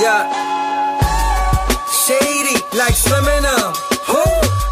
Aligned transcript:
Yeah. 0.00 0.24
Shady, 1.92 2.56
like 2.72 2.96
Slim 2.96 3.28
and 3.28 3.44
um. 3.44 3.74
Who? 4.08 4.24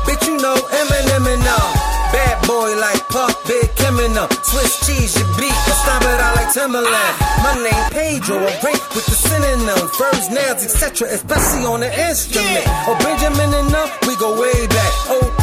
Bitch, 0.08 0.24
you 0.24 0.40
know 0.40 0.56
Eminem 0.56 1.28
and 1.28 1.44
um. 1.44 1.68
Bad 2.08 2.48
boy 2.48 2.72
like 2.80 3.04
Puff, 3.12 3.36
Big 3.46 3.68
Kim 3.76 3.98
and 4.00 4.16
um. 4.16 4.30
Swiss 4.40 4.80
cheese, 4.86 5.20
your 5.20 5.28
beat, 5.36 5.52
I 5.52 5.72
stomp 5.84 6.04
it 6.08 6.20
out 6.24 6.34
like 6.34 6.50
Timberland. 6.54 7.14
My 7.44 7.60
name 7.60 7.84
Pedro, 7.92 8.40
I 8.40 8.56
break 8.64 8.80
with 8.96 9.04
the 9.04 9.12
synonyms, 9.12 9.92
verbs, 10.00 10.30
nails, 10.30 10.64
etc., 10.64 11.08
especially 11.12 11.64
on 11.68 11.80
the 11.80 11.90
instrument. 12.08 12.64
Oh, 12.88 12.96
Benjamin 13.04 13.52
and 13.52 13.74
um, 13.74 13.88
we 14.08 14.16
go 14.16 14.32
way 14.32 14.66
back. 14.66 14.92
Oh, 15.12 15.20
three, 15.20 15.28
me 15.28 15.28
and 15.28 15.37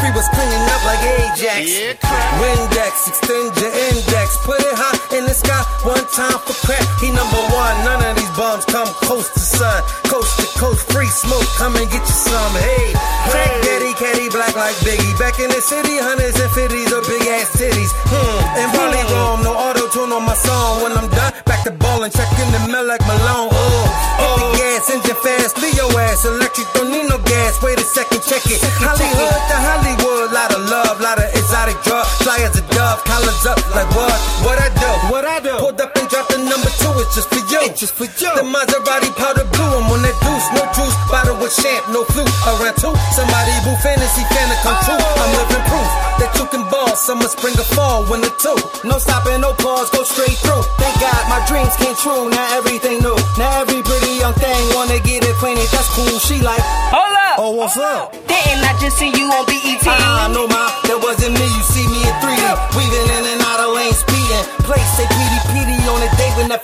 Free 0.00 0.12
was 0.16 0.28
cleaning 0.32 0.64
up 0.72 0.82
like 0.88 1.02
Ajax. 1.04 2.00
Windex, 2.40 2.92
extend 3.08 3.52
your 3.60 3.72
index, 3.92 4.36
put 4.48 4.56
it 4.60 4.72
high 4.72 4.96
in 5.16 5.28
the 5.28 5.36
sky, 5.36 5.60
one 5.84 6.00
time 6.16 6.40
for 6.48 6.56
crack. 6.64 6.82
He 7.04 7.12
number 7.12 7.40
one, 7.52 7.74
none 7.84 8.00
of 8.00 8.16
these 8.16 8.32
bums 8.32 8.64
come 8.64 8.88
close 9.04 9.28
to 9.28 9.40
sun. 9.40 9.82
Coast 10.08 10.32
to 10.40 10.46
coast, 10.56 10.88
free 10.88 11.06
smoke, 11.06 11.44
come 11.60 11.76
and 11.76 11.84
get 11.92 12.00
you 12.00 12.16
some. 12.16 12.52
Hey, 12.56 12.96
crack 13.28 13.52
daddy, 13.60 13.92
caddy, 14.00 14.32
black 14.32 14.56
like 14.56 14.76
Biggie. 14.80 15.12
Back 15.20 15.36
in 15.36 15.52
the 15.52 15.60
city, 15.60 16.00
hundreds 16.00 16.40
and 16.40 16.50
fifties 16.56 16.90
of 16.96 17.04
big 17.04 17.20
ass 17.36 17.52
titties. 17.52 17.92
Hmm, 18.08 18.40
and 18.56 18.68
Raleigh 18.72 19.04
Rome, 19.12 19.44
no 19.44 19.52
auto 19.52 19.84
tune 19.92 20.16
on 20.16 20.24
my 20.24 20.34
song. 20.34 20.80
When 20.80 20.96
I'm 20.96 21.12
done, 21.12 21.36
back 21.44 21.64
to 21.68 21.72
ballin', 21.76 22.10
check 22.10 22.30
in 22.40 22.48
the 22.56 22.72
mail 22.72 22.88
like 22.88 23.04
Malone. 23.04 23.52
Oh, 23.52 23.84
hit 24.16 24.32
the 24.32 24.48
gas, 24.56 24.88
engine 24.88 25.20
fast, 25.20 25.60
Leo 25.60 25.92
ass, 26.08 26.24
electric, 26.24 26.72
don't 26.72 26.88
need 26.88 27.04
no 27.04 27.20
gas. 27.28 27.60
Wait 27.60 27.76
a 27.76 27.84
second, 27.84 28.24
check 28.24 28.40
it. 28.48 28.64
Hollywood 28.80 29.40
to 29.52 29.56
Hollywood, 29.60 29.89
lot 29.98 30.54
of 30.54 30.62
love, 30.70 31.00
lot 31.00 31.18
of 31.18 31.28
exotic 31.34 31.76
drugs. 31.82 32.08
Fly 32.22 32.38
as 32.46 32.54
a 32.54 32.64
dove, 32.70 33.02
collars 33.04 33.44
up 33.46 33.58
like 33.74 33.90
what? 33.96 34.18
What 34.46 34.58
I 34.62 34.68
do? 34.70 34.90
What 35.10 35.24
I 35.24 35.40
do? 35.40 35.54
Pulled 35.58 35.80
up 35.80 35.96
and 35.96 36.08
dropped 36.08 36.30
the 36.30 36.38
number 36.38 36.70
two, 36.78 36.92
it's 37.02 37.14
just 37.18 37.28
for 37.30 37.42
you. 37.42 37.60
It's 37.66 37.80
just 37.80 37.94
for 37.94 38.06
you. 38.06 38.30
The 38.38 38.46
Maserati 38.46 39.10
powder 39.18 39.46
blue, 39.50 39.72
I'm 39.74 39.90
on 39.90 40.02
that 40.02 40.16
deuce, 40.22 40.46
no 40.54 40.62
juice, 40.72 40.96
bottle 41.10 41.36
with 41.42 41.54
champ, 41.56 41.82
no 41.90 42.04
flute. 42.06 42.30
Around 42.46 42.76
two, 42.78 42.94
somebody 43.16 43.52
boo 43.66 43.74
fantasy 43.82 44.24
fan 44.30 44.48
come 44.62 44.78
true. 44.86 45.00
Oh. 45.00 45.22
I'm 45.22 45.30
living 45.34 45.64
proof 45.66 45.90
that 46.22 46.30
you 46.38 46.46
can 46.52 46.64
ball, 46.70 46.94
summer, 46.94 47.28
spring, 47.28 47.56
or 47.58 47.68
fall, 47.74 48.06
when 48.06 48.22
winter 48.22 48.34
two. 48.38 48.58
No 48.86 48.98
stopping, 49.02 49.40
no 49.42 49.52
pause, 49.58 49.90
go 49.90 50.06
straight 50.06 50.38
through. 50.40 50.62
Thank 50.78 50.94
God 51.02 51.22
my 51.26 51.40
dreams 51.50 51.74
came 51.76 51.96
true, 51.98 52.30
now 52.30 52.58
everything 52.58 53.02
new. 53.02 53.18
Now 53.36 53.62
every 53.62 53.82
pretty 53.82 54.22
young 54.22 54.34
thing 54.38 54.60
wanna 54.74 55.00
get 55.02 55.26
acquainted, 55.26 55.68
that's 55.74 55.90
cool. 55.96 56.18
She 56.22 56.38
like, 56.40 56.62
Hold 56.94 57.14
up. 57.14 57.19
Oh, 57.40 57.56
what's 57.56 57.76
up? 57.78 58.12
Didn't 58.12 58.64
I 58.68 58.76
just 58.80 58.98
see 58.98 59.08
you 59.08 59.26
on 59.32 59.44
BET? 59.48 59.80
Ah, 59.88 60.28
no, 60.28 60.44
ma, 60.46 60.68
that 60.84 61.00
wasn't 61.00 61.32
me. 61.40 61.46
You 61.48 61.64
see 61.64 61.86
me 61.88 62.00
in 62.04 62.14
3D, 62.20 62.44
weaving 62.76 63.08
in 63.16 63.24
and 63.32 63.40
out 63.40 63.60
of 63.64 63.72
lanes, 63.72 64.04
speeding. 64.30 64.44
Place 64.64 64.90
PD 65.00 65.34
PD 65.50 65.72
on 65.90 66.02
a 66.02 66.10
day 66.16 66.30
when 66.36 66.48
that 66.48 66.62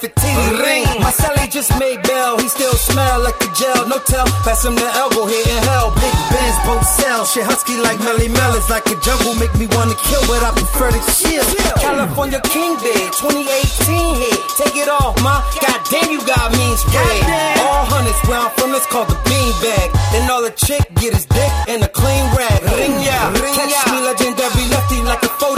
ring. 0.62 0.84
My 1.00 1.10
celly 1.10 1.50
just 1.50 1.72
made 1.78 2.02
bail, 2.02 2.38
he 2.38 2.48
still 2.48 2.74
smell 2.74 3.20
like 3.20 3.38
the 3.38 3.50
gel. 3.56 3.88
No 3.88 3.98
tell, 3.98 4.26
pass 4.44 4.64
him 4.64 4.74
the 4.74 4.86
elbow 4.94 5.26
here 5.26 5.42
in 5.42 5.62
hell. 5.64 5.90
Big 5.96 6.14
Benz, 6.30 6.56
both 6.66 6.86
sell. 6.86 7.24
Shit 7.24 7.44
husky 7.44 7.76
like 7.80 7.98
Melle 7.98 8.28
Mel. 8.30 8.54
It's 8.54 8.70
like 8.70 8.86
a 8.86 8.96
jungle, 9.02 9.34
make 9.34 9.54
me 9.58 9.66
wanna 9.74 9.96
kill, 10.06 10.22
but 10.28 10.42
I 10.44 10.50
prefer 10.54 10.90
to 10.92 11.02
chill. 11.18 11.44
California 11.80 12.40
King 12.52 12.76
bed, 12.78 13.10
2018 13.18 14.14
hit. 14.22 14.38
Take 14.60 14.76
it 14.76 14.88
off, 14.88 15.18
ma. 15.22 15.42
Goddamn, 15.58 16.10
you 16.12 16.20
got 16.22 16.52
mean 16.54 16.76
spread. 16.76 17.22
All 17.66 17.84
hundreds 17.88 18.20
where 18.28 18.38
I'm 18.38 18.52
from, 18.60 18.74
it's 18.74 18.86
called 18.86 19.08
the 19.08 19.18
bean 19.26 19.52
bag. 19.64 19.90
Then 20.12 20.30
all 20.30 20.42
the 20.42 20.54
chick 20.54 20.84
get 21.00 21.14
his 21.14 21.26
dick 21.26 21.52
in 21.66 21.82
a 21.82 21.88
clean 21.88 22.24
rag. 22.36 22.62
Ring 22.78 23.00
ya, 23.02 23.18
ring 23.42 23.54
ya. 23.56 23.66
catch 23.66 23.90
me 23.90 23.98
legendary 24.04 24.64
lefty 24.70 25.02
like 25.02 25.22
a 25.22 25.32
photograph. 25.40 25.55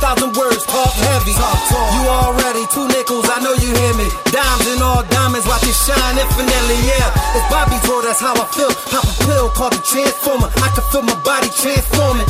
Thousand 0.00 0.36
words, 0.36 0.64
talk 0.66 0.92
heavy. 0.94 1.32
You 1.32 2.02
already 2.08 2.66
two 2.72 2.86
nickels, 2.88 3.26
I 3.30 3.40
know 3.40 3.54
you 3.54 3.70
hear 3.72 3.94
me. 3.94 4.08
Dimes 4.30 4.66
and 4.68 4.82
all 4.82 5.02
diamonds, 5.08 5.46
watch 5.46 5.64
it 5.64 5.74
shine 5.74 6.16
infinitely. 6.18 6.78
Yeah, 6.84 7.08
it's 7.36 7.46
Bobby's 7.50 7.82
world, 7.88 8.04
that's 8.04 8.20
how 8.20 8.34
I 8.34 8.46
feel. 8.52 8.72
Pop 8.90 9.04
a 9.04 9.14
pill 9.24 9.48
called 9.50 9.72
the 9.72 9.82
transformer. 9.82 10.48
I 10.60 10.68
can 10.74 10.84
feel 10.92 11.02
my 11.02 11.16
body 11.22 11.48
transforming. 11.50 12.28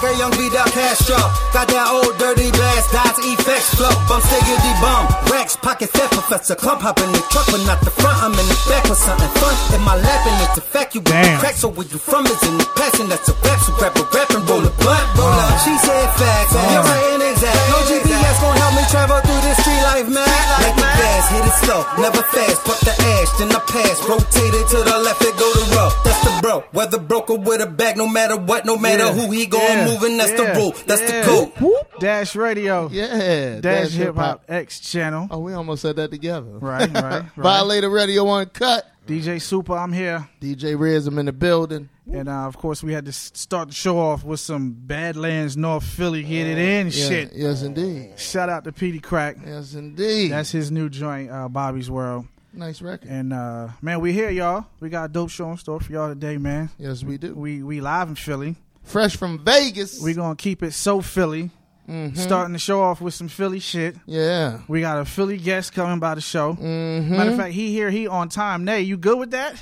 I 0.00 0.16
look 0.16 0.32
like 0.32 0.40
a 0.40 0.56
young 0.56 0.70
Castro. 0.72 1.20
Got 1.52 1.68
that 1.68 1.86
old 1.92 2.16
dirty 2.16 2.48
blast, 2.56 2.88
dots, 2.88 3.20
effects, 3.20 3.74
flow. 3.76 3.92
Bum, 4.08 4.22
stiggity 4.24 4.72
bum. 4.80 5.04
Rex, 5.28 5.56
pocket 5.60 5.90
theft, 5.90 6.12
professor. 6.16 6.56
Clump 6.56 6.80
hop 6.80 6.96
in 7.04 7.10
the 7.12 7.20
truck, 7.28 7.44
but 7.52 7.60
not 7.68 7.80
the 7.84 7.92
front. 7.92 8.16
I'm 8.22 8.32
in 8.32 8.46
the 8.48 8.56
back 8.64 8.84
with 8.88 8.96
something 8.96 9.28
fun. 9.36 9.52
In 9.76 9.82
my 9.84 9.96
lap, 10.00 10.24
and 10.24 10.36
it's 10.48 10.56
a 10.56 10.64
fact. 10.64 10.94
You 10.94 11.02
get 11.04 11.40
crack, 11.40 11.54
so 11.54 11.68
where 11.68 11.86
you 11.86 11.98
from 12.00 12.24
is 12.26 12.40
in 12.48 12.56
the 12.56 12.64
past, 12.80 12.96
and 13.00 13.10
that's 13.12 13.28
a 13.28 13.34
rap. 13.44 13.60
So 13.60 13.76
grab 13.76 13.92
a 14.00 14.04
rap 14.08 14.30
and 14.32 14.44
roll 14.48 14.64
a 14.64 14.72
blunt. 14.80 15.04
Roll 15.20 15.36
up. 15.36 15.52
She 15.68 15.74
said 15.84 16.08
facts. 16.16 16.52
You're 16.56 16.80
right 16.80 17.10
and 17.20 17.22
exact. 17.28 17.60
No 17.68 17.78
GPS 17.84 18.36
gon' 18.40 18.56
help 18.56 18.72
me 18.80 18.84
travel 18.88 19.20
through 19.20 19.42
this 19.44 19.58
street 19.60 19.82
life, 19.84 20.08
man. 20.08 20.24
Like 20.64 20.76
the 20.80 20.88
gas, 20.96 21.24
hit 21.28 21.44
it 21.44 21.56
slow, 21.60 21.80
never 22.00 22.24
fast. 22.24 22.58
Put 22.64 22.78
the 22.88 22.94
ash, 22.96 23.30
then 23.36 23.52
I 23.52 23.60
pass. 23.68 23.96
Rotate 24.08 24.54
it 24.56 24.66
to 24.72 24.78
the 24.80 24.96
left, 25.04 25.20
it 25.28 25.34
go 25.36 25.44
to 25.44 25.64
row. 25.76 25.90
That's 26.08 26.20
the 26.24 26.32
bro. 26.40 26.64
Whether 26.72 26.98
broke 26.98 27.28
or 27.28 27.38
with 27.38 27.60
a 27.60 27.66
back, 27.68 27.96
no 28.00 28.08
matter 28.08 28.36
what, 28.36 28.64
no 28.64 28.76
matter 28.78 29.04
Yeah. 29.04 29.12
who 29.12 29.30
he 29.30 29.44
going 29.46 29.60
Yeah. 29.62 29.89
Moving, 29.90 30.16
that's 30.16 30.30
Yeah. 30.32 30.52
the 30.52 30.58
rule. 30.60 30.74
That's 30.86 31.02
Yeah. 31.02 31.22
the 31.26 31.50
code. 31.56 32.00
Dash 32.00 32.34
Radio. 32.36 32.88
Yeah, 32.90 33.60
Dash 33.60 33.90
Hip 33.92 34.14
Hop 34.16 34.44
X 34.48 34.80
channel. 34.80 35.28
Oh, 35.30 35.38
we 35.40 35.52
almost 35.52 35.82
said 35.82 35.96
that 35.96 36.10
together. 36.10 36.46
Right, 36.46 36.92
right, 36.94 37.02
right. 37.04 37.24
Violator 37.36 37.90
Radio 37.90 38.24
Unkut. 38.24 38.82
DJ 39.06 39.36
Supa, 39.36 39.76
I'm 39.82 39.92
here. 39.92 40.28
DJ 40.40 40.76
Reddz, 40.76 41.06
I'm 41.08 41.18
in 41.18 41.26
the 41.26 41.32
building. 41.32 41.88
And 42.12 42.28
uh, 42.28 42.46
of 42.46 42.56
course, 42.56 42.82
we 42.82 42.92
had 42.92 43.06
to 43.06 43.12
start 43.12 43.68
the 43.68 43.74
show 43.74 43.98
off 43.98 44.22
with 44.24 44.38
some 44.40 44.70
Badlands 44.72 45.56
North 45.56 45.82
Philly 45.84 46.22
Get 46.22 46.46
It 46.46 46.58
In 46.58 46.86
Yeah, 46.86 46.92
shit. 46.92 47.32
Yes, 47.34 47.62
indeed. 47.62 48.18
Shout 48.18 48.48
out 48.48 48.62
to 48.64 48.72
Petey 48.72 49.00
Crack. 49.00 49.36
Yes, 49.44 49.74
indeed. 49.74 50.30
That's 50.30 50.52
his 50.52 50.70
new 50.70 50.88
joint, 50.88 51.30
uh, 51.30 51.48
Bobby's 51.48 51.90
World. 51.90 52.26
nice 52.52 52.80
record. 52.82 53.08
And 53.08 53.32
uh, 53.32 53.68
man, 53.82 54.00
we 54.00 54.12
here, 54.12 54.30
y'all. 54.30 54.66
We 54.80 54.90
got 54.90 55.06
a 55.06 55.12
dope 55.12 55.30
show 55.30 55.50
in 55.50 55.56
store 55.56 55.80
for 55.80 55.92
y'all 55.92 56.08
today, 56.08 56.36
man. 56.36 56.70
yes, 56.78 57.02
we 57.02 57.16
do. 57.18 57.34
We 57.34 57.62
we 57.64 57.80
live 57.80 58.08
in 58.08 58.14
Philly. 58.14 58.56
Fresh 58.90 59.16
from 59.16 59.38
Vegas. 59.44 60.00
We 60.00 60.14
gonna 60.14 60.36
keep 60.36 60.62
it 60.62 60.72
so 60.72 61.00
Philly. 61.00 61.50
Mhm. 61.88 62.16
Starting 62.16 62.52
the 62.52 62.58
show 62.58 62.82
off 62.82 63.00
with 63.00 63.14
some 63.14 63.28
Philly 63.28 63.58
shit. 63.58 63.96
Yeah. 64.06 64.60
We 64.68 64.80
got 64.80 64.98
a 65.00 65.04
Philly 65.04 65.38
guest 65.38 65.72
coming 65.72 65.98
by 65.98 66.14
the 66.14 66.20
show. 66.20 66.54
Mm-hmm. 66.54 67.16
Matter 67.16 67.30
of 67.32 67.36
fact, 67.36 67.52
he 67.52 67.72
here, 67.72 67.90
he 67.90 68.06
on 68.06 68.28
time. 68.28 68.64
Nay, 68.64 68.82
you 68.82 68.96
good 68.96 69.18
with 69.18 69.32
that? 69.32 69.54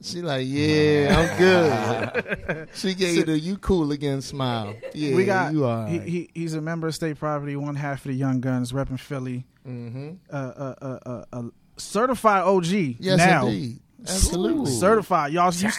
She 0.00 0.20
like, 0.20 0.46
yeah, 0.46 1.16
I'm 1.16 1.38
good. 1.38 2.68
she 2.74 2.94
gave 2.94 3.16
you 3.16 3.24
the 3.24 3.38
you 3.38 3.56
cool 3.56 3.90
again 3.90 4.20
smile. 4.20 4.74
Yeah, 4.92 5.14
we 5.16 5.24
got 5.24 5.52
you 5.52 5.64
are. 5.64 5.88
he, 5.88 5.98
he 6.00 6.30
he's 6.34 6.54
a 6.54 6.60
member 6.60 6.86
of 6.88 6.94
state 6.94 7.18
property, 7.18 7.56
one 7.56 7.74
half 7.74 8.04
of 8.04 8.08
the 8.10 8.14
Young 8.14 8.40
Gunz, 8.40 8.72
repping 8.72 9.00
Philly. 9.00 9.44
mm-hmm. 9.66 10.10
Uh, 10.30 10.36
uh, 10.36 10.74
uh, 10.82 10.98
uh, 11.06 11.24
uh, 11.32 11.42
certified 11.78 12.42
OG 12.44 12.66
Yes, 12.98 13.16
now. 13.18 13.46
indeed. 13.46 13.80
Absolutely. 14.02 14.70
Certified, 14.72 15.32
y'all. 15.32 15.52
You, 15.54 15.70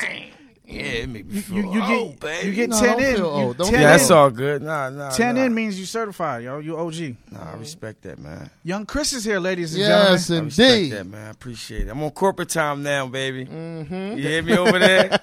Yeah, 0.67 0.81
it 0.81 1.09
make 1.09 1.25
me 1.27 1.35
you, 1.35 1.41
feel 1.41 1.55
you, 1.57 1.71
you 1.73 1.81
old, 1.83 2.11
get 2.11 2.19
baby. 2.21 2.47
you 2.47 2.53
get 2.55 2.69
No, 2.71 2.79
ten 2.79 2.89
don't 2.97 3.03
in. 3.03 3.15
feel 3.15 3.19
You- 3.19 3.25
old. 3.25 3.57
Don't 3.57 3.67
10 3.67 3.73
feel 3.73 3.81
yeah, 3.81 3.93
in. 3.93 3.97
that's 3.97 4.11
all 4.11 4.29
good. 4.31 4.61
Nah, 4.63 4.89
nah. 4.89 5.09
Ten 5.11 5.35
nah. 5.35 5.43
in 5.43 5.53
means 5.53 5.79
you 5.79 5.85
certified, 5.85 6.43
yo. 6.43 6.59
You 6.59 6.77
OG. 6.77 7.15
Nah, 7.31 7.51
I 7.51 7.55
respect 7.57 8.01
that, 8.03 8.17
man. 8.19 8.49
Young 8.63 8.85
Chris 8.85 9.13
is 9.13 9.23
here, 9.23 9.39
ladies 9.39 9.73
and 9.73 9.81
Yes, 9.81 10.27
gentlemen. 10.27 10.43
I 10.43 10.45
respect 10.45 10.71
indeed. 10.73 10.91
that, 10.93 11.05
man. 11.07 11.27
I 11.27 11.29
appreciate 11.29 11.87
it. 11.87 11.89
I'm 11.91 12.01
on 12.01 12.11
corporate 12.11 12.49
time 12.49 12.81
now, 12.83 13.07
baby. 13.07 13.45
Mm-hmm. 13.45 14.17
You 14.17 14.23
hear 14.23 14.41
me 14.41 14.57
over 14.57 14.79
there? 14.79 15.09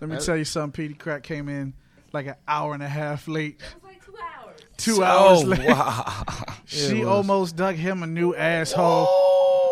Let 0.00 0.02
me 0.08 0.18
tell 0.18 0.36
you 0.36 0.44
something. 0.44 0.72
Petey 0.72 0.94
Crack 0.94 1.22
came 1.22 1.48
in 1.48 1.74
like 2.12 2.26
an 2.26 2.36
hour 2.46 2.74
and 2.74 2.82
a 2.82 2.88
half 2.88 3.26
late. 3.28 3.60
Like 3.82 4.04
two 4.04 4.14
hours. 4.16 4.60
Two 4.76 5.02
hours 5.04 5.42
oh, 5.42 5.46
late. 5.46 5.66
wow. 5.68 6.22
She 6.68 7.04
almost 7.04 7.54
dug 7.56 7.76
him 7.76 8.02
a 8.02 8.06
new 8.08 8.34
asshole. 8.34 9.06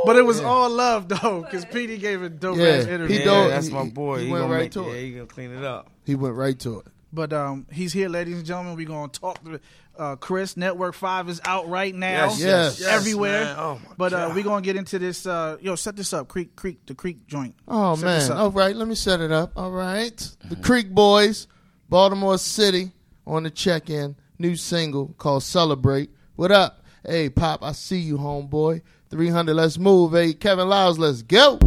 But 0.06 0.16
it 0.16 0.22
was 0.26 0.40
all 0.40 0.70
love 0.70 1.08
though, 1.08 1.42
because 1.42 1.64
Petey 1.64 1.98
gave 1.98 2.22
a 2.22 2.28
dope 2.28 2.56
Yeah, 2.58 2.64
ass 2.66 2.84
he 2.86 2.90
interview. 2.92 3.18
Yeah, 3.20 3.24
don't- 3.24 3.50
that's 3.50 3.66
he- 3.68 3.72
my 3.74 3.84
boy. 3.88 4.18
he 4.20 4.26
He, 4.26 4.32
went 4.32 4.44
gonna 4.44 4.54
right 4.54 4.62
make, 4.62 4.72
to 4.72 4.82
yeah, 4.82 4.92
it. 4.92 5.02
he 5.04 5.10
gonna 5.12 5.26
clean 5.26 5.50
it 5.52 5.64
up. 5.64 5.90
He 6.04 6.14
went 6.14 6.34
right 6.34 6.58
to 6.60 6.80
it. 6.80 6.86
But 7.12 7.32
um, 7.32 7.66
he's 7.72 7.92
here, 7.92 8.08
ladies 8.08 8.36
and 8.38 8.44
gentlemen. 8.44 8.74
We're 8.76 8.88
gonna 8.88 9.06
talk 9.06 9.42
to 9.44 9.60
uh, 9.96 10.16
Chris. 10.16 10.56
Network 10.56 10.94
Five 10.94 11.28
is 11.28 11.40
out 11.44 11.68
right 11.68 11.94
now. 11.94 12.26
Yes, 12.30 12.40
yes, 12.40 12.80
yes, 12.80 12.88
everywhere. 12.88 13.44
man. 13.44 13.56
Oh, 13.56 13.74
my 13.88 13.94
but 13.96 14.12
uh, 14.12 14.32
we're 14.34 14.42
gonna 14.42 14.62
get 14.62 14.74
into 14.74 14.98
this. 14.98 15.24
Uh, 15.24 15.56
yo, 15.60 15.76
set 15.76 15.94
this 15.94 16.12
up. 16.12 16.26
Creek, 16.26 16.56
Creek, 16.56 16.84
the 16.86 16.94
Creek 16.96 17.26
joint. 17.28 17.54
Oh 17.68 17.94
Set 17.94 18.04
man! 18.30 18.32
All 18.38 18.50
right, 18.50 18.74
let 18.74 18.88
me 18.88 18.96
set 18.96 19.20
it 19.20 19.30
up. 19.30 19.52
All 19.54 19.70
right, 19.70 20.16
the 20.48 20.56
Creek 20.56 20.90
Boys, 20.90 21.46
Baltimore 21.88 22.36
City, 22.38 22.90
on 23.28 23.44
the 23.44 23.50
check-in. 23.50 24.16
New 24.40 24.56
single 24.56 25.14
called 25.16 25.44
"Celebrate." 25.44 26.10
What 26.34 26.50
up? 26.50 26.82
Hey, 27.06 27.28
Pop, 27.28 27.62
I 27.62 27.72
see 27.72 27.98
you, 27.98 28.16
homeboy. 28.16 28.80
Three 29.10 29.28
hundred. 29.28 29.54
Let's 29.54 29.78
move. 29.78 30.12
Hey, 30.12 30.32
Kevin 30.32 30.68
Liles, 30.68 30.98
let's 30.98 31.20
go. 31.22 31.58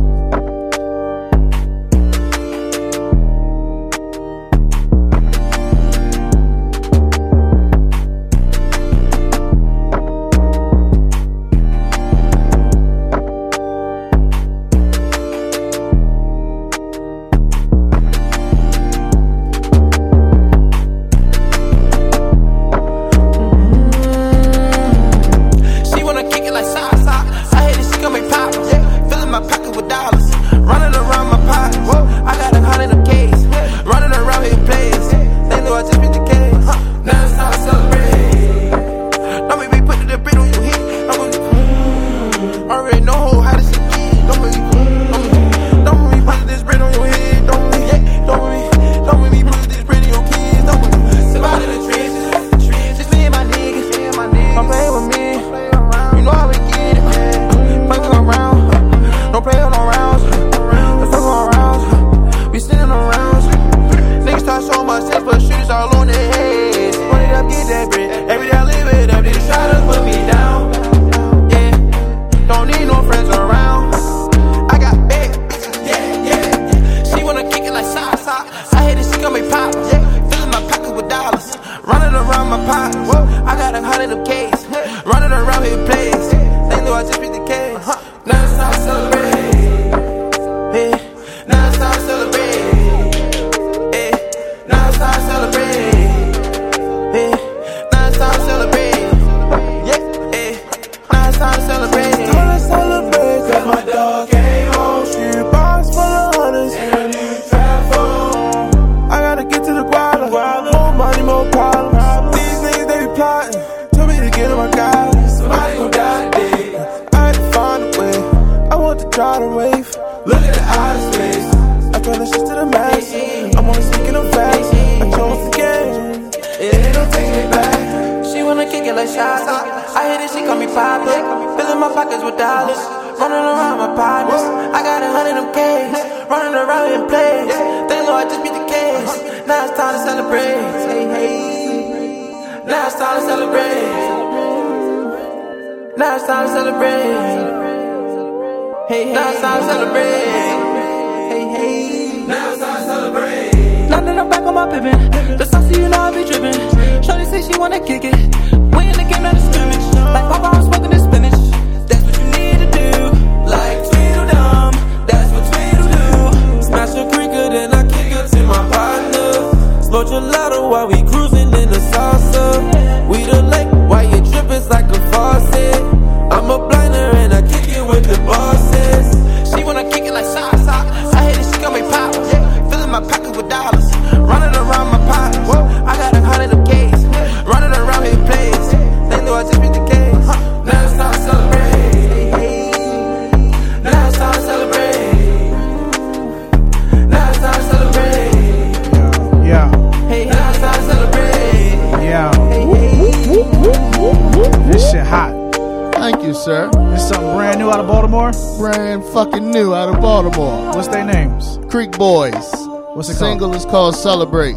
Called 213.77 213.95
Celebrate. 213.95 214.55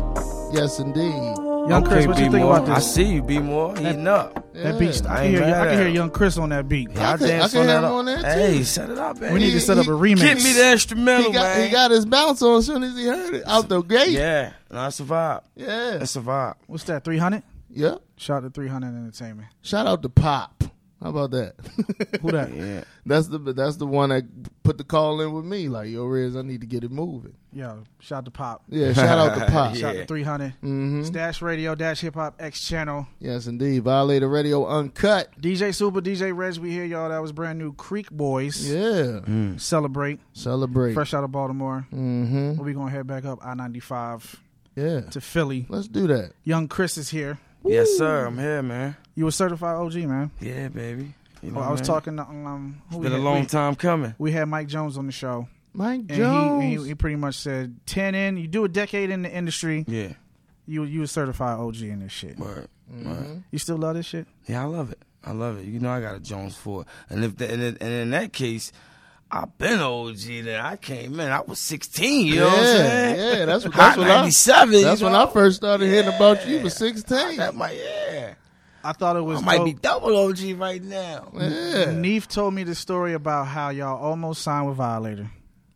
Yes, 0.50 0.78
indeed. 0.78 1.12
called? 1.12 1.69
Young 1.69 1.84
Chris, 1.84 2.06
what 2.06 2.17
you 2.17 2.22
think 2.25 2.37
B-More. 2.37 2.56
about 2.56 2.70
I 2.70 2.78
see 2.81 3.02
you, 3.17 3.22
B 3.22 3.38
more. 3.38 3.76
Heating 3.76 4.08
up. 4.08 4.32
That 4.55 4.78
beat, 4.78 5.06
I 5.06 5.14
I 5.14 5.22
can 5.25 5.31
hear, 5.34 5.44
I 5.44 5.67
can 5.67 5.78
hear. 5.78 5.88
Young 5.88 6.11
Chris 6.11 6.38
on 6.38 6.49
that 6.49 6.70
beat. 6.70 6.90
Yeah, 6.90 7.12
I, 7.12 7.17
can- 7.19 7.26
I 7.26 7.28
can 7.28 7.43
on 7.43 7.50
hear 7.50 7.64
that. 7.67 7.78
him 7.81 7.84
on 7.84 8.05
that, 8.06 8.22
too. 8.22 8.40
hey, 8.40 8.62
set 8.62 8.88
it 8.88 8.96
up, 8.96 9.20
man. 9.20 9.34
We 9.34 9.40
need 9.40 9.50
to 9.50 9.61
set 9.61 9.76
up 9.76 9.87
a 9.87 9.90
remix. 9.90 10.20
Get 10.22 10.38
me 10.38 10.52
the 10.55 10.72
instrumental, 10.72 11.26
He 11.26 11.32
got, 11.34 11.43
man. 11.58 11.67
he 11.67 11.70
got 11.70 11.90
his 11.90 12.06
bounce 12.06 12.40
on 12.40 12.61
as 12.61 12.67
soon 12.67 12.82
as 12.82 12.96
he 12.96 13.05
heard 13.05 13.34
it 13.34 13.46
out 13.46 13.69
the 13.69 13.82
gate. 13.82 14.08
yeah, 14.08 14.52
no, 14.70 14.87
it's 14.87 15.00
a 15.00 15.05
vibe. 15.05 15.43
Yeah. 15.55 15.98
It's 16.00 16.17
a 16.17 16.20
vibe. 16.22 16.55
What's 16.67 16.84
that? 16.84 17.05
Three 17.05 17.19
hundred. 17.19 17.43
Yeah. 17.69 17.96
Shout 18.17 18.39
out 18.39 18.44
to 18.44 18.50
three 18.50 18.69
hundred 18.69 18.96
entertainment. 18.96 19.48
Shout 19.60 19.86
out 19.86 20.00
to 20.00 20.08
Pop. 20.08 20.65
How 21.03 21.09
about 21.11 21.31
that? 21.31 21.55
Who 22.21 22.31
that? 22.33 22.53
Yeah. 22.55 22.85
that's 23.07 23.29
the 23.29 23.39
that's 23.39 23.77
the 23.77 23.87
one 23.87 24.11
that 24.11 24.25
put 24.63 24.77
the 24.77 24.85
call 24.85 25.21
in 25.23 25.33
with 25.33 25.47
me. 25.47 25.69
Like, 25.69 25.89
yo, 25.89 26.05
Reddz, 26.05 26.37
I 26.39 26.43
need 26.43 26.61
to 26.61 26.67
get 26.67 26.85
it 26.85 26.91
moving. 26.91 27.35
Yo, 27.53 27.85
shout 28.01 28.19
out 28.19 28.25
to 28.27 28.31
Pop. 28.31 28.63
Yeah, 28.69 28.93
shout 28.93 29.19
out 29.19 29.39
to 29.39 29.47
Pop. 29.53 29.75
Shout 29.77 29.97
out 29.97 30.01
to 30.01 30.07
300. 30.07 30.49
Mm-hmm. 30.63 31.03
Dash 31.13 31.41
Radio, 31.41 31.75
Dash 31.75 32.01
Hip 32.03 32.15
Hop 32.17 32.37
X 32.39 32.61
Channel. 32.61 33.07
Yes, 33.19 33.47
indeed. 33.47 33.83
Violator 33.83 34.29
Radio 34.29 34.65
Unkut. 34.67 35.27
DJ 35.41 35.71
Supa, 35.71 36.01
DJ 36.03 36.35
Reddz, 36.35 36.59
we 36.59 36.71
here, 36.71 36.85
y'all. 36.85 37.09
That 37.09 37.23
was 37.23 37.33
brand 37.33 37.59
new 37.59 37.73
Creek 37.73 38.11
Boys. 38.11 38.71
Yeah. 38.71 39.21
Celebrate. 39.57 40.21
Celebrate. 40.35 40.93
Fresh 40.93 41.15
out 41.15 41.25
of 41.25 41.33
Baltimore. 41.33 41.87
Mm-hmm. 41.93 42.57
We'll 42.57 42.67
be 42.67 42.75
going 42.75 42.89
to 42.89 42.93
head 42.93 43.07
back 43.07 43.25
up 43.25 43.39
I 43.43 43.55
95 43.55 44.39
Yeah. 44.77 45.01
to 45.01 45.21
Philly. 45.21 45.65
Let's 45.71 45.89
do 45.89 46.07
that. 46.09 46.33
Young 46.45 46.69
Chris 46.69 46.99
is 46.99 47.09
here. 47.09 47.39
Yes, 47.65 47.91
sir. 47.99 48.27
I'm 48.27 48.39
here, 48.39 48.63
man. 48.63 48.97
You 49.14 49.26
a 49.26 49.32
certified 49.32 49.76
OG, 49.76 49.94
man. 50.06 50.31
Yeah, 50.40 50.69
baby. 50.69 51.14
You 51.43 51.50
know, 51.52 51.60
Oh, 51.60 51.62
I 51.62 51.70
was 51.70 51.81
man. 51.81 51.86
talking 51.86 52.17
to, 52.17 52.22
um, 52.22 52.81
who 52.90 52.96
It's 52.96 53.05
we 53.05 53.08
been 53.10 53.19
a 53.20 53.22
long 53.22 53.40
we, 53.40 53.46
time 53.46 53.74
coming. 53.74 54.14
We 54.19 54.32
had 54.32 54.46
Mike 54.48 54.69
Jones 54.69 54.96
on 54.98 55.06
the 55.06 55.12
show. 55.12 55.48
Mike 55.72 56.00
And 56.08 56.10
Jones. 56.10 56.62
he, 56.64 56.76
he, 56.76 56.88
he 56.88 56.94
pretty 56.94 57.17
much 57.17 57.34
said 57.36 57.76
10 57.86 58.14
in, 58.14 58.36
you 58.36 58.46
do 58.48 58.64
a 58.64 58.69
decade 58.69 59.10
in 59.10 59.22
the 59.22 59.31
industry, 59.31 59.84
Yeah. 59.88 60.12
you 60.67 60.84
you 60.84 61.02
a 61.02 61.06
certified 61.06 61.58
OG 61.58 61.82
in 61.82 62.00
this 62.00 62.12
shit. 62.12 62.38
Word. 62.38 62.69
Mm-hmm. 62.93 63.08
Word. 63.10 63.43
You 63.50 63.58
still 63.58 63.76
love 63.79 63.94
this 63.96 64.06
shit? 64.06 64.26
Yeah, 64.46 64.62
I 64.62 64.67
love 64.67 64.90
it. 64.93 64.98
I 65.24 65.32
love 65.32 65.58
it. 65.58 65.67
You 65.67 65.81
know, 65.81 65.90
I 65.90 66.00
got 66.00 66.17
a 66.17 66.20
Jones 66.20 66.56
for 66.56 66.82
it. 66.82 66.88
And 67.08 67.24
if 67.24 67.36
the, 67.36 67.50
and, 67.52 67.62
in- 67.62 67.79
and 67.81 67.93
in 67.93 68.10
that 68.10 68.32
case, 68.32 68.72
I've 69.31 69.56
been 69.58 69.79
OG. 69.81 70.17
Then 70.44 70.60
I 70.60 70.76
came 70.76 71.20
in. 71.20 71.31
I 71.31 71.40
was 71.43 71.58
16. 71.60 72.26
You 72.26 72.36
know 72.36 72.46
what 72.46 72.55
I'm 72.58 72.64
Yeah, 72.64 72.64
saying? 72.76 73.38
yeah, 73.38 73.44
that's 73.46 73.64
what- 73.67 73.74
that's 73.74 73.96
what 73.96 74.06
I- 74.10 74.17
97. 74.22 74.82
That's 74.82 75.00
you 75.00 75.06
when? 75.06 75.14
I 75.14 75.26
first 75.26 75.56
started 75.58 75.86
hearing 75.86 76.08
about 76.08 76.46
you. 76.48 76.56
You 76.58 76.62
was 76.64 76.74
16. 76.74 77.17
I, 77.17 77.36
that 77.36 77.55
might, 77.55 77.76
yeah. 77.76 78.34
I 78.82 78.93
thought 78.93 79.17
it 79.17 79.20
was 79.22 79.41
I 79.43 79.44
might 79.44 79.65
be 79.65 79.72
double 79.75 80.17
OG 80.17 80.41
right 80.58 80.82
now. 80.82 81.31
Yeah. 81.34 81.93
Neef 81.93 82.29
told 82.29 82.55
me 82.55 82.65
the 82.65 82.75
story 82.75 83.13
about 83.15 83.46
how 83.46 83.70
y'all 83.70 84.03
almost 84.03 84.43
signed 84.43 84.69
with 84.69 84.77
Violator. 84.77 85.31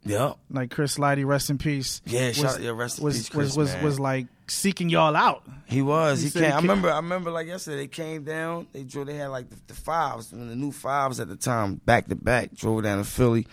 Yep. 0.07 0.37
Like 0.51 0.71
Chris 0.71 0.99
Lighty, 0.99 1.25
rest 1.25 1.49
in 1.49 1.57
peace. 1.59 2.03
Yeah, 2.05 2.29
was, 2.29 2.37
shout- 2.37 2.61
yeah, 2.61 2.71
rest 2.75 2.99
in 2.99 3.05
was, 3.05 3.17
peace, 3.17 3.29
Chris, 3.31 3.47
was 3.49 3.57
was 3.57 3.73
man. 3.75 3.85
was 3.85 4.01
like 4.01 4.27
seeking 4.49 4.91
y'all 4.91 5.17
out. 5.17 5.43
He 5.67 5.81
was. 5.81 6.19
He 6.21 6.25
He, 6.25 6.31
said 6.31 6.43
came. 6.43 6.53
I 6.53 6.57
remember. 6.57 6.91
I 6.91 6.97
remember. 6.97 7.31
Like 7.31 7.47
yesterday, 7.47 7.77
they 7.79 7.87
came 7.87 8.23
down. 8.25 8.67
They 8.73 8.83
drove. 8.85 9.07
They 9.07 9.15
had 9.15 9.29
like 9.29 9.49
the, 9.49 9.57
the 9.67 9.75
fives, 9.75 10.31
and 10.33 10.51
the 10.51 10.57
new 10.57 10.73
fives 10.73 11.21
at 11.21 11.29
the 11.29 11.37
time, 11.37 11.77
back 11.87 12.09
to 12.09 12.17
back. 12.17 12.53
Drove 12.55 12.83
down 12.83 12.99
to 12.99 13.05
Philly. 13.05 13.47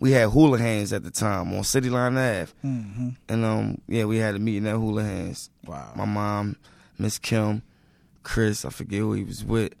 We 0.00 0.12
had 0.12 0.28
Houlihan's 0.28 0.92
at 0.92 1.02
the 1.02 1.10
time 1.10 1.52
on 1.52 1.64
City 1.64 1.90
Line 1.90 2.16
Ave, 2.16 2.52
Mm-hmm. 2.64 3.08
and 3.28 3.44
um, 3.44 3.80
yeah, 3.88 4.04
we 4.04 4.18
had 4.18 4.36
a 4.36 4.38
meeting 4.38 4.68
at 4.68 4.76
Houlihan's. 4.76 5.50
Wow. 5.66 5.92
My 5.96 6.04
mom, 6.04 6.54
Miss 6.96 7.18
Kim, 7.18 7.62
Chris. 8.28 8.64
I 8.64 8.70
forget 8.70 9.00
who 9.00 9.14
he 9.14 9.24
was 9.24 9.42
with, 9.44 9.72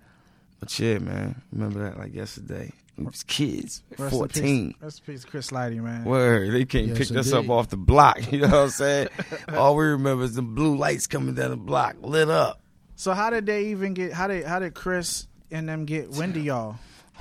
but 0.60 0.76
yeah, 0.78 0.98
man, 0.98 1.42
remember 1.52 1.80
that 1.84 1.98
like 1.98 2.14
yesterday. 2.14 2.72
We 2.96 3.04
was 3.04 3.22
kids, 3.22 3.82
Rest 3.96 4.10
fourteen. 4.12 4.74
rest 4.80 5.02
in 5.06 5.14
peace, 5.14 5.24
Chris 5.24 5.50
Lighty, 5.50 5.80
man. 5.80 6.04
Word, 6.04 6.52
they 6.52 6.64
came 6.64 6.88
Yes, 6.88 6.98
picked 6.98 7.12
us 7.12 7.32
up 7.32 7.48
off 7.48 7.68
the 7.68 7.76
block. 7.76 8.18
You 8.32 8.40
know 8.40 8.48
what 8.48 8.54
I'm 8.54 8.68
saying? 8.70 9.08
All 9.54 9.76
we 9.76 9.84
remember 9.84 10.24
is 10.24 10.34
the 10.34 10.42
blue 10.42 10.76
lights 10.76 11.06
coming 11.06 11.34
down 11.34 11.50
the 11.50 11.56
block, 11.56 11.96
lit 12.00 12.28
up. 12.28 12.60
So 12.96 13.12
how 13.12 13.30
did 13.30 13.46
they 13.46 13.66
even 13.66 13.94
get? 13.94 14.12
How 14.12 14.26
did 14.26 14.44
how 14.46 14.58
did 14.58 14.74
Chris 14.74 15.28
and 15.52 15.68
them 15.68 15.84
get 15.84 16.10
wind 16.10 16.36
of 16.36 16.44
y'all? 16.44 16.76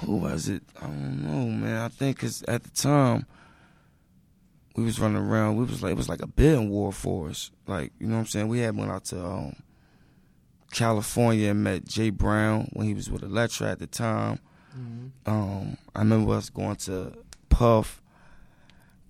Who 0.06 0.16
was 0.18 0.48
it? 0.50 0.64
I 0.82 0.86
don't 0.88 1.24
know, 1.24 1.46
man. 1.52 1.78
I 1.82 1.90
think 1.90 2.18
'cause 2.20 2.44
at 2.48 2.64
the 2.64 2.70
time 2.72 3.26
we 4.76 4.84
was 4.84 5.00
running 5.00 5.18
around. 5.18 5.58
We 5.58 5.66
was 5.66 5.84
like 5.84 5.92
it 5.92 5.98
was 5.98 6.10
like 6.10 6.22
a 6.24 6.28
bidding 6.28 6.70
war 6.72 6.92
for 6.92 7.30
us. 7.30 7.52
Like 7.68 7.92
you 8.00 8.08
know 8.08 8.16
what 8.16 8.22
I'm 8.22 8.28
saying. 8.28 8.48
We 8.48 8.60
had 8.60 8.76
went 8.76 8.90
out 8.92 9.06
to 9.06 9.24
um, 9.24 9.56
California 10.72 11.52
and 11.52 11.64
met 11.64 11.86
Jay 11.86 12.10
Brown 12.10 12.70
when 12.74 12.88
he 12.88 12.94
was 12.94 13.10
with 13.10 13.24
Elektra 13.24 13.72
at 13.72 13.80
the 13.80 13.88
time. 13.88 14.40
Um, 15.26 15.78
I 15.96 16.00
remember 16.00 16.34
us 16.34 16.50
going 16.50 16.76
to 16.78 17.14
Puff. 17.50 18.02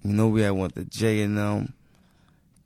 You 0.04 0.14
know 0.14 0.28
we 0.30 0.42
had 0.42 0.52
went 0.52 0.76
to 0.76 0.86
J 0.86 1.22
and 1.22 1.38
them. 1.38 1.74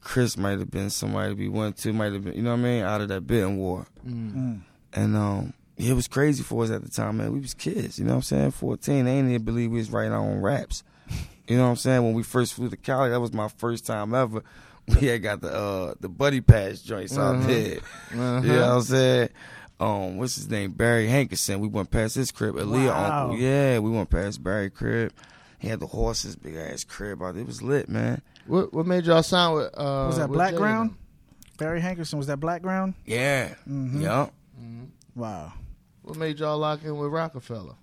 Chris 0.02 0.38
might 0.38 0.60
have 0.60 0.72
been 0.72 0.90
somebody 0.90 1.34
we 1.34 1.48
went 1.48 1.78
to, 1.78 1.94
might 1.94 2.12
have 2.14 2.24
been, 2.24 2.34
you 2.34 2.42
know 2.42 2.52
what 2.52 2.60
I 2.60 2.64
mean, 2.64 2.84
out 2.84 3.02
of 3.02 3.08
that 3.10 3.28
bidding 3.28 3.58
war. 3.58 3.86
Mm. 4.06 4.62
And 4.94 5.16
um, 5.16 5.54
it 5.78 5.94
was 5.94 6.08
crazy 6.08 6.44
for 6.44 6.64
us 6.64 6.72
at 6.72 6.84
the 6.84 6.90
time, 6.90 7.18
man. 7.18 7.32
We 7.32 7.40
was 7.40 7.54
kids, 7.54 8.00
you 8.00 8.06
know 8.06 8.12
what 8.12 8.18
I'm 8.18 8.24
saying? 8.24 8.52
14, 8.52 9.06
they 9.06 9.12
ain't 9.12 9.30
even 9.30 9.44
believe 9.44 9.72
we 9.72 9.78
was 9.78 9.92
writing 9.92 10.14
our 10.14 10.20
own 10.20 10.42
raps. 10.42 10.84
You 11.48 11.58
know 11.58 11.64
what 11.64 11.70
I'm 11.72 11.76
saying? 11.78 12.04
When 12.04 12.14
we 12.14 12.24
first 12.24 12.54
flew 12.54 12.70
to 12.70 12.78
Cali, 12.78 13.10
that 13.10 13.20
was 13.20 13.34
my 13.34 13.50
first 13.50 13.86
time 13.86 14.14
ever. 14.14 14.42
We 15.02 15.08
had 15.08 15.22
got 15.24 15.42
the 15.42 15.54
uh 15.54 15.94
the 16.00 16.10
buddy 16.10 16.42
pass 16.42 16.82
joints 16.82 17.18
out 17.18 17.36
Uh-huh. 17.36 17.48
there. 17.48 17.80
You 18.12 18.18
know 18.18 18.42
what 18.42 18.70
I'm 18.76 18.82
saying? 18.82 19.30
Um, 19.80 20.18
what's 20.18 20.36
his 20.36 20.50
name? 20.50 20.72
Barry 20.74 21.08
Hankerson. 21.08 21.60
We 21.60 21.68
went 21.68 21.90
past 21.90 22.14
his 22.16 22.32
crib. 22.32 22.56
Aaliyah 22.56 22.88
Wow. 22.88 23.24
uncle. 23.30 23.40
Yeah, 23.40 23.80
we 23.80 23.90
went 23.90 24.10
past 24.10 24.44
Barry 24.44 24.70
crib. 24.70 25.12
He 25.60 25.68
had 25.70 25.80
the 25.80 25.88
horses, 25.88 26.36
big 26.36 26.56
ass 26.56 26.84
crib 26.84 27.22
out 27.24 27.34
there. 27.34 27.42
It 27.44 27.48
was 27.48 27.62
lit, 27.62 27.90
man. 27.90 28.22
What 28.48 28.74
what 28.74 28.86
made 28.86 29.06
y'all 29.06 29.24
sign 29.24 29.54
with? 29.54 29.68
Uh, 29.78 30.06
Was 30.08 30.18
that 30.18 30.30
with 30.30 30.38
Black 30.38 30.52
Jay 30.52 30.58
Ground? 30.58 30.96
Barry 31.58 31.80
Hankerson 31.82 32.16
was 32.16 32.28
that 32.28 32.40
Blackground? 32.40 32.96
Yeah. 33.06 33.50
Mm-hmm. 33.70 34.02
Yup. 34.02 34.34
Wow. 35.16 35.54
What 36.02 36.18
made 36.18 36.40
y'all 36.40 36.58
lock 36.58 36.84
in 36.84 36.98
with 36.98 37.12
Rockefeller? 37.12 37.76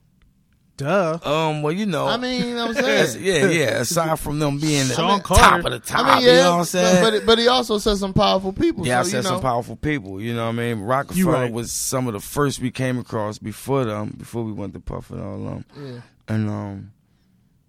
Duh. 0.78 1.18
Um, 1.24 1.62
well, 1.62 1.72
you 1.72 1.86
know. 1.86 2.06
I 2.06 2.16
mean, 2.16 2.56
I'm 2.56 2.72
saying. 2.74 3.22
yeah, 3.22 3.48
yeah. 3.48 3.80
Aside 3.80 4.18
from 4.20 4.38
them 4.38 4.60
being 4.60 4.86
the 4.86 4.94
Sean 4.94 5.20
top 5.20 5.64
of 5.64 5.72
the 5.72 5.80
top, 5.80 6.06
I 6.06 6.14
mean, 6.14 6.24
yeah, 6.24 6.30
you 6.30 6.38
know 6.38 6.52
what 6.52 6.58
I'm 6.58 6.64
saying? 6.66 7.02
But, 7.02 7.26
but, 7.26 7.38
he 7.38 7.48
also 7.48 7.78
said 7.78 7.96
some 7.96 8.14
powerful 8.14 8.52
people. 8.52 8.86
yeah, 8.86 9.00
I 9.00 9.02
said 9.02 9.24
know, 9.24 9.30
some 9.30 9.40
powerful 9.40 9.74
people. 9.74 10.20
You 10.20 10.34
know 10.34 10.44
what 10.44 10.50
I 10.50 10.52
mean? 10.52 10.80
Rockefeller 10.80 11.32
right. 11.32 11.52
was 11.52 11.72
some 11.72 12.06
of 12.06 12.12
the 12.12 12.20
first 12.20 12.60
we 12.60 12.70
came 12.70 12.96
across 12.96 13.38
before 13.38 13.84
them, 13.84 14.14
before 14.16 14.44
we 14.44 14.52
went 14.52 14.72
to 14.74 14.80
Puff 14.80 15.10
and 15.10 15.20
all 15.20 15.38
them. 15.38 15.64
Yeah. 15.76 16.00
And 16.28 16.48
um, 16.48 16.92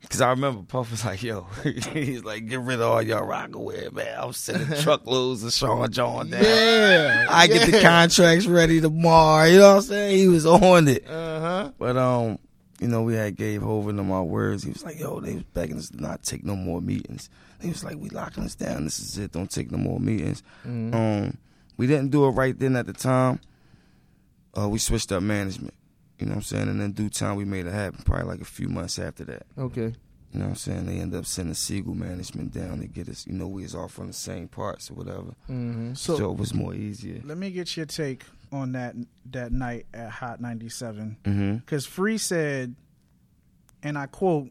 cause 0.08 0.22
I 0.22 0.30
remember 0.30 0.62
Puff 0.62 0.92
was 0.92 1.04
like, 1.04 1.24
"Yo," 1.24 1.48
he's 1.94 2.24
like, 2.24 2.46
"Get 2.46 2.60
rid 2.60 2.80
of 2.80 2.92
all 2.92 3.02
y'all 3.02 3.26
Rocawear, 3.26 3.92
man." 3.92 4.20
I'm 4.20 4.34
sending 4.34 4.78
truckloads 4.84 5.44
of 5.44 5.52
Sean 5.52 5.90
John 5.92 6.30
down. 6.30 6.44
Yeah. 6.44 7.26
I 7.28 7.48
get 7.48 7.72
the 7.72 7.82
contracts 7.82 8.46
ready 8.46 8.82
tomorrow. 8.82 9.46
You 9.46 9.60
know 9.60 9.70
what 9.70 9.76
I'm 9.78 9.82
saying? 9.82 10.18
He 10.18 10.28
was 10.28 10.46
on 10.46 10.88
it. 10.88 11.08
Uh 11.08 11.40
huh. 11.40 11.72
But 11.80 11.98
um, 11.98 12.38
you 12.82 12.88
know, 12.88 13.02
we 13.02 13.16
had 13.16 13.36
gave 13.36 13.62
Hove 13.62 13.88
and 13.90 14.00
them 14.00 14.12
our 14.12 14.24
words. 14.24 14.64
He 14.64 14.70
was 14.72 14.84
like, 14.84 15.00
"Yo, 15.00 15.20
they 15.20 15.34
was 15.36 15.44
begging 15.44 15.78
us 15.78 15.90
to 15.90 16.02
not 16.02 16.24
take 16.24 16.44
no 16.44 16.56
more 16.56 16.82
meetings." 16.82 17.30
He 17.62 17.70
was 17.70 17.84
like, 17.84 17.98
"We 17.98 18.10
locking 18.10 18.44
us 18.46 18.56
down. 18.56 18.86
This 18.86 19.00
is 19.00 19.18
it. 19.18 19.32
Don't 19.34 19.52
take 19.52 19.70
no 19.72 19.78
more 19.78 20.00
meetings." 20.00 20.44
Um, 20.66 21.38
we 21.78 21.88
didn't 21.88 22.10
do 22.12 22.26
it 22.26 22.32
right 22.32 22.58
then 22.58 22.76
at 22.76 22.86
the 22.88 22.94
time. 22.94 23.40
Uh, 24.58 24.68
we 24.70 24.80
switched 24.80 25.12
up 25.12 25.22
management. 25.24 25.74
You 26.20 26.26
know 26.26 26.32
what 26.32 26.38
I'm 26.38 26.44
saying? 26.44 26.68
And 26.70 26.82
in 26.82 26.92
due 26.92 27.10
time, 27.10 27.36
we 27.38 27.46
made 27.46 27.66
it 27.66 27.72
happen. 27.74 28.02
Probably 28.04 28.26
like 28.28 28.42
a 28.42 28.46
few 28.46 28.68
months 28.68 29.00
after 29.00 29.24
that. 29.26 29.46
Okay. 29.58 29.94
You 30.32 30.40
know 30.40 30.46
what 30.46 30.50
I'm 30.52 30.56
saying? 30.56 30.86
They 30.86 30.98
ended 31.00 31.18
up 31.20 31.26
sending 31.26 31.54
Sigel 31.56 31.96
management 31.96 32.52
down 32.54 32.80
to 32.82 32.88
get 32.88 33.08
us. 33.10 33.26
You 33.26 33.34
know, 33.34 33.48
we 33.48 33.64
was 33.64 33.74
all 33.74 33.88
from 33.88 34.08
the 34.08 34.14
same 34.14 34.48
parts 34.48 34.92
or 34.92 34.96
whatever. 34.96 35.34
Mm-hmm. 35.50 35.94
So, 35.94 36.18
So 36.18 36.32
it 36.32 36.38
was 36.38 36.54
more 36.54 36.74
easier. 36.74 37.22
let 37.24 37.38
me 37.38 37.50
get 37.52 37.76
your 37.78 37.86
take 37.86 38.26
on 38.52 38.72
that 38.74 38.96
that 39.32 39.52
night 39.52 39.86
at 39.94 40.10
Hot 40.10 40.42
97. 40.42 41.18
Mm-hmm. 41.24 41.56
Because 41.58 41.86
Free 41.86 42.18
said, 42.18 42.76
and 43.84 43.98
I 43.98 44.08
quote, 44.08 44.50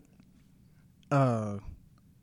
uh, 1.11 1.59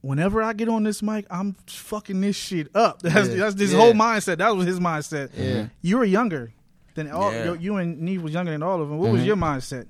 whenever 0.02 0.42
I 0.42 0.54
get 0.54 0.70
on 0.70 0.84
this 0.84 1.02
mic, 1.02 1.26
I'm 1.30 1.56
fucking 1.68 2.22
this 2.22 2.36
shit 2.36 2.74
up. 2.76 3.02
That's, 3.04 3.30
Yeah. 3.30 3.36
that's 3.36 3.60
his 3.60 3.74
Yeah. 3.74 3.80
whole 3.80 3.94
mindset. 3.94 4.38
That 4.38 4.56
was 4.56 4.68
his 4.68 4.80
mindset. 4.80 5.32
Yeah. 5.36 5.68
You 5.82 5.98
were 5.98 6.06
younger 6.06 6.54
than 6.96 7.12
all. 7.12 7.56
You, 7.58 7.78
and 7.78 8.00
Neef 8.02 8.22
was 8.22 8.34
younger 8.34 8.52
than 8.52 8.64
all 8.64 8.82
of 8.82 8.90
them. 8.90 8.98
What 9.00 9.12
was 9.12 9.22
Mhm. 9.22 9.26
your 9.26 9.36
mindset? 9.36 9.88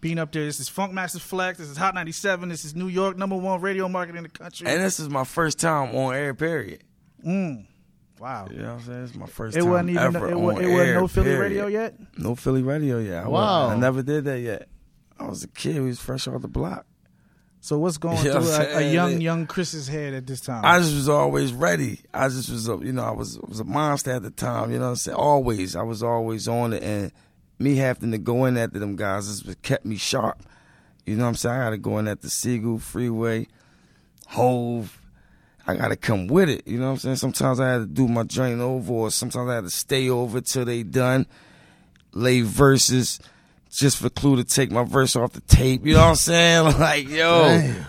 Being 0.00 0.18
up 0.18 0.32
there, 0.32 0.46
this 0.46 0.60
is 0.60 0.70
Funkmaster 0.70 1.20
Flex. 1.20 1.58
This 1.58 1.68
is 1.68 1.76
Hot 1.76 1.94
97. 1.94 2.48
This 2.48 2.64
is 2.64 2.74
New 2.74 2.88
York 2.88 3.18
number 3.18 3.36
one 3.36 3.60
radio 3.60 3.86
market 3.88 4.16
in 4.16 4.22
the 4.22 4.30
country. 4.30 4.66
And 4.66 4.82
this 4.82 4.98
is 4.98 5.10
my 5.10 5.24
first 5.24 5.58
time 5.58 5.94
on 5.94 6.14
air, 6.14 6.32
period. 6.32 6.82
mm. 7.26 7.66
Wow. 8.20 8.48
You 8.50 8.58
know 8.58 8.64
what 8.66 8.72
I'm 8.74 8.80
saying? 8.86 9.04
It's 9.04 9.14
my 9.14 9.26
first 9.26 9.56
It 9.56 9.60
time 9.60 9.70
wasn't 9.70 9.90
even. 9.90 10.02
ever 10.02 10.28
It, 10.28 10.34
on 10.34 10.38
it 10.40 10.44
wasn't 10.44 10.64
air, 10.66 10.94
no 11.00 11.06
Philly 11.08 11.24
period. 11.24 11.40
radio 11.40 11.66
yet. 11.68 11.94
No 12.18 12.34
Philly 12.34 12.62
radio 12.62 12.98
yet. 12.98 13.24
I 13.24 13.28
Wow. 13.28 13.62
wasn't- 13.64 13.78
I 13.78 13.80
never 13.80 14.02
did 14.02 14.24
that 14.24 14.40
yet. 14.40 14.68
I 15.18 15.24
was 15.26 15.42
a 15.42 15.48
kid. 15.48 15.76
We 15.80 15.86
was 15.88 16.00
fresh 16.00 16.28
off 16.28 16.42
the 16.42 16.48
block. 16.48 16.84
So 17.62 17.78
what's 17.78 17.98
going 17.98 18.18
You 18.18 18.32
know 18.32 18.40
through 18.42 18.52
a, 18.52 18.76
a 18.78 18.92
young 18.92 19.20
young 19.20 19.46
Chris's 19.46 19.86
head 19.88 20.14
at 20.14 20.26
this 20.26 20.40
time? 20.40 20.62
I 20.64 20.78
just 20.80 20.94
was 20.94 21.08
always 21.10 21.52
ready. 21.52 22.00
I 22.12 22.28
just 22.28 22.50
was, 22.50 22.68
a, 22.68 22.76
you 22.82 22.92
know, 22.92 23.02
I 23.04 23.10
was 23.10 23.38
was 23.38 23.60
a 23.60 23.64
monster 23.64 24.12
at 24.12 24.22
the 24.22 24.30
time. 24.30 24.70
You 24.72 24.78
know 24.78 24.84
what 24.84 24.90
I'm 24.90 24.96
saying? 24.96 25.16
Always, 25.16 25.76
I 25.76 25.82
was 25.82 26.02
always 26.02 26.48
on 26.48 26.72
it, 26.72 26.82
and 26.82 27.12
me 27.58 27.76
having 27.76 28.12
to 28.12 28.18
go 28.18 28.46
in 28.46 28.56
after 28.56 28.78
them 28.78 28.96
guys 28.96 29.28
is 29.28 29.44
what 29.44 29.60
kept 29.62 29.84
me 29.84 29.96
sharp. 29.96 30.42
You 31.04 31.16
know 31.16 31.24
what 31.24 31.30
I'm 31.30 31.34
saying? 31.36 31.56
I 31.60 31.64
got 31.64 31.70
to 31.70 31.78
go 31.78 31.98
in 31.98 32.08
at 32.08 32.22
the 32.22 32.30
Sigel 32.30 32.78
Freeway, 32.78 33.46
Hove. 34.28 34.99
I 35.66 35.76
got 35.76 35.88
to 35.88 35.96
come 35.96 36.26
with 36.26 36.48
it. 36.48 36.66
You 36.66 36.78
know 36.78 36.86
what 36.86 36.92
I'm 36.92 36.98
saying? 36.98 37.16
Sometimes 37.16 37.60
I 37.60 37.70
had 37.70 37.78
to 37.78 37.86
do 37.86 38.08
my 38.08 38.22
joint 38.24 38.60
over, 38.60 38.92
or 38.92 39.10
sometimes 39.10 39.48
I 39.48 39.54
had 39.56 39.64
to 39.64 39.70
stay 39.70 40.08
over 40.08 40.40
till 40.40 40.64
they 40.64 40.82
done. 40.82 41.26
Lay 42.12 42.40
verses 42.40 43.20
just 43.70 43.98
for 43.98 44.10
Clue 44.10 44.36
to 44.36 44.44
take 44.44 44.70
my 44.70 44.84
verse 44.84 45.14
off 45.14 45.32
the 45.32 45.40
tape. 45.42 45.86
You 45.86 45.94
know 45.94 46.00
what 46.00 46.08
I'm 46.08 46.14
saying? 46.16 46.64
Like, 46.78 47.08
yo. 47.08 47.42
Damn. 47.48 47.86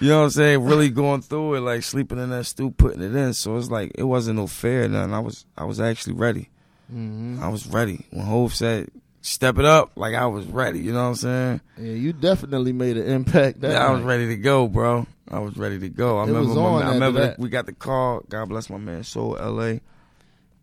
You 0.00 0.08
know 0.08 0.18
what 0.20 0.24
I'm 0.24 0.30
saying? 0.30 0.64
Really 0.64 0.88
going 0.88 1.20
through 1.20 1.56
it, 1.56 1.60
like 1.60 1.82
sleeping 1.82 2.18
in 2.18 2.30
that 2.30 2.46
stew, 2.46 2.70
putting 2.70 3.02
it 3.02 3.14
in. 3.14 3.34
So 3.34 3.58
it's 3.58 3.70
like 3.70 3.92
it 3.96 4.04
wasn't 4.04 4.38
no 4.38 4.46
fair, 4.46 4.88
nothing. 4.88 5.12
I 5.12 5.20
was 5.20 5.44
I 5.58 5.64
was 5.64 5.78
actually 5.78 6.14
ready. 6.14 6.48
Mm-hmm. 6.90 7.42
I 7.42 7.48
was 7.48 7.66
ready. 7.66 8.06
When 8.10 8.24
Hove 8.24 8.54
said, 8.54 8.90
step 9.22 9.58
it 9.58 9.64
up, 9.64 9.92
like 9.96 10.14
I 10.14 10.26
was 10.26 10.46
ready. 10.46 10.80
You 10.80 10.92
know 10.92 11.02
what 11.02 11.08
I'm 11.10 11.14
saying? 11.16 11.60
Yeah, 11.78 11.92
you 11.92 12.12
definitely 12.12 12.72
made 12.72 12.96
an 12.96 13.06
impact. 13.06 13.60
That 13.60 13.80
I 13.80 13.90
was 13.92 14.02
ready 14.02 14.26
to 14.28 14.36
go, 14.36 14.66
bro. 14.68 15.06
I 15.28 15.38
was 15.38 15.56
ready 15.56 15.78
to 15.78 15.88
go. 15.88 16.18
I 16.18 16.24
It 16.24 16.26
remember 16.28 16.48
was 16.48 16.56
my- 16.56 16.88
I 16.88 16.92
remember 16.94 17.20
that. 17.20 17.38
we 17.38 17.48
got 17.48 17.66
the 17.66 17.72
call. 17.72 18.22
God 18.28 18.48
bless 18.48 18.68
my 18.70 18.78
man, 18.78 19.04
Soul 19.04 19.36
LA. 19.40 19.78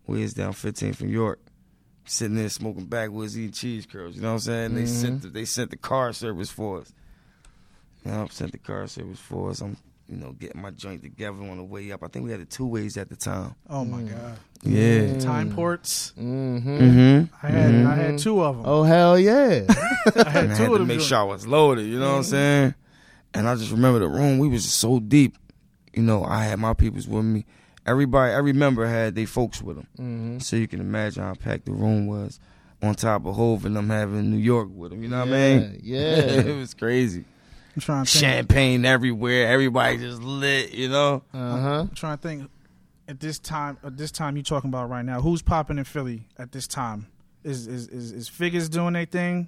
We 0.08 0.22
is 0.24 0.34
down 0.34 0.54
15 0.54 0.94
from 0.94 1.10
York. 1.10 1.40
Sitting 2.06 2.36
there 2.38 2.50
smoking 2.50 2.86
backwoods, 2.86 3.38
eating 3.38 3.52
cheese 3.52 3.86
curls. 3.86 4.16
You 4.16 4.22
know 4.22 4.30
what 4.30 4.34
I'm 4.36 4.40
saying? 4.40 4.76
They 4.76 4.84
Mhm. 4.84 4.88
sent 4.88 5.22
the, 5.24 5.28
they 5.30 5.44
sent 5.46 5.72
the 5.72 5.78
car 5.78 6.14
service 6.14 6.50
for 6.50 6.80
us. 6.82 6.94
Know, 8.06 8.28
sent 8.32 8.54
the 8.54 8.58
car 8.58 8.88
service 8.88 9.20
for 9.20 9.50
us. 9.50 9.60
I'm 9.62 9.76
you 10.10 10.18
know 10.18 10.32
getting 10.34 10.62
my 10.62 10.72
joint 10.72 11.02
together 11.04 11.42
on 11.44 11.58
the 11.58 11.64
way 11.64 11.92
up. 11.92 12.04
I 12.04 12.08
think 12.08 12.26
we 12.26 12.32
had 12.32 12.40
the 12.42 12.46
two 12.46 12.66
ways 12.66 12.98
at 12.98 13.10
the 13.10 13.16
time. 13.16 13.56
oh 13.70 13.84
my 13.86 14.02
god. 14.04 14.38
Yeah. 14.64 15.18
Timeports. 15.20 16.14
Mm-hmm. 16.18 16.70
Mm-hmm. 16.82 17.46
I 17.46 17.50
had 17.50 17.70
I 17.70 17.74
Mhm. 17.74 17.98
had 17.98 18.20
two 18.20 18.42
of 18.44 18.58
them. 18.58 18.66
Oh 18.66 18.84
hell 18.84 19.20
yeah! 19.20 19.66
I 20.16 20.30
had 20.30 20.44
and 20.46 20.54
I 20.54 20.56
two 20.58 20.64
had 20.64 20.72
of 20.72 20.72
to 20.74 20.78
them. 20.80 20.88
make 20.88 21.02
sure 21.02 21.18
I 21.20 21.24
was 21.24 21.46
loaded. 21.46 21.86
You 21.86 22.00
know 22.00 22.12
what 22.12 22.18
I'm 22.18 22.24
saying? 22.24 22.76
And 23.34 23.48
I 23.48 23.56
just 23.56 23.72
remember 23.72 24.00
the 24.00 24.08
room. 24.08 24.40
We 24.40 24.48
was 24.48 24.64
just 24.64 24.78
so 24.80 25.00
deep. 25.00 25.38
You 25.94 26.04
know, 26.04 26.24
I 26.24 26.44
had 26.46 26.60
my 26.60 26.74
peoples 26.74 27.08
with 27.08 27.26
me. 27.26 27.46
Everybody, 27.86 28.34
every 28.34 28.54
member 28.54 28.86
had 28.88 29.16
their 29.16 29.28
folks 29.28 29.62
with 29.62 29.78
them. 29.78 29.88
mm-hmm. 29.98 30.40
So 30.40 30.56
you 30.58 30.68
can 30.68 30.80
imagine 30.82 31.24
how 31.24 31.34
packed 31.36 31.66
the 31.66 31.72
room 31.72 32.08
was. 32.08 32.40
On 32.84 32.94
top 32.94 33.26
of 33.26 33.36
Hove 33.36 33.66
and 33.66 33.76
them 33.76 33.90
having 33.90 34.30
New 34.30 34.38
York 34.38 34.70
with 34.72 34.92
them. 34.92 35.02
You 35.02 35.10
know 35.10 35.20
what 35.20 35.30
I 35.30 35.32
mean? 35.32 35.80
Yeah. 35.82 36.00
it 36.20 36.56
was 36.56 36.74
crazy. 36.76 37.26
I'm 37.78 37.82
trying 37.82 38.06
to 38.06 38.12
think. 38.12 38.22
Champagne 38.26 38.86
everywhere. 38.86 39.48
Everybody 39.48 40.00
just 40.00 40.22
lit. 40.22 40.74
You 40.74 40.90
know? 40.90 41.24
Uh 41.34 41.38
huh. 41.60 41.80
I'm 41.82 41.90
trying 41.90 42.18
to 42.18 42.22
think. 42.22 42.50
At 43.10 43.20
this 43.22 43.40
time, 43.40 43.78
at 43.86 43.96
this 43.96 44.12
time 44.12 44.36
you 44.36 44.44
talking 44.44 44.70
about 44.70 44.90
right 44.90 45.06
now, 45.06 45.22
who's 45.22 45.42
popping 45.42 45.78
in 45.78 45.84
Philly 45.86 46.28
at 46.38 46.52
this 46.52 46.68
time? 46.68 47.08
Is 47.44 47.68
is 47.68 47.88
is, 47.88 48.12
is 48.12 48.28
Figures 48.28 48.68
doing 48.68 48.94
their 48.94 49.06
thing 49.06 49.48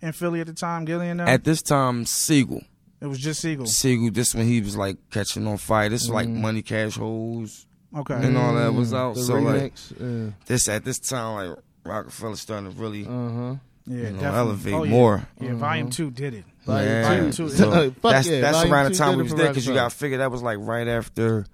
in 0.00 0.12
Philly 0.12 0.40
at 0.40 0.46
the 0.46 0.54
time? 0.54 0.86
Gillian, 0.86 1.18
now? 1.18 1.26
At 1.26 1.44
this 1.44 1.60
time, 1.60 2.06
Sigel. 2.06 2.62
it 3.02 3.06
was 3.06 3.18
just 3.18 3.40
Sigel. 3.40 3.66
Sigel, 3.66 4.10
this 4.10 4.34
when 4.34 4.46
he 4.46 4.60
was 4.62 4.76
like 4.76 4.96
catching 5.10 5.46
on 5.46 5.58
fire. 5.58 5.88
This 5.90 6.02
was 6.02 6.10
like 6.10 6.28
Mhm. 6.28 6.40
Money 6.40 6.62
Cash 6.62 6.94
Hoes. 6.96 7.66
Okay, 7.94 8.14
And 8.14 8.36
all 8.38 8.54
that 8.54 8.72
was 8.72 8.94
out, 8.94 9.16
The 9.16 9.22
so, 9.22 9.34
like, 9.34 9.74
remix. 9.74 10.32
This 10.46 10.68
at 10.68 10.84
this 10.84 10.98
time, 10.98 11.34
like 11.50 11.58
Rockefeller 11.84 12.36
starting 12.36 12.72
to 12.72 12.76
really 12.80 13.04
uh 13.04 13.08
huh. 13.10 13.54
Yeah, 13.86 14.08
you 14.08 14.10
know, 14.16 14.22
elevate 14.34 14.72
Oh, 14.74 14.82
yeah. 14.84 14.90
more. 14.90 15.26
Yeah, 15.40 15.50
Mhm. 15.50 15.56
Volume 15.56 15.90
Two 15.90 16.10
did 16.10 16.34
it. 16.34 16.44
Volume 16.64 16.88
Yeah. 16.88 17.08
Volume 17.08 17.30
two. 17.32 17.48
So 17.50 17.90
Fuck 17.90 18.02
that's 18.12 18.26
yeah, 18.28 18.40
that's 18.40 18.56
Volume 18.56 18.72
around 18.72 18.92
the 18.92 18.96
time 18.98 19.10
did 19.10 19.16
we 19.16 19.20
it 19.20 19.24
was 19.24 19.34
there 19.34 19.48
because 19.48 19.66
you 19.66 19.74
got 19.74 19.90
to 19.90 19.96
figure 19.96 20.18
that 20.18 20.30
was 20.30 20.42
like 20.42 20.58
right 20.60 20.88
after 20.88 21.44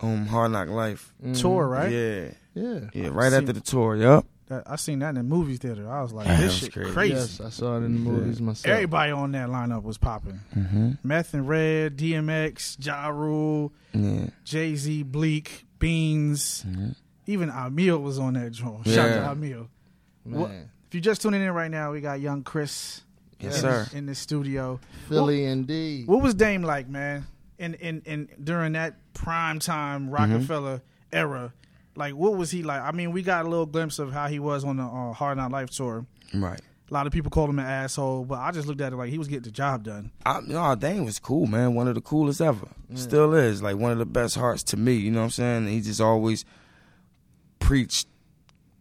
um 0.00 0.26
Hard 0.26 0.52
Knock 0.52 0.68
Life. 0.68 1.12
Mhm. 1.24 1.40
Tour, 1.40 1.66
right? 1.66 1.90
Yeah, 1.90 2.24
Yeah. 2.54 2.80
yeah, 2.94 3.08
right 3.08 3.32
after 3.32 3.52
the 3.52 3.60
tour. 3.60 3.96
Yep. 3.96 4.24
That, 4.46 4.62
I 4.66 4.76
seen 4.76 5.00
that 5.00 5.10
in 5.10 5.14
the 5.16 5.22
movie 5.24 5.56
theater. 5.56 5.90
I 5.90 6.00
was 6.00 6.12
like, 6.12 6.26
this 6.26 6.44
was 6.46 6.58
shit 6.58 6.72
crazy. 6.72 6.92
crazy. 6.92 7.14
Yes, 7.14 7.40
I 7.40 7.50
saw 7.50 7.74
it 7.74 7.78
in 7.78 7.92
the 7.92 8.10
movies 8.10 8.40
myself. 8.40 8.72
Everybody 8.72 9.12
on 9.12 9.32
that 9.32 9.48
lineup 9.50 9.82
was 9.82 9.98
popping. 9.98 10.40
Mm-hmm. 10.56 10.90
Meth 11.02 11.34
and 11.34 11.46
Red, 11.46 11.98
DMX, 11.98 12.76
Ja 12.84 13.08
Rule, 13.08 13.72
Yeah. 13.92 14.28
Jay 14.44 14.74
Z, 14.76 15.02
Bleek, 15.04 15.66
Beans. 15.78 16.64
Mhm. 16.66 16.94
Even 17.26 17.50
Amil 17.50 18.00
was 18.00 18.18
on 18.18 18.34
that 18.34 18.52
joint. 18.52 18.86
Shout 18.86 19.10
out 19.10 19.34
to 19.34 19.38
Amil. 19.40 19.66
Man. 20.24 20.70
If 20.88 20.94
you're 20.94 21.02
just 21.02 21.20
tuning 21.22 21.42
in 21.42 21.50
right 21.52 21.70
now, 21.70 21.92
we 21.92 22.00
got 22.00 22.18
young 22.20 22.42
Chris 22.42 23.02
Yes, 23.40 23.56
in, 23.56 23.60
sir. 23.60 23.86
in 23.92 24.06
the 24.06 24.14
studio. 24.14 24.80
Philly 25.08 25.44
indeed. 25.44 26.08
What 26.08 26.22
was 26.22 26.34
Dame 26.34 26.62
like, 26.62 26.88
man? 26.88 27.26
In 27.58 27.74
in 27.74 28.02
in 28.06 28.28
during 28.42 28.72
that 28.72 28.96
prime 29.14 29.58
time 29.58 30.08
Rockefeller 30.10 30.80
era, 31.12 31.52
like 31.94 32.14
what 32.14 32.36
was 32.36 32.50
he 32.50 32.62
like? 32.62 32.80
I 32.80 32.92
mean, 32.92 33.12
we 33.12 33.22
got 33.22 33.44
a 33.44 33.48
little 33.48 33.66
glimpse 33.66 33.98
of 33.98 34.12
how 34.12 34.28
he 34.28 34.38
was 34.38 34.64
on 34.64 34.76
the 34.78 34.84
uh, 34.84 35.12
Hard 35.12 35.36
Knock 35.38 35.52
Life 35.52 35.70
tour, 35.70 36.06
Right. 36.34 36.60
A 36.90 36.94
lot 36.94 37.06
of 37.06 37.12
people 37.12 37.30
called 37.30 37.50
him 37.50 37.58
an 37.58 37.66
asshole, 37.66 38.24
but 38.24 38.38
I 38.38 38.50
just 38.50 38.66
looked 38.66 38.80
at 38.80 38.94
it 38.94 38.96
like 38.96 39.10
he 39.10 39.18
was 39.18 39.28
getting 39.28 39.42
the 39.42 39.50
job 39.50 39.82
done. 39.84 40.10
I, 40.24 40.40
no, 40.40 40.74
Dame 40.74 41.04
was 41.04 41.18
cool, 41.18 41.46
man. 41.46 41.74
One 41.74 41.86
of 41.86 41.94
the 41.94 42.00
coolest 42.00 42.40
ever. 42.40 42.66
Still 42.94 43.34
is. 43.34 43.60
Like 43.62 43.76
one 43.76 43.92
of 43.92 43.98
the 43.98 44.06
best 44.06 44.36
hearts 44.36 44.62
to 44.64 44.78
me. 44.78 44.94
You 44.94 45.10
know 45.10 45.18
what 45.18 45.24
I'm 45.24 45.30
saying? 45.32 45.68
He 45.68 45.82
just 45.82 46.00
always 46.00 46.46
preached 47.58 48.08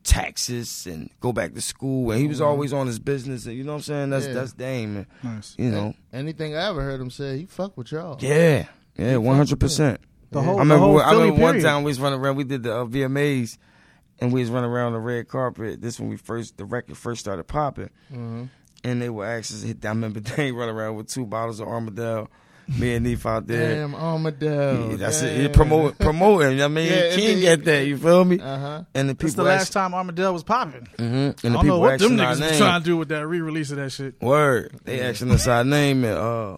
taxes 0.07 0.87
and 0.87 1.09
go 1.19 1.31
back 1.31 1.53
to 1.53 1.61
school. 1.61 2.11
And 2.11 2.19
he 2.21 2.27
was 2.27 2.41
always 2.41 2.73
on 2.73 2.87
his 2.87 2.99
business. 2.99 3.45
And 3.45 3.55
you 3.55 3.63
know 3.63 3.73
what 3.73 3.77
I'm 3.77 3.83
saying? 3.83 4.09
That's 4.09 4.27
Yeah. 4.27 4.33
that's 4.33 4.53
Dame, 4.53 4.93
man. 4.95 5.07
Nice. 5.23 5.55
You 5.57 5.69
know? 5.71 5.93
Anything 6.13 6.55
I 6.55 6.67
ever 6.69 6.81
heard 6.81 6.99
him 6.99 7.09
say, 7.11 7.37
he 7.39 7.45
fuck 7.45 7.77
with 7.77 7.91
y'all. 7.91 8.17
Yeah. 8.21 8.67
Yeah, 8.97 9.15
100%. 9.15 9.97
The 10.31 10.41
whole, 10.41 10.57
I 10.57 10.59
remember, 10.59 10.85
whole 10.85 10.99
I 11.01 11.11
remember 11.11 11.41
one 11.41 11.59
time 11.61 11.83
we 11.83 11.89
was 11.91 11.99
running 11.99 12.19
around. 12.19 12.35
We 12.35 12.43
did 12.43 12.63
the 12.63 12.73
uh, 12.79 12.85
VMAs, 12.85 13.57
and 14.19 14.33
we 14.33 14.41
was 14.41 14.49
running 14.49 14.69
around 14.69 14.93
the 14.93 14.99
red 14.99 15.27
carpet. 15.27 15.81
This 15.81 15.99
when 15.99 16.09
we 16.09 16.17
first 16.17 16.57
the 16.57 16.65
record 16.65 16.97
first 16.97 17.21
started 17.21 17.43
popping, 17.45 17.91
Mm-hmm. 18.11 18.45
and 18.83 19.01
they 19.01 19.09
were 19.09 19.25
actually. 19.25 19.73
I 19.83 19.87
remember 19.87 20.19
they 20.35 20.51
running 20.51 20.75
around 20.75 20.95
with 20.95 21.07
two 21.07 21.25
bottles 21.25 21.59
of 21.61 21.67
Armadale. 21.69 22.29
Me 22.77 22.95
and 22.95 23.05
Neef 23.05 23.25
out 23.25 23.47
there. 23.47 23.75
Damn, 23.75 23.95
Armadale. 23.95 24.91
Yeah, 24.91 24.95
that's 24.97 25.21
it. 25.21 25.29
Damn. 25.33 25.41
He 25.41 25.47
promote 25.49 25.97
promoting. 25.99 26.61
I 26.61 26.67
mean, 26.67 26.87
Yeah, 26.91 27.13
you 27.15 27.21
can't 27.21 27.41
get 27.41 27.65
that. 27.65 27.85
You 27.87 27.97
feel 27.97 28.25
me? 28.25 28.39
Uh 28.39 28.57
huh. 28.59 28.83
And 28.93 29.09
the 29.09 29.13
This 29.13 29.31
people. 29.31 29.45
the 29.45 29.49
last 29.49 29.71
time 29.71 29.93
Armadale 29.93 30.33
was 30.33 30.43
popping. 30.43 30.87
Mm-hmm. 30.97 31.05
And 31.15 31.29
I 31.29 31.31
the 31.31 31.41
don't 31.49 31.53
know 31.53 31.61
people 31.61 31.79
what 31.81 31.99
them 31.99 32.11
niggas 32.17 32.29
was 32.29 32.39
name. 32.41 32.57
trying 32.57 32.81
to 32.81 32.85
do 32.85 32.97
with 32.97 33.07
that 33.09 33.25
re-release 33.25 33.71
of 33.71 33.77
that 33.77 33.91
shit. 33.91 34.21
Word. 34.21 34.77
They 34.83 34.99
asking 35.01 35.31
us 35.31 35.47
our 35.47 35.63
name 35.63 36.03
and 36.03 36.17
uh 36.17 36.57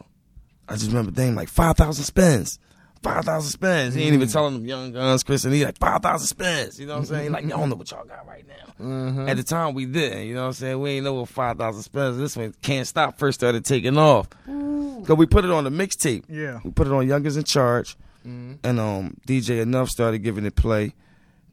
I 0.67 0.73
just 0.73 0.87
remember 0.87 1.11
Dame 1.11 1.35
like 1.35 1.49
five 1.49 1.77
thousand 1.77 2.05
spins. 2.05 2.57
Five 3.01 3.25
thousand 3.25 3.51
spins. 3.51 3.95
He 3.95 4.03
ain't 4.03 4.13
even 4.13 4.27
mm. 4.27 4.31
telling 4.31 4.55
them 4.55 4.65
Young 4.65 4.91
Gunz, 4.91 5.25
Chris, 5.25 5.45
and 5.45 5.53
he 5.53 5.63
like 5.63 5.77
five 5.77 6.01
thousand 6.01 6.27
spins. 6.27 6.79
You 6.79 6.85
know 6.85 6.93
what 6.93 6.99
I'm 6.99 7.05
saying? 7.05 7.23
He 7.23 7.29
like, 7.29 7.43
mm-hmm. 7.43 7.51
y'all 7.51 7.67
know 7.67 7.75
what 7.75 7.89
y'all 7.91 8.05
got 8.05 8.27
right 8.27 8.45
now. 8.45 8.73
Mm-hmm. 8.85 9.29
At 9.29 9.37
the 9.37 9.43
time 9.43 9.73
we 9.73 9.85
didn't, 9.85 10.27
you 10.27 10.33
know 10.33 10.41
what 10.41 10.47
I'm 10.47 10.53
saying? 10.53 10.81
We 10.81 10.89
ain't 10.91 11.05
know 11.05 11.13
what 11.13 11.29
five 11.29 11.57
thousand 11.57 11.83
spins. 11.83 12.17
This 12.17 12.35
one 12.35 12.53
can't 12.61 12.87
stop 12.87 13.17
first 13.17 13.39
started 13.39 13.63
taking 13.63 13.97
off. 13.97 14.27
Cause 14.45 15.17
we 15.17 15.25
put 15.25 15.45
it 15.45 15.51
on 15.51 15.63
the 15.63 15.69
mixtape. 15.69 16.25
Yeah. 16.27 16.59
We 16.63 16.71
put 16.71 16.87
it 16.87 16.93
on 16.93 17.07
Youngers 17.07 17.37
in 17.37 17.45
Charge. 17.45 17.95
Mm-hmm. 18.27 18.55
And 18.63 18.79
um 18.79 19.17
DJ 19.25 19.61
Enuff 19.61 19.89
started 19.89 20.19
giving 20.19 20.45
it 20.45 20.55
play 20.55 20.93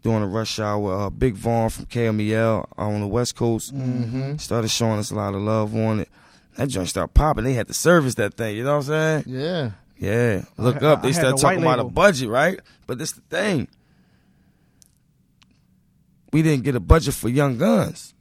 during 0.02 0.20
the 0.20 0.26
rush 0.26 0.58
hour. 0.58 1.06
Uh, 1.06 1.10
Big 1.10 1.34
Von 1.34 1.70
from 1.70 1.86
KMEL 1.86 2.66
on 2.76 3.00
the 3.00 3.06
West 3.06 3.36
Coast 3.36 3.72
started 4.38 4.68
showing 4.68 4.98
us 4.98 5.10
a 5.10 5.14
lot 5.14 5.34
of 5.34 5.42
love 5.42 5.74
on 5.74 6.00
it. 6.00 6.08
That 6.56 6.68
joint 6.68 6.88
started 6.88 7.12
popping. 7.12 7.44
They 7.44 7.52
had 7.52 7.66
to 7.68 7.74
service 7.74 8.14
that 8.14 8.34
thing. 8.34 8.56
You 8.56 8.64
know 8.64 8.78
what 8.78 8.88
I'm 8.88 9.24
saying? 9.24 9.24
Yeah. 9.26 9.70
Yeah. 9.98 10.44
Look 10.56 10.82
I- 10.82 10.86
up. 10.86 11.02
They 11.02 11.08
had 11.08 11.16
started 11.16 11.40
talking 11.40 11.62
about 11.62 11.78
a 11.78 11.84
budget, 11.84 12.28
right? 12.28 12.60
But 12.86 12.98
this 12.98 13.12
the 13.12 13.22
thing. 13.22 13.68
We 16.32 16.42
didn't 16.42 16.64
get 16.64 16.74
a 16.74 16.80
budget 16.80 17.14
for 17.14 17.28
Young 17.28 17.56
Gunz. 17.56 18.12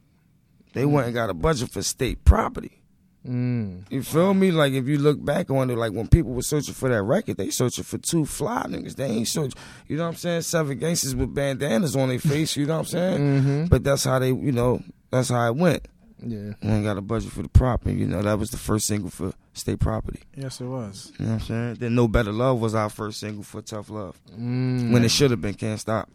They 0.72 0.86
went 0.86 1.06
and 1.06 1.14
got 1.14 1.30
a 1.30 1.34
budget 1.34 1.70
for 1.70 1.82
state 1.82 2.24
property. 2.24 2.82
Mm. 3.26 3.84
You 3.90 4.02
feel 4.02 4.34
me? 4.34 4.52
Like 4.52 4.72
if 4.72 4.86
you 4.86 4.98
look 4.98 5.22
back 5.24 5.50
on 5.50 5.68
it, 5.70 5.76
like 5.76 5.92
when 5.92 6.06
people 6.06 6.32
were 6.32 6.42
searching 6.42 6.74
for 6.74 6.88
that 6.88 7.02
record, 7.02 7.36
they 7.36 7.50
searching 7.50 7.82
for 7.84 7.98
two 7.98 8.24
fly 8.24 8.64
niggas. 8.68 8.94
They 8.94 9.06
ain't 9.06 9.28
search. 9.28 9.52
You 9.88 9.96
know 9.96 10.04
what 10.04 10.10
I'm 10.10 10.16
saying? 10.16 10.42
Seven 10.42 10.78
gangsters 10.78 11.14
with 11.14 11.34
bandanas 11.34 11.96
on 11.96 12.08
their 12.08 12.20
face. 12.20 12.56
You 12.56 12.66
know 12.66 12.74
what 12.74 12.80
I'm 12.80 12.86
saying? 12.86 13.18
Mm-hmm. 13.20 13.64
But 13.66 13.82
that's 13.84 14.04
how 14.04 14.18
they. 14.18 14.28
You 14.28 14.52
know, 14.52 14.82
that's 15.10 15.30
how 15.30 15.46
it 15.48 15.56
went. 15.56 15.88
Yeah. 16.22 16.52
We 16.62 16.68
ain't 16.70 16.84
got 16.84 16.96
a 16.96 17.02
budget 17.02 17.32
for 17.32 17.42
the 17.42 17.48
prop, 17.48 17.86
and 17.86 17.98
you 17.98 18.06
know 18.06 18.22
that 18.22 18.38
was 18.38 18.50
the 18.50 18.56
first 18.56 18.86
single 18.86 19.10
for 19.10 19.32
state 19.52 19.80
property. 19.80 20.22
Yes, 20.34 20.60
it 20.60 20.66
was. 20.66 21.12
You 21.18 21.26
know 21.26 21.32
what 21.32 21.40
I'm 21.42 21.46
saying? 21.46 21.74
Then 21.74 21.94
No 21.94 22.08
Better 22.08 22.32
Love 22.32 22.60
was 22.60 22.74
our 22.74 22.88
first 22.88 23.20
single 23.20 23.42
for 23.42 23.60
Tough 23.62 23.90
Love. 23.90 24.18
Mm. 24.38 24.92
When 24.92 25.04
it 25.04 25.10
should 25.10 25.30
have 25.30 25.40
been 25.40 25.54
Can't 25.54 25.80
Stop. 25.80 26.08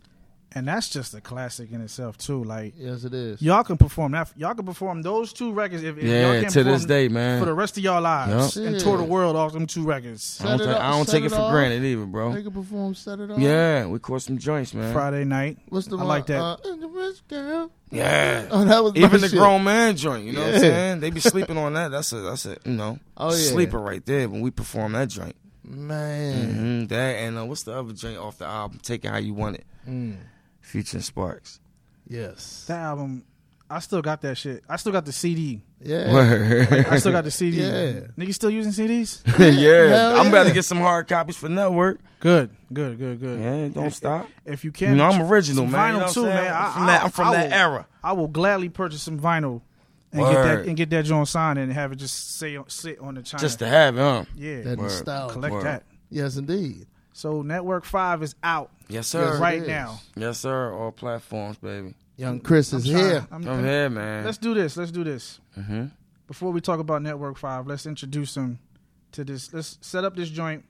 And 0.53 0.67
that's 0.67 0.89
just 0.89 1.13
a 1.13 1.21
classic 1.21 1.71
in 1.71 1.79
itself 1.79 2.17
too. 2.17 2.43
Like 2.43 2.73
Yes, 2.77 3.05
it 3.05 3.13
is. 3.13 3.41
y'all 3.41 3.63
can 3.63 3.77
perform 3.77 4.11
that. 4.11 4.33
Y'all 4.35 4.53
can 4.53 4.65
perform 4.65 5.01
those 5.01 5.31
two 5.31 5.53
records. 5.53 5.81
If, 5.81 5.97
if 5.97 6.03
y'all 6.03 6.11
Yeah, 6.11 6.41
can 6.41 6.51
to 6.51 6.63
this 6.65 6.83
day, 6.83 7.07
man. 7.07 7.39
for 7.39 7.45
the 7.45 7.53
rest 7.53 7.77
of 7.77 7.83
y'all 7.85 8.01
lives 8.01 8.57
Yup. 8.57 8.65
and 8.65 8.77
tour 8.77 8.97
the 8.97 9.03
world 9.05 9.37
off 9.37 9.53
them 9.53 9.65
two 9.65 9.83
records. 9.85 10.41
I 10.43 10.49
don't, 10.49 10.57
Set 10.57 10.65
it 10.67 10.67
take, 10.67 10.75
up- 10.75 10.83
I 10.83 10.91
don't 10.91 11.05
set 11.05 11.11
take 11.13 11.23
it, 11.23 11.25
it 11.27 11.29
for 11.35 11.41
off. 11.41 11.51
granted 11.53 11.83
either, 11.85 12.05
bro. 12.05 12.33
They 12.33 12.43
can 12.43 12.51
perform, 12.51 12.95
set 12.95 13.19
it 13.21 13.31
up. 13.31 13.39
Yeah, 13.39 13.85
we 13.85 13.99
caught 13.99 14.23
some 14.23 14.37
joints, 14.37 14.73
man. 14.73 14.91
Friday 14.93 15.23
night. 15.23 15.57
What's 15.69 15.87
the 15.87 15.95
I 15.95 15.99
one? 15.99 16.07
like 16.09 16.25
that. 16.25 16.41
Uh, 16.41 16.57
the 16.63 16.87
rich 16.89 17.25
girl. 17.29 17.71
Yeah. 17.89 18.47
Oh, 18.51 18.65
that 18.65 18.83
was 18.83 18.93
Even 18.97 19.21
the 19.21 19.29
shit. 19.29 19.39
grown 19.39 19.63
man 19.63 19.95
joint, 19.95 20.25
you 20.25 20.33
know 20.33 20.41
what 20.45 20.55
I'm 20.55 20.59
saying? 20.59 20.99
They 20.99 21.11
be 21.11 21.21
sleeping 21.21 21.57
on 21.57 21.73
that. 21.75 21.91
That's 21.91 22.11
a 22.11 22.17
that's 22.17 22.45
a 22.45 22.57
you 22.65 22.73
know 22.73 22.99
Oh, 23.15 23.29
yeah. 23.29 23.35
sleeper 23.37 23.79
right 23.79 24.05
there 24.05 24.27
when 24.27 24.41
we 24.41 24.51
perform 24.51 24.91
that 24.93 25.07
joint. 25.07 25.35
Man. 25.63 26.53
hmm 26.81 26.85
That 26.87 27.15
and 27.19 27.37
uh, 27.37 27.45
what's 27.45 27.63
the 27.63 27.73
other 27.73 27.93
joint 27.93 28.17
off 28.17 28.37
the 28.37 28.45
album? 28.45 28.79
Take 28.83 29.05
it 29.05 29.07
how 29.09 29.17
you 29.17 29.33
want 29.33 29.55
it, 29.55 29.65
Mm. 29.87 30.17
Featuring 30.61 31.03
Sparks. 31.03 31.59
Yes. 32.07 32.65
That 32.67 32.79
album, 32.79 33.23
I 33.69 33.79
still 33.79 34.01
got 34.01 34.21
that 34.21 34.37
shit. 34.37 34.63
I 34.67 34.75
still 34.77 34.91
got 34.91 35.05
the 35.05 35.11
CD. 35.13 35.61
Yeah. 35.83 36.11
Word. 36.13 36.85
I 36.89 36.97
still 36.97 37.11
got 37.11 37.23
the 37.23 37.31
CD. 37.31 37.61
Yeah. 37.61 37.91
Niggas 38.17 38.33
still 38.35 38.49
using 38.49 38.71
CDs? 38.71 39.21
yeah, 39.39 39.87
Hell 39.87 40.19
I'm 40.19 40.27
about 40.27 40.47
to 40.47 40.53
get 40.53 40.65
some 40.65 40.77
hard 40.79 41.07
copies 41.07 41.37
for 41.37 41.49
network. 41.49 41.99
Good, 42.19 42.51
good, 42.71 42.99
good, 42.99 43.19
good. 43.19 43.39
Yeah, 43.39 43.67
don't 43.69 43.85
If- 43.87 43.95
stop. 43.95 44.27
If 44.45 44.63
you 44.63 44.71
can, 44.71 44.91
You 44.91 44.95
know, 44.97 45.05
I'm 45.07 45.21
original, 45.31 45.63
some 45.65 45.71
man. 45.71 45.93
Vinyl 45.93 45.93
You 45.93 45.99
know 46.01 46.11
too, 46.11 46.25
I'm 46.27 46.31
saying? 46.33 46.43
man. 46.43 46.53
I'm 46.53 46.61
I, 46.63 46.71
from 46.71 46.85
that- 46.87 47.01
I- 47.01 47.03
I'm 47.05 47.11
from 47.11 47.27
I 47.29 47.33
that 47.35 47.51
era. 47.51 47.87
I 48.03 48.13
will 48.13 48.27
gladly 48.27 48.69
purchase 48.69 49.01
some 49.01 49.19
vinyl 49.19 49.61
and 50.11 50.21
get 50.21 50.33
that 50.43 50.65
and 50.67 50.75
get 50.77 50.89
that 50.89 51.05
joint 51.05 51.27
signed 51.29 51.57
and 51.57 51.71
have 51.71 51.93
it 51.93 51.95
just 51.95 52.37
say 52.37 52.57
sit 52.67 52.99
on 52.99 53.15
the 53.15 53.21
China. 53.23 53.39
Just 53.41 53.59
to 53.59 53.67
have 53.67 53.95
it, 53.97 53.99
huh? 54.01 54.25
yeah, 54.35 54.61
That 54.61 54.77
Word. 54.77 54.83
nostalgia. 54.83 55.33
collect 55.33 55.53
Word. 55.53 55.63
that. 55.65 55.83
Yes, 56.09 56.35
indeed. 56.35 56.85
So 57.13 57.41
Network 57.41 57.85
Five 57.85 58.21
is 58.21 58.35
out 58.43 58.69
Yes, 58.91 59.07
sir. 59.07 59.23
Yes, 59.31 59.39
right 59.39 59.61
is. 59.61 59.67
now. 59.67 59.99
Yes, 60.15 60.39
sir. 60.39 60.73
All 60.73 60.91
platforms, 60.91 61.57
baby. 61.57 61.93
Young 62.17 62.39
Chris 62.39 62.73
is 62.73 62.85
I'm 62.89 62.95
here. 62.95 63.27
I'm- 63.31 63.47
I'm 63.47 63.63
here, 63.63 63.89
man. 63.89 64.25
Let's 64.25 64.37
do 64.37 64.53
this. 64.53 64.75
Let's 64.77 64.91
do 64.91 65.03
this. 65.03 65.39
hmm 65.55 65.85
Before 66.27 66.51
we 66.51 66.61
talk 66.61 66.79
about 66.79 67.01
Network 67.01 67.37
Five, 67.37 67.67
let's 67.67 67.85
introduce 67.85 68.35
him 68.35 68.59
to 69.13 69.23
this. 69.23 69.53
Let's 69.53 69.77
set 69.81 70.03
up 70.03 70.15
this 70.15 70.29
joint 70.29 70.65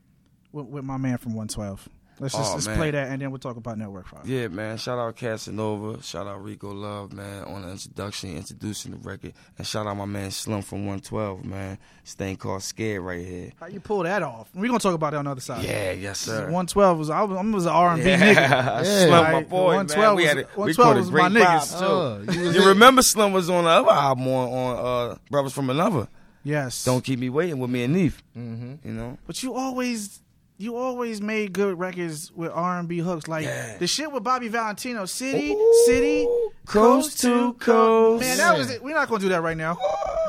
with, 0.51 0.67
with 0.67 0.84
my 0.84 0.97
man 0.97 1.17
from 1.17 1.34
112. 1.34 1.89
Let's 2.21 2.36
just 2.36 2.51
Oh, 2.51 2.53
let's 2.53 2.67
man. 2.67 2.77
play 2.77 2.91
that 2.91 3.10
and 3.10 3.19
then 3.19 3.31
we'll 3.31 3.39
talk 3.39 3.57
about 3.57 3.79
Network 3.79 4.07
Five. 4.07 4.27
Yeah, 4.29 4.47
man. 4.47 4.77
Shout 4.77 4.99
out 4.99 5.15
Casanova. 5.15 6.03
Shout 6.03 6.27
out 6.27 6.43
Rico 6.43 6.71
Love, 6.71 7.12
man, 7.13 7.43
on 7.45 7.63
the 7.63 7.71
introduction, 7.71 8.38
introducing 8.38 8.91
the 8.91 8.97
record. 8.99 9.34
And 9.57 9.65
shout 9.65 9.88
out 9.88 9.97
my 9.97 10.05
man 10.05 10.29
Slim 10.29 10.62
from 10.62 10.86
112, 10.86 11.43
man. 11.43 11.79
This 12.03 12.13
thing 12.13 12.36
called 12.38 12.62
Scared 12.62 13.01
right 13.01 13.25
here. 13.25 13.51
How 13.60 13.65
you 13.65 13.79
pull 13.79 14.03
that 14.03 14.21
off? 14.21 14.49
We're 14.53 14.67
gonna 14.67 14.77
talk 14.79 14.93
about 14.93 15.12
that 15.13 15.17
on 15.17 15.25
the 15.25 15.31
other 15.31 15.41
side. 15.41 15.63
Yeah, 15.65 15.93
yes, 15.93 16.19
sir. 16.19 16.41
112 16.43 16.97
was 16.99 17.10
I 17.10 17.23
was, 17.23 17.38
I 17.38 17.41
was 17.41 17.65
an 17.65 17.71
R&B 17.71 18.03
yeah. 18.03 18.34
nigga. 18.36 18.86
Slim, 18.86 19.10
my 19.10 19.31
Like, 19.34 19.49
boy, 19.49 19.65
112 19.75 19.99
man. 19.99 20.15
We 20.15 20.21
was- 20.21 20.29
had 20.29 20.38
it. 20.38 20.47
We 20.55 20.60
112 20.62 20.77
caught 20.88 20.95
was 20.97 21.10
great 21.10 21.31
my 21.31 21.39
niggas. 21.39 21.79
too. 21.79 21.86
Oh, 21.86 22.31
you, 22.31 22.51
You 22.62 22.67
remember 22.69 23.01
Slim 23.01 23.34
was 23.34 23.49
on 23.49 23.63
the 23.63 23.69
other 23.71 23.89
album 23.91 24.27
on, 24.27 24.47
on 24.53 25.10
uh, 25.12 25.15
Brothers 25.31 25.53
from 25.53 25.71
Another. 25.71 26.07
Yes. 26.43 26.86
Don't 26.86 27.03
keep 27.03 27.19
me 27.19 27.29
waiting 27.29 27.60
with 27.60 27.69
me 27.69 27.84
and 27.84 27.93
Neef. 27.95 28.23
Mhm. 28.38 28.79
You 28.84 28.93
know. 28.93 29.17
But 29.27 29.43
you 29.43 29.53
always 29.53 30.20
you 30.62 30.76
always 30.78 31.21
made 31.21 31.54
good 31.54 31.78
records 31.80 32.32
with 32.32 32.52
R 32.54 32.80
and 32.80 32.88
B 32.88 33.00
hooks. 33.00 33.28
Like 33.28 33.45
Yeah. 33.45 33.78
the 33.78 33.88
shit 33.88 34.12
with 34.12 34.24
Bobby 34.24 34.47
Valentino, 34.47 35.06
City, 35.06 35.52
Ooh. 35.52 35.84
City, 35.86 36.28
Coast 36.65 37.19
to 37.21 37.54
coast. 37.54 38.21
Man, 38.21 38.38
that 38.38 38.58
was 38.58 38.69
it. 38.69 38.84
We're 38.84 38.93
not 38.95 39.10
gonna 39.10 39.19
do 39.21 39.30
that 39.30 39.41
right 39.41 39.58
now. 39.58 39.78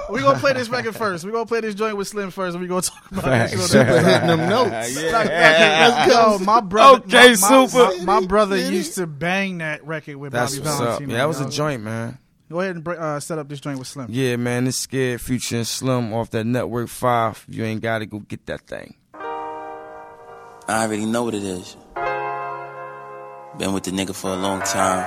We're 0.09 0.23
gonna 0.23 0.39
play 0.39 0.53
this 0.55 0.69
record 0.69 0.97
first. 0.97 1.25
We're 1.25 1.31
gonna 1.33 1.47
play 1.47 1.61
this 1.61 1.75
joint 1.75 1.97
with 1.97 2.09
Slim 2.09 2.31
first, 2.31 2.55
and 2.55 2.63
we're 2.63 2.69
gonna 2.69 2.83
talk 2.83 3.11
about 3.13 3.25
that 3.25 3.51
shit. 3.51 3.59
on 3.59 3.63
the 3.63 3.69
Super 3.69 3.91
other 3.91 4.03
side. 4.03 4.13
hitting 4.23 4.29
them 4.39 4.49
notes. 4.49 4.97
Yeah. 5.03 5.11
Like, 5.13 5.27
okay, 5.27 5.89
let's 5.89 6.13
go. 6.13 6.39
My 6.41 6.61
brother, 6.61 6.99
Okay, 7.05 7.35
my, 7.41 7.51
my- 7.51 7.67
super. 7.67 8.05
My, 8.05 8.21
my 8.21 8.27
brother 8.27 8.59
City. 8.59 8.77
used 8.77 8.95
to 8.97 9.07
bang 9.07 9.59
that 9.59 9.87
record 9.87 10.17
with 10.17 10.33
That's 10.33 10.59
Bobby. 10.59 10.69
Valentino. 10.79 11.11
Yeah, 11.13 11.19
that 11.19 11.29
was 11.29 11.41
a 11.41 11.49
joint, 11.51 11.83
man. 11.83 12.19
Go 12.51 12.61
ahead 12.61 12.75
and 12.75 12.85
br- 12.85 12.93
uh, 13.01 13.21
set 13.21 13.39
up 13.39 13.49
this 13.49 13.61
joint 13.61 13.79
with 13.79 13.89
Slim. 13.89 14.09
Yeah, 14.11 14.37
man, 14.37 14.65
this 14.65 14.77
scared 14.77 15.21
future 15.21 15.57
and 15.57 15.67
Slim 15.67 16.13
off 16.13 16.31
that 16.31 16.45
Network 16.45 16.89
Five. 16.89 17.45
You 17.49 17.65
ain't 17.65 17.81
got 17.81 18.01
to 18.01 18.07
go 18.07 18.19
get 18.19 18.45
that 18.47 18.63
thing. 18.63 18.95
I 20.69 20.85
already 20.85 21.07
know 21.07 21.25
what 21.25 21.35
it 21.35 21.43
is. 21.43 21.77
Been 23.59 23.73
with 23.73 23.83
the 23.85 23.91
nigga 23.91 24.15
for 24.15 24.31
a 24.31 24.37
long 24.37 24.61
time. 24.61 25.03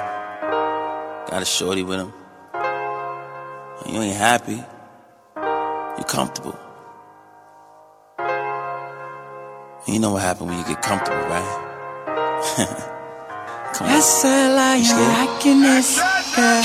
Got 1.29 1.41
a 1.41 1.45
shorty 1.45 1.81
with 1.83 1.99
him. 1.99 2.13
And 2.53 3.93
you 3.93 4.01
ain't 4.01 4.17
happy. 4.17 4.61
You 5.97 6.03
comfortable. 6.05 6.59
And 9.87 9.93
you 9.93 9.99
know 9.99 10.11
what 10.11 10.21
happened 10.23 10.49
when 10.49 10.59
you 10.59 10.65
get 10.65 10.81
comfortable, 10.81 11.17
right? 11.23 11.61
Come 13.75 13.87
on. 13.87 13.93
You 14.77 14.83
scared? 14.83 15.11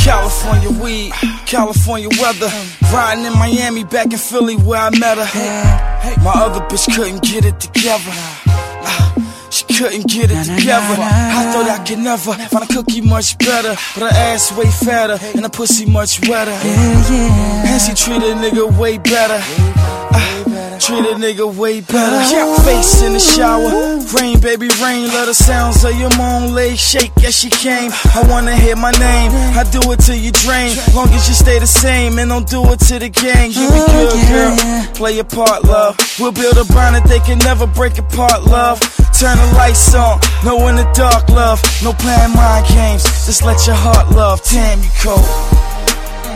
California 0.00 0.70
weed, 0.82 1.12
California 1.46 2.08
weather. 2.20 2.50
Riding 2.92 3.24
in 3.24 3.32
Miami, 3.34 3.84
back 3.84 4.06
in 4.06 4.18
Philly 4.18 4.56
where 4.56 4.80
I 4.80 4.90
met 4.98 5.16
her. 5.18 6.22
My 6.24 6.32
other 6.34 6.60
bitch 6.66 6.94
couldn't 6.94 7.22
get 7.22 7.44
it 7.44 7.60
together. 7.60 8.12
Ah, 8.82 9.12
She 9.60 9.74
couldn't 9.84 10.06
get 10.08 10.30
it 10.30 10.44
together. 10.44 10.96
I 11.00 11.52
thought 11.52 11.68
I 11.68 11.84
could 11.84 11.98
never 11.98 12.32
find 12.32 12.64
a 12.64 12.66
cookie 12.66 13.02
much 13.02 13.36
better, 13.38 13.74
but 13.94 14.10
her 14.10 14.16
ass 14.32 14.52
way 14.56 14.66
fatter 14.70 15.18
and 15.34 15.42
her 15.42 15.50
pussy 15.50 15.84
much 15.84 16.20
wetter. 16.28 16.50
And 16.52 17.80
she 17.82 17.92
treat 17.94 18.22
a 18.22 18.34
nigga 18.34 18.78
way 18.78 18.96
better. 18.98 19.38
Ah, 20.12 20.78
treat 20.80 21.04
a 21.04 21.14
nigga 21.14 21.54
way 21.54 21.80
better. 21.82 22.16
Yeah, 22.32 22.56
Face 22.64 23.02
in 23.02 23.12
the 23.12 23.20
shower, 23.20 23.70
rain, 24.18 24.40
baby, 24.40 24.68
rain. 24.82 25.08
Let 25.08 25.26
the 25.26 25.34
sounds 25.34 25.84
of 25.84 25.94
your 25.98 26.14
moan 26.16 26.54
leg 26.54 26.76
shake 26.78 27.12
as 27.22 27.36
she 27.38 27.50
came. 27.50 27.90
I 28.14 28.24
wanna 28.28 28.56
hear 28.56 28.76
my 28.76 28.92
name, 28.92 29.30
I 29.60 29.64
do 29.70 29.80
it 29.92 30.00
till 30.00 30.16
you 30.16 30.32
drain. 30.32 30.74
Long 30.94 31.08
as 31.10 31.28
you 31.28 31.34
stay 31.34 31.58
the 31.58 31.66
same 31.66 32.18
and 32.18 32.30
don't 32.30 32.48
do 32.48 32.64
it 32.72 32.80
to 32.88 32.98
the 32.98 33.08
gang. 33.10 33.50
You 33.52 33.68
be 33.68 33.80
good, 33.92 34.28
girl. 34.28 34.56
Play 34.94 35.14
your 35.16 35.24
part, 35.24 35.64
love. 35.64 35.96
We'll 36.18 36.32
build 36.32 36.56
a 36.56 36.64
bond 36.72 36.96
that 36.96 37.04
they 37.08 37.20
can 37.20 37.38
never 37.38 37.66
break 37.66 37.98
apart, 37.98 38.44
love. 38.44 38.80
Turn 39.20 39.36
the 39.36 39.52
lights 39.52 39.94
on, 39.94 40.18
no 40.46 40.66
in 40.68 40.76
the 40.76 40.90
dark, 40.94 41.28
love. 41.28 41.60
No 41.84 41.92
playing 41.92 42.32
mind 42.32 42.66
games, 42.68 43.04
just 43.26 43.44
let 43.44 43.66
your 43.66 43.76
heart 43.76 44.08
love. 44.16 44.40
Damn, 44.48 44.80
you 44.80 44.88
cold. 44.96 45.20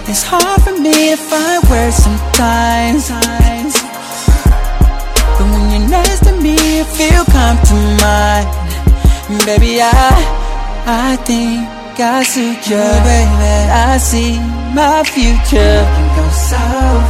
It's 0.07 0.23
hard 0.23 0.61
for 0.61 0.77
me 0.77 0.93
to 0.93 1.17
find 1.17 1.65
words 1.73 1.97
sometimes. 1.97 3.09
But 5.33 5.47
when 5.49 5.65
you're 5.73 5.89
next 5.89 6.29
to 6.29 6.33
me, 6.37 6.61
you 6.77 6.85
feel 6.85 7.25
come 7.33 7.57
to 7.57 7.77
mind. 8.05 8.53
Baby, 9.47 9.81
I, 9.81 10.13
I 10.85 11.17
think 11.25 11.65
I 11.99 12.23
see 12.23 12.53
you, 12.69 12.85
baby. 13.09 13.55
I 13.73 13.97
see 13.97 14.37
my 14.77 15.01
future. 15.09 15.81
You 15.89 16.07
go 16.21 16.29
so 16.37 16.61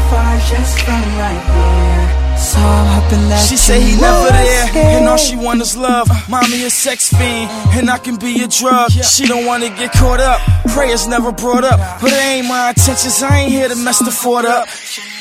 far 0.07 0.39
just 0.39 0.79
from 0.87 1.03
right 1.19 1.43
here. 1.51 2.24
So 2.37 2.59
I'm 2.59 3.03
hoping 3.03 3.29
that 3.29 3.47
She 3.49 3.57
say 3.57 3.81
he 3.81 4.01
never 4.01 4.31
there, 4.31 4.97
and 4.99 5.09
all 5.09 5.17
she 5.17 5.37
want 5.37 5.61
is 5.63 5.77
love. 5.77 6.09
Mommy 6.29 6.65
a 6.65 6.71
sex 6.71 7.09
fiend, 7.11 7.51
and 7.77 7.91
I 7.91 7.99
can 7.99 8.17
be 8.17 8.43
a 8.43 8.49
drug. 8.49 8.91
She 8.93 9.27
don't 9.27 9.47
wanna 9.47 9.69
get 9.71 9.93
caught 9.93 10.21
up. 10.21 10.41
Prayers 10.69 11.07
never 11.07 11.33
brought 11.33 11.65
up, 11.65 11.79
but 12.01 12.11
it 12.13 12.21
ain't 12.23 12.49
my 12.49 12.71
intentions. 12.71 13.23
I 13.23 13.41
ain't 13.41 13.53
here 13.53 13.69
to 13.69 13.77
mess 13.77 13.99
the 14.01 14.11
fort 14.11 14.45
up. 14.45 14.67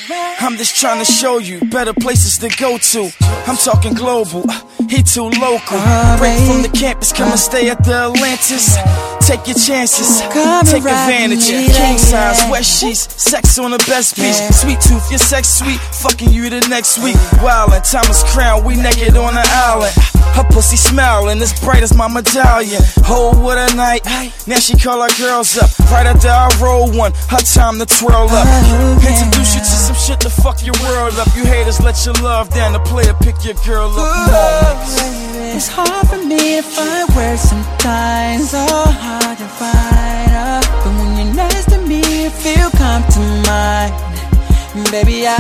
I'm 0.10 0.58
just 0.58 0.76
trying 0.76 1.00
to 1.00 1.10
show 1.10 1.38
you 1.38 1.62
better 1.62 1.94
places 1.94 2.38
to 2.40 2.50
go 2.60 2.78
to. 2.78 3.12
I'm 3.48 3.56
talking 3.56 3.94
global, 3.94 4.44
uh, 4.50 4.60
he 4.90 5.02
too 5.02 5.30
local. 5.40 5.80
Break 6.18 6.38
from 6.44 6.62
the 6.62 6.72
campus, 6.74 7.14
come 7.14 7.30
and 7.30 7.40
stay 7.40 7.70
at 7.70 7.84
the 7.86 8.12
Atlantis. 8.12 8.76
Take 9.26 9.48
your 9.48 9.56
chances, 9.56 10.20
take 10.70 10.84
advantage. 10.84 11.48
King 11.48 11.98
size, 11.98 12.44
wet 12.52 12.66
sheets, 12.66 13.08
sex 13.22 13.58
on 13.58 13.72
the 13.72 13.78
best 13.88 14.18
beach. 14.18 14.36
Sweet 14.52 14.82
tooth, 14.82 15.10
your 15.10 15.20
sex 15.20 15.48
sweet, 15.48 15.80
fucking 15.80 16.30
you 16.32 16.50
the 16.50 16.60
next 16.68 17.00
week. 17.00 17.16
Wildin', 17.40 17.90
Thomas 17.90 18.24
Crown, 18.34 18.66
we 18.66 18.76
naked 18.76 19.16
on 19.16 19.36
the 19.36 19.46
island. 19.48 19.94
Her 20.36 20.44
pussy 20.50 20.76
smiling, 20.76 21.40
as 21.42 21.58
bright 21.62 21.84
as 21.84 21.96
my 21.96 22.10
medallion. 22.10 22.82
Oh, 23.08 23.32
what 23.40 23.58
a 23.58 23.76
night. 23.76 24.04
Now 24.48 24.58
she 24.60 24.76
call 24.76 25.02
her 25.02 25.16
girls 25.18 25.58
up. 25.58 25.70
Right 25.92 26.06
after 26.06 26.28
I 26.28 26.50
roll 26.60 26.92
one, 26.92 27.14
her 27.30 27.40
time 27.40 27.80
to 27.80 27.86
twirl 27.86 28.28
up. 28.28 28.48
Introduce 28.98 29.56
you 29.56 29.62
to 29.62 29.78
some 29.88 29.93
shit 29.94 30.20
to 30.22 30.30
fuck 30.30 30.64
your 30.66 30.76
world 30.84 31.14
up. 31.16 31.28
You 31.36 31.46
haters 31.46 31.80
let 31.80 32.04
your 32.06 32.16
love 32.16 32.50
down. 32.50 32.74
The 32.74 32.80
player 32.80 33.14
pick 33.22 33.44
your 33.46 33.56
girl 33.66 33.90
up. 33.90 33.96
Come 33.96 34.36
on. 34.36 35.56
It's 35.56 35.68
hard 35.68 36.08
for 36.08 36.18
me 36.18 36.58
to 36.58 36.64
find 36.64 37.08
words 37.16 37.42
sometimes. 37.42 38.42
It's 38.42 38.52
so 38.52 38.66
hard 38.66 39.38
to 39.38 39.48
find. 39.62 40.32
Uh, 40.34 40.62
but 40.84 40.94
when 40.98 41.10
you're 41.18 41.36
next 41.36 41.70
to 41.72 41.78
me, 41.78 42.02
you 42.24 42.30
feel 42.30 42.70
come 42.72 43.04
to 43.04 43.20
mind. 43.48 43.94
Baby, 44.90 45.28
I, 45.28 45.38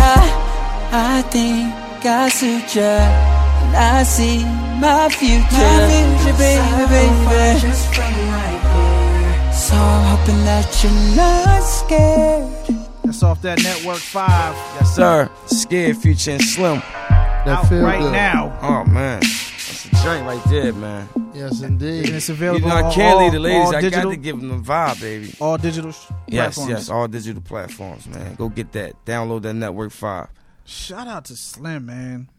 I 0.91 1.21
think 1.33 1.73
I 2.05 2.29
suit 2.29 2.75
you. 2.75 2.81
And 2.83 3.75
I 3.75 4.03
see 4.03 4.45
my 4.79 5.09
future. 5.09 5.41
My 5.49 5.89
future, 5.89 6.37
baby, 6.37 6.85
baby. 6.93 7.59
Just 7.59 7.93
from 7.95 8.13
right 8.29 8.61
here. 8.73 9.53
So 9.53 9.75
I'm 9.75 10.17
hoping 10.17 10.41
that 10.45 10.69
you're 10.83 11.15
not 11.15 11.61
scared. 11.63 12.92
That's 13.13 13.21
off 13.21 13.43
that 13.43 13.61
Network 13.61 13.99
5 13.99 14.55
Yes, 14.55 14.95
sir. 14.95 15.29
Scared 15.45 15.97
Future 15.97 16.31
and 16.31 16.41
Slim. 16.41 16.79
That 16.79 17.47
out 17.47 17.69
feel 17.69 17.83
right 17.83 17.99
good. 17.99 18.11
now. 18.11 18.57
Oh, 18.59 18.83
man. 18.89 19.19
That's 19.19 19.85
a 19.85 19.89
joint 20.03 20.25
right 20.25 20.41
there, 20.49 20.73
man. 20.73 21.07
Yes, 21.31 21.61
And 21.61 21.79
indeed. 21.79 22.09
it's 22.09 22.27
You 22.29 22.33
available 22.33 22.69
know, 22.69 22.75
I 22.75 22.91
can't 22.91 23.13
all, 23.13 23.23
leave 23.23 23.33
the 23.33 23.39
ladies. 23.39 23.67
all 23.67 23.75
I 23.75 23.81
digital, 23.81 24.03
got 24.05 24.09
to 24.09 24.17
give 24.17 24.39
them 24.39 24.49
the 24.49 24.55
vibe, 24.67 24.99
baby. 24.99 25.35
all 25.39 25.59
digital 25.59 25.91
sh- 25.91 26.05
Yes, 26.25 26.55
platforms. 26.55 26.69
yes, 26.71 26.89
all 26.89 27.07
digital 27.07 27.43
platforms, 27.43 28.07
man. 28.07 28.33
Go 28.33 28.49
get 28.49 28.71
that. 28.71 29.05
Download 29.05 29.43
that 29.43 29.53
Network 29.53 29.91
5. 29.91 30.27
Shout 30.65 31.07
out 31.07 31.25
to 31.25 31.35
Slim, 31.35 31.85
man. 31.85 32.29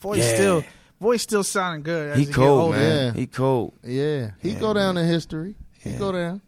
Voice 0.00 0.18
Yeah. 0.18 0.34
still, 0.34 0.64
voice 1.00 1.22
still 1.22 1.44
sounding 1.44 1.84
good. 1.84 2.10
As 2.14 2.18
He 2.18 2.24
he, 2.24 2.32
cold, 2.32 2.72
man. 2.72 3.14
Yeah. 3.14 3.20
He 3.20 3.26
cold. 3.28 3.74
Yeah, 3.84 4.30
he 4.42 4.50
Yeah, 4.50 4.58
go 4.58 4.74
down 4.74 4.96
in 4.96 5.06
history. 5.06 5.54
He 5.78 5.90
Yeah. 5.90 5.98
go 5.98 6.10
down. 6.10 6.40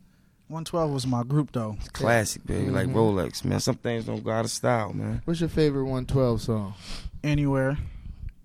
112 0.49 0.91
was 0.91 1.07
my 1.07 1.23
group 1.23 1.53
though. 1.53 1.77
Classic, 1.93 2.45
baby. 2.47 2.71
Like 2.71 2.89
Mhm. 2.89 2.95
Rolex, 2.95 3.45
man. 3.45 3.61
Some 3.61 3.77
things 3.77 4.07
don't 4.07 4.25
go 4.25 4.31
out 4.31 4.45
of 4.45 4.51
style, 4.51 4.93
man. 4.93 5.23
What's 5.25 5.41
your 5.41 5.49
favorite 5.49 5.85
112 5.85 6.41
song? 6.43 6.75
Anywhere, 7.23 7.77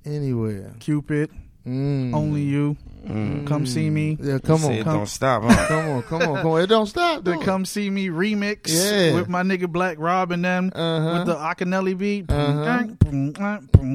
Anywhere. 0.06 0.74
Cupid, 0.80 1.30
Mm. 1.66 2.14
Only 2.14 2.42
You, 2.42 2.76
Mm. 3.06 3.46
Come 3.46 3.66
See 3.66 3.90
Me, 3.90 4.18
Yeah, 4.22 4.40
come 4.40 4.60
Say 4.60 4.66
on, 4.68 4.74
it 4.74 4.84
come, 4.86 4.98
don't 4.98 5.08
stop, 5.08 5.44
huh? 5.44 5.66
come 5.68 5.90
on, 5.90 6.04
come 6.04 6.22
on, 6.22 6.36
come 6.38 6.48
on. 6.52 6.62
It 6.62 6.68
don't 6.68 6.86
stop. 6.88 7.24
the. 7.26 7.38
Come 7.40 7.66
See 7.66 7.90
Me 7.90 8.08
remix 8.08 8.68
Yeah. 8.68 9.16
with 9.16 9.28
my 9.28 9.44
nigga 9.44 9.70
Black 9.70 9.98
Rob 10.00 10.32
and 10.32 10.44
them 10.46 10.72
Uh-huh. 10.74 11.18
with 11.18 11.28
the 11.28 11.36
Akinelli 11.36 11.98
beat. 11.98 12.32
Uh-huh. 12.32 12.88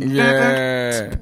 Yeah. 0.01 1.15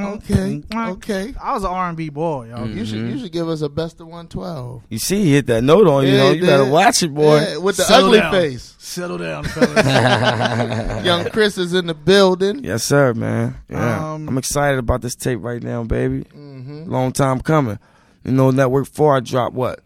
Okay, 0.00 0.62
okay. 0.74 1.34
I 1.42 1.52
was 1.54 1.64
an 1.64 1.70
R&B 1.70 2.08
boy, 2.10 2.48
y'all. 2.50 2.68
You 2.68 2.84
should 2.86 2.98
you 3.00 3.18
should 3.18 3.32
give 3.32 3.48
us 3.48 3.62
a 3.62 3.68
best 3.68 4.00
of 4.00 4.06
112. 4.06 4.82
You 4.88 4.98
see, 4.98 5.24
he 5.24 5.32
hit 5.34 5.46
that 5.46 5.64
note 5.64 5.88
on 5.88 6.04
you. 6.06 6.12
Yeah, 6.12 6.18
know, 6.18 6.30
you 6.32 6.46
better 6.46 6.64
did. 6.64 6.72
watch 6.72 7.02
it, 7.02 7.12
boy. 7.12 7.40
Yeah, 7.40 7.56
with 7.56 7.76
the 7.78 7.82
Settle 7.82 8.06
ugly 8.06 8.18
down. 8.20 8.32
face. 8.32 8.74
Settle 8.78 9.18
down, 9.18 9.44
fellas. 9.44 11.04
Young 11.06 11.28
Chris 11.30 11.58
is 11.58 11.74
in 11.74 11.86
the 11.86 11.94
building. 11.94 12.62
Yes, 12.64 12.84
sir, 12.84 13.12
man. 13.14 13.56
Yeah. 13.68 14.12
Um, 14.14 14.28
I'm 14.28 14.38
excited 14.38 14.78
about 14.78 15.02
this 15.02 15.14
tape 15.16 15.40
right 15.42 15.62
now, 15.62 15.82
baby. 15.82 16.24
Mm-hmm. 16.58 16.90
Long 16.90 17.12
time 17.12 17.40
coming. 17.40 17.78
You 18.24 18.32
know, 18.32 18.50
Network 18.50 18.86
4, 18.88 19.16
I 19.16 19.20
dropped 19.20 19.54
what? 19.54 19.80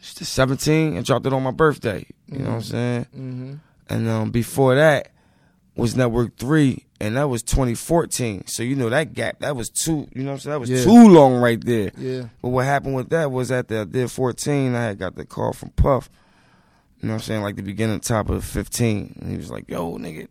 It's 0.00 0.14
the 0.14 0.24
17. 0.24 0.96
I 0.98 1.02
dropped 1.02 1.26
it 1.26 1.32
on 1.32 1.42
my 1.42 1.50
birthday. 1.50 2.06
You 2.26 2.38
know 2.40 2.50
what 2.50 2.54
I'm 2.56 2.62
saying? 2.62 3.04
Mm-hmm. 3.16 3.54
And 3.88 4.08
um, 4.08 4.30
before 4.30 4.74
that 4.74 5.10
was 5.76 5.96
Network 5.96 6.36
3, 6.36 6.84
and 7.00 7.16
that 7.16 7.28
was 7.28 7.42
2014. 7.44 8.46
So, 8.48 8.62
you 8.62 8.74
know, 8.74 8.88
that 8.90 9.14
gap, 9.14 9.38
that 9.40 9.56
was 9.56 9.70
too, 9.70 10.08
you 10.12 10.22
know 10.24 10.30
what 10.32 10.34
I'm 10.34 10.40
saying? 10.40 10.52
That 10.52 10.60
was 10.60 10.70
Yeah. 10.70 10.84
too 10.84 11.08
long 11.08 11.36
right 11.36 11.62
there. 11.64 11.92
Yeah. 11.96 12.24
But 12.42 12.48
what 12.48 12.64
happened 12.66 12.96
with 12.96 13.10
that 13.10 13.30
was 13.30 13.50
at 13.52 13.68
the 13.68 13.80
I 13.80 13.84
did 13.84 14.10
14, 14.10 14.74
I 14.74 14.82
had 14.84 14.98
got 14.98 15.14
the 15.14 15.24
call 15.24 15.52
from 15.52 15.70
Puff. 15.70 16.10
You 17.00 17.06
know 17.08 17.14
what 17.14 17.20
I'm 17.22 17.24
saying? 17.24 17.42
Like 17.42 17.54
the 17.56 17.62
beginning, 17.62 18.00
top 18.00 18.28
of 18.28 18.44
15. 18.44 19.18
And 19.20 19.30
he 19.30 19.36
was 19.36 19.50
like, 19.52 19.68
yo, 19.70 19.96
nigga, 19.98 20.26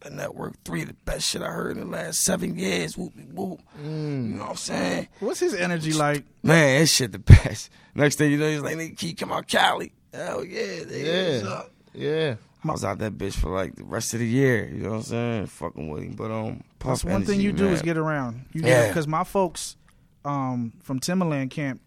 the 0.00 0.10
Network 0.10 0.54
3, 0.64 0.84
the 0.84 0.94
best 1.04 1.28
shit 1.28 1.42
I 1.42 1.46
heard 1.48 1.76
in 1.76 1.84
the 1.84 1.96
last 1.96 2.20
seven 2.20 2.56
years. 2.58 2.96
Whoop, 2.96 3.12
whoop. 3.32 3.60
You 3.82 3.88
know 3.90 4.42
what 4.44 4.50
I'm 4.50 4.56
saying? 4.56 5.08
What's 5.20 5.40
his 5.40 5.54
energy 5.54 5.92
like? 5.92 6.24
Man, 6.42 6.80
that 6.80 6.86
shit 6.86 7.12
the 7.12 7.18
best. 7.18 7.70
Next 7.94 8.16
thing 8.16 8.30
you 8.30 8.38
know, 8.38 8.48
he's 8.50 8.60
like, 8.60 8.76
nigga, 8.76 8.96
keep 8.96 9.18
come 9.18 9.32
out 9.32 9.46
Cali. 9.48 9.92
Hell 10.12 10.44
yeah, 10.44 10.60
nigga. 10.84 11.42
Yeah. 11.42 11.48
up? 11.48 11.70
Yeah. 11.94 12.34
I 12.64 12.72
was 12.72 12.84
out 12.84 12.98
that 12.98 13.16
bitch 13.16 13.34
for 13.34 13.50
like 13.50 13.76
the 13.76 13.84
rest 13.84 14.14
of 14.14 14.20
the 14.20 14.26
year. 14.26 14.68
You 14.68 14.82
know 14.84 14.90
what 14.90 14.96
I'm 14.96 15.02
saying? 15.02 15.46
Fucking 15.46 15.88
with 15.88 16.02
him. 16.02 16.12
But 16.14 16.30
um, 16.30 16.62
That's 16.80 17.04
one 17.04 17.24
thing 17.24 17.34
energy, 17.34 17.42
you 17.44 17.52
do 17.52 17.68
is 17.68 17.82
get 17.82 17.96
around. 17.96 18.46
You 18.52 18.62
Yeah. 18.64 18.88
because 18.88 19.06
my 19.06 19.24
folks 19.24 19.76
um, 20.24 20.72
from 20.82 20.98
Timbaland 21.00 21.50
camp 21.50 21.80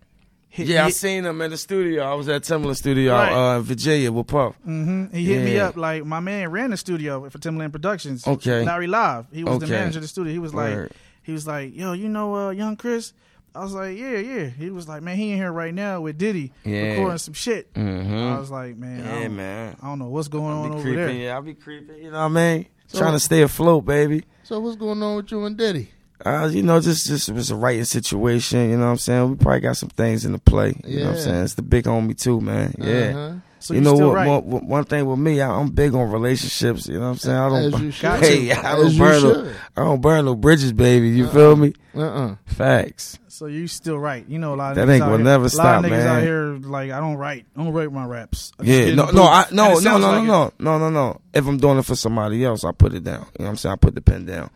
hit 0.52 0.68
Yeah, 0.68 0.86
I 0.86 0.90
seen 0.92 1.26
him 1.26 1.42
in 1.42 1.50
the 1.52 1.58
studio. 1.58 2.04
I 2.04 2.14
was 2.14 2.28
at 2.30 2.44
Timbaland 2.44 2.76
Studio 2.78 3.14
Right. 3.14 3.56
uh, 3.56 3.58
in 3.58 3.64
Virginia 3.64 4.12
with 4.12 4.28
Puff. 4.28 4.56
hmm 4.64 5.06
He 5.12 5.26
hit 5.26 5.44
me 5.44 5.58
up 5.60 5.76
like 5.78 6.06
my 6.06 6.20
man 6.20 6.52
ran 6.52 6.70
the 6.70 6.78
studio 6.78 7.28
for 7.30 7.40
Timbaland 7.40 7.72
Productions. 7.72 8.28
Okay. 8.28 8.64
Larry 8.64 8.88
Live. 8.88 9.26
He 9.32 9.44
was 9.44 9.58
the 9.60 9.68
manager 9.68 9.98
of 9.98 10.04
the 10.04 10.08
studio. 10.08 10.32
He 10.32 10.40
was 10.40 10.54
like, 10.54 10.74
Word. 10.76 10.92
he 11.24 11.32
was 11.32 11.48
like, 11.48 11.76
yo, 11.76 11.94
you 11.94 12.08
know, 12.10 12.36
uh, 12.36 12.50
young 12.52 12.76
Chris. 12.76 13.14
I 13.54 13.64
was 13.64 13.74
like, 13.74 13.98
yeah, 13.98 14.18
yeah. 14.18 14.46
He 14.48 14.70
was 14.70 14.88
like, 14.88 15.02
man, 15.02 15.18
he 15.18 15.32
in 15.32 15.38
here 15.38 15.52
right 15.52 15.74
now 15.74 16.00
with 16.02 16.18
Diddy 16.18 16.54
Yeah. 16.64 16.92
recording 16.92 17.18
some 17.18 17.34
shit. 17.34 17.74
Mm-hmm. 17.74 18.16
I 18.16 18.40
was 18.40 18.50
like, 18.52 18.78
man, 18.78 19.02
I 19.02 19.04
Yeah, 19.04 19.24
don't, 19.24 19.36
man. 19.36 19.76
I 19.82 19.88
don't 19.88 20.00
know 20.00 20.08
what's 20.08 20.30
going 20.30 20.46
I 20.46 20.58
on 20.58 20.70
be 20.70 20.74
over 20.76 20.84
creeping, 20.84 20.96
there. 21.06 21.12
yeah. 21.12 21.38
I 21.38 21.42
be 21.42 21.54
creeping, 21.56 21.98
you 21.98 22.12
know 22.12 22.20
what 22.30 22.40
I 22.40 22.56
mean? 22.56 22.66
So- 22.88 23.00
Trying 23.00 23.14
to 23.14 23.20
stay 23.20 23.42
afloat, 23.42 23.86
baby. 23.86 24.24
So 24.44 24.60
what's 24.62 24.76
going 24.78 25.02
on 25.04 25.16
with 25.18 25.32
you 25.32 25.44
and 25.46 25.56
Diddy? 25.58 25.92
Uh, 26.26 26.50
you 26.52 26.64
know, 26.64 26.80
just 26.80 27.08
just 27.08 27.30
it 27.30 27.34
was 27.34 27.52
a 27.52 27.56
writing 27.56 27.86
situation, 27.86 28.70
you 28.70 28.78
know 28.78 28.86
what 28.86 28.92
I'm 28.92 28.98
saying? 28.98 29.30
We 29.32 29.36
probably 29.38 29.62
got 29.62 29.78
some 29.78 29.90
things 29.90 30.26
in 30.26 30.32
the 30.32 30.40
play. 30.40 30.80
You 30.86 31.00
know 31.00 31.06
what 31.08 31.16
I'm 31.16 31.22
saying? 31.22 31.44
It's 31.44 31.54
the 31.56 31.62
big 31.62 31.86
homie 31.86 32.18
too, 32.20 32.42
man. 32.42 32.76
Yeah. 32.78 33.14
Uh-huh. 33.16 33.34
So 33.60 33.76
you 33.76 33.82
know 33.82 33.94
what, 33.94 34.16
right. 34.16 34.28
one, 34.44 34.68
one- 34.68 34.84
thing 34.86 35.06
with 35.06 35.20
me, 35.20 35.40
I, 35.40 35.52
I'm 35.52 35.70
big 35.70 35.94
on 35.94 36.12
relationships. 36.12 36.88
You 36.88 36.96
know 36.96 37.02
what 37.02 37.08
I'm 37.12 37.18
saying? 37.18 37.38
I 37.38 37.50
don't. 37.50 37.74
As 37.76 37.82
you 37.82 37.92
should. 37.92 38.20
Hey, 38.20 38.52
I 38.52 38.76
don't 38.76 38.88
As 38.88 38.98
burn 38.98 39.22
no. 39.22 39.54
I 39.78 39.84
don't 39.84 40.02
burn 40.02 40.26
no 40.26 40.36
bridges, 40.36 40.74
baby. 40.74 41.10
You 41.10 41.28
feel 41.28 41.56
me? 41.56 41.74
Uh-uh. 41.96 42.38
Facts. 42.48 43.20
So 43.28 43.46
you 43.46 43.68
still 43.68 44.00
right. 44.00 44.28
You 44.28 44.40
know 44.40 44.54
a 44.54 44.56
lot 44.56 44.72
of 44.72 44.76
That 44.78 44.88
niggas 44.88 44.94
ain't 44.94 45.00
gonna 45.02 45.16
here, 45.18 45.24
never 45.24 45.42
a 45.42 45.46
lot 45.46 45.52
stop, 45.52 45.84
of 45.84 45.86
niggas 45.90 45.90
man. 45.92 46.08
out 46.08 46.22
here 46.24 46.46
like 46.62 46.92
I 46.92 47.00
don't 47.00 47.16
write. 47.18 47.46
I 47.56 47.64
don't 47.64 47.72
write 47.74 47.92
my 47.92 48.06
raps. 48.06 48.52
I 48.60 48.64
Yeah, 48.64 48.96
no, 48.96 49.12
no, 49.12 49.24
I, 49.24 49.46
no, 49.52 49.80
no, 49.80 49.98
no, 49.98 50.12
like 50.12 50.24
it. 50.24 50.28
no, 50.28 50.52
no, 50.60 50.78
no, 50.80 50.90
no. 50.90 51.22
If 51.34 51.46
I'm 51.48 51.58
doing 51.58 51.78
it 51.78 51.86
for 51.86 51.96
somebody 51.96 52.44
else, 52.44 52.64
I 52.64 52.72
put 52.72 52.94
it 52.94 53.04
down. 53.04 53.28
You 53.38 53.44
know 53.44 53.46
what 53.46 53.50
I'm 53.50 53.58
saying? 53.58 53.74
I 53.74 53.76
put 53.78 53.94
the 53.96 54.02
pen 54.02 54.26
down. 54.26 54.50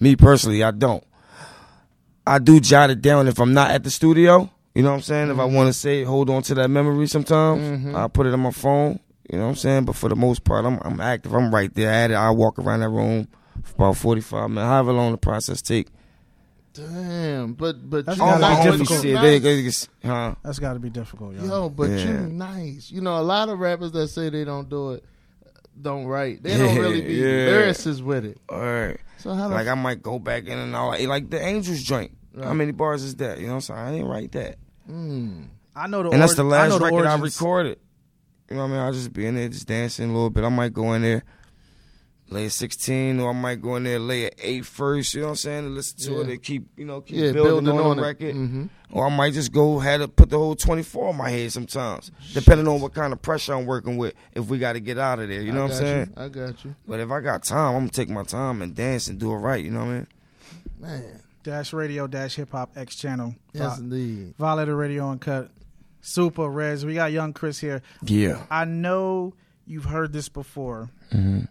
Me 0.00 0.16
personally, 0.16 0.64
I 0.64 0.70
don't. 0.70 1.04
I 2.26 2.38
do 2.38 2.58
jot 2.60 2.90
it 2.90 3.02
down 3.02 3.28
if 3.28 3.38
I'm 3.38 3.52
not 3.52 3.70
at 3.70 3.84
the 3.84 3.90
studio. 3.90 4.50
You 4.74 4.82
know 4.82 4.90
what 4.90 4.96
I'm 4.96 5.02
saying? 5.02 5.30
If 5.30 5.38
I 5.38 5.42
mm-hmm. 5.42 5.54
want 5.54 5.66
to 5.68 5.72
say, 5.72 6.04
hold 6.04 6.30
on 6.30 6.42
to 6.42 6.54
that 6.54 6.68
memory 6.68 7.06
sometimes, 7.06 7.60
mm-hmm. 7.62 7.96
I 7.96 8.08
put 8.08 8.26
it 8.26 8.32
on 8.32 8.40
my 8.40 8.52
phone. 8.52 9.00
You 9.30 9.38
know 9.38 9.44
what 9.44 9.50
I'm 9.50 9.56
saying? 9.56 9.84
But 9.84 9.96
for 9.96 10.08
the 10.08 10.16
most 10.16 10.44
part, 10.44 10.64
I'm 10.64 10.78
I'm 10.82 11.00
active. 11.00 11.34
I'm 11.34 11.54
right 11.54 11.72
there 11.74 11.90
at 11.90 12.10
it. 12.10 12.14
I 12.14 12.30
walk 12.30 12.58
around 12.58 12.80
that 12.80 12.88
room, 12.88 13.28
for 13.62 13.74
about 13.74 13.96
forty 13.96 14.20
five 14.20 14.50
minutes, 14.50 14.68
however 14.68 14.92
long 14.92 15.12
the 15.12 15.18
process 15.18 15.62
take. 15.62 15.88
Damn, 16.72 17.54
but 17.54 17.88
but 17.88 18.06
That's 18.06 18.18
you 18.18 18.24
gotta 18.24 18.32
All 18.32 18.38
be 18.38 18.42
my 18.42 18.48
nice, 18.48 18.66
homies 18.66 18.78
difficult. 18.78 19.02
but 19.02 19.08
you 19.08 19.18
they, 19.18 19.38
they, 19.38 19.70
huh? 20.08 20.34
That's 20.42 20.58
got 20.60 20.74
to 20.74 20.78
be 20.78 20.90
difficult, 20.90 21.34
yo. 21.34 21.44
Yo, 21.44 21.68
but 21.68 21.90
Yeah. 21.90 22.04
you 22.04 22.16
nice. 22.28 22.90
You 22.90 23.00
know, 23.00 23.18
a 23.18 23.22
lot 23.22 23.48
of 23.48 23.58
rappers 23.58 23.92
that 23.92 24.08
say 24.08 24.30
they 24.30 24.44
don't 24.44 24.68
do 24.68 24.92
it, 24.92 25.04
don't 25.82 26.06
write. 26.06 26.42
They 26.42 26.56
don't 26.56 26.76
really 26.76 27.00
be 27.00 27.14
yeah. 27.14 27.48
lyricists 27.48 28.02
with 28.02 28.24
it. 28.24 28.38
All 28.48 28.60
right. 28.60 28.98
So 29.18 29.34
how 29.34 29.48
Like 29.48 29.68
I 29.68 29.74
might 29.74 30.02
go 30.02 30.18
back 30.18 30.46
in 30.46 30.58
and 30.58 30.74
all, 30.74 30.96
like 31.06 31.30
the 31.30 31.40
Angels 31.40 31.82
joint. 31.82 32.12
How 32.40 32.54
many 32.54 32.72
bars 32.72 33.02
is 33.02 33.16
that? 33.16 33.38
You 33.38 33.46
know 33.46 33.54
what 33.54 33.56
I'm 33.56 33.60
saying? 33.62 33.80
I 33.80 33.90
didn't 33.92 34.08
write 34.08 34.32
that. 34.32 34.56
Mm. 34.90 35.46
I 35.74 35.86
know 35.86 36.02
the 36.02 36.10
and 36.10 36.22
that's 36.22 36.34
the 36.34 36.44
ori- 36.44 36.54
I 36.54 36.68
last 36.68 36.78
the 36.78 36.84
record 36.84 37.06
I 37.06 37.16
recorded. 37.16 37.78
You 38.48 38.56
know 38.56 38.62
what 38.62 38.68
I 38.68 38.72
mean? 38.72 38.80
I'll 38.80 38.92
just 38.92 39.12
be 39.12 39.26
in 39.26 39.34
there 39.36 39.48
just 39.48 39.66
dancing 39.66 40.10
a 40.10 40.12
little 40.12 40.30
bit. 40.30 40.44
I 40.44 40.48
might 40.48 40.72
go 40.72 40.92
in 40.94 41.02
there, 41.02 41.22
lay 42.30 42.46
a 42.46 42.50
16, 42.50 43.18
or 43.20 43.30
I 43.30 43.32
might 43.32 43.60
go 43.60 43.76
in 43.76 43.84
there, 43.84 43.98
lay 43.98 44.26
an 44.26 44.30
8 44.40 44.64
first, 44.64 45.14
you 45.14 45.20
know 45.20 45.26
what 45.26 45.30
I'm 45.32 45.36
saying? 45.36 45.64
And 45.66 45.74
listen 45.74 45.98
to 45.98 46.12
Yeah. 46.12 46.20
it 46.20 46.28
and 46.30 46.42
keep, 46.42 46.68
you 46.76 46.84
know, 46.84 47.00
keep 47.00 47.16
Yeah, 47.16 47.32
building, 47.32 47.64
building 47.64 47.80
on, 47.84 47.90
on 47.92 47.96
the 47.96 48.02
it. 48.02 48.06
record. 48.06 48.34
Mhm. 48.36 48.68
Or 48.92 49.06
I 49.06 49.16
might 49.16 49.32
just 49.34 49.52
go 49.52 49.78
had 49.78 49.98
to 49.98 50.08
put 50.08 50.30
the 50.30 50.38
whole 50.38 50.54
24 50.56 51.10
in 51.10 51.16
my 51.16 51.30
head 51.30 51.52
sometimes, 51.52 52.10
depending 52.32 52.66
on 52.68 52.80
what 52.80 52.94
kind 52.94 53.12
of 53.12 53.20
pressure 53.22 53.54
I'm 53.54 53.66
working 53.66 53.96
with, 53.98 54.14
if 54.34 54.46
we 54.46 54.58
got 54.58 54.72
to 54.74 54.80
get 54.80 54.98
out 54.98 55.18
of 55.18 55.28
there, 55.28 55.40
you 55.42 55.52
know 55.52 55.62
what 55.62 55.72
I'm 55.72 55.76
saying? 55.78 56.12
You. 56.16 56.22
I 56.24 56.28
got 56.28 56.64
you, 56.64 56.74
But 56.88 57.00
if 57.00 57.10
I 57.10 57.20
got 57.20 57.42
time, 57.44 57.74
I'm 57.74 57.80
going 57.82 57.88
to 57.90 57.94
take 57.96 58.08
my 58.10 58.22
time 58.24 58.62
and 58.62 58.74
dance 58.74 59.08
and 59.08 59.18
do 59.18 59.32
it 59.32 59.36
right, 59.36 59.64
you 59.64 59.70
know 59.70 59.80
what 59.80 59.88
I 59.88 59.92
mean? 59.92 60.06
man. 60.80 61.20
Dash 61.42 61.72
Radio 61.72 62.06
Dash 62.06 62.34
Hip 62.36 62.52
Hop 62.52 62.72
X 62.76 62.96
channel. 62.96 63.34
Yes, 63.54 63.76
Vi- 63.78 63.82
indeed. 63.82 64.34
Violator 64.38 64.76
Radio 64.76 65.04
Unkut. 65.14 65.48
Supa 66.02 66.48
Reddz. 66.52 66.84
We 66.84 66.94
got 66.94 67.12
young 67.12 67.32
Chris 67.32 67.58
here. 67.58 67.80
Yeah. 68.02 68.42
I 68.50 68.64
know 68.66 69.34
you've 69.66 69.84
heard 69.86 70.12
this 70.12 70.28
before. 70.28 70.90
Mm-hmm. 71.12 71.44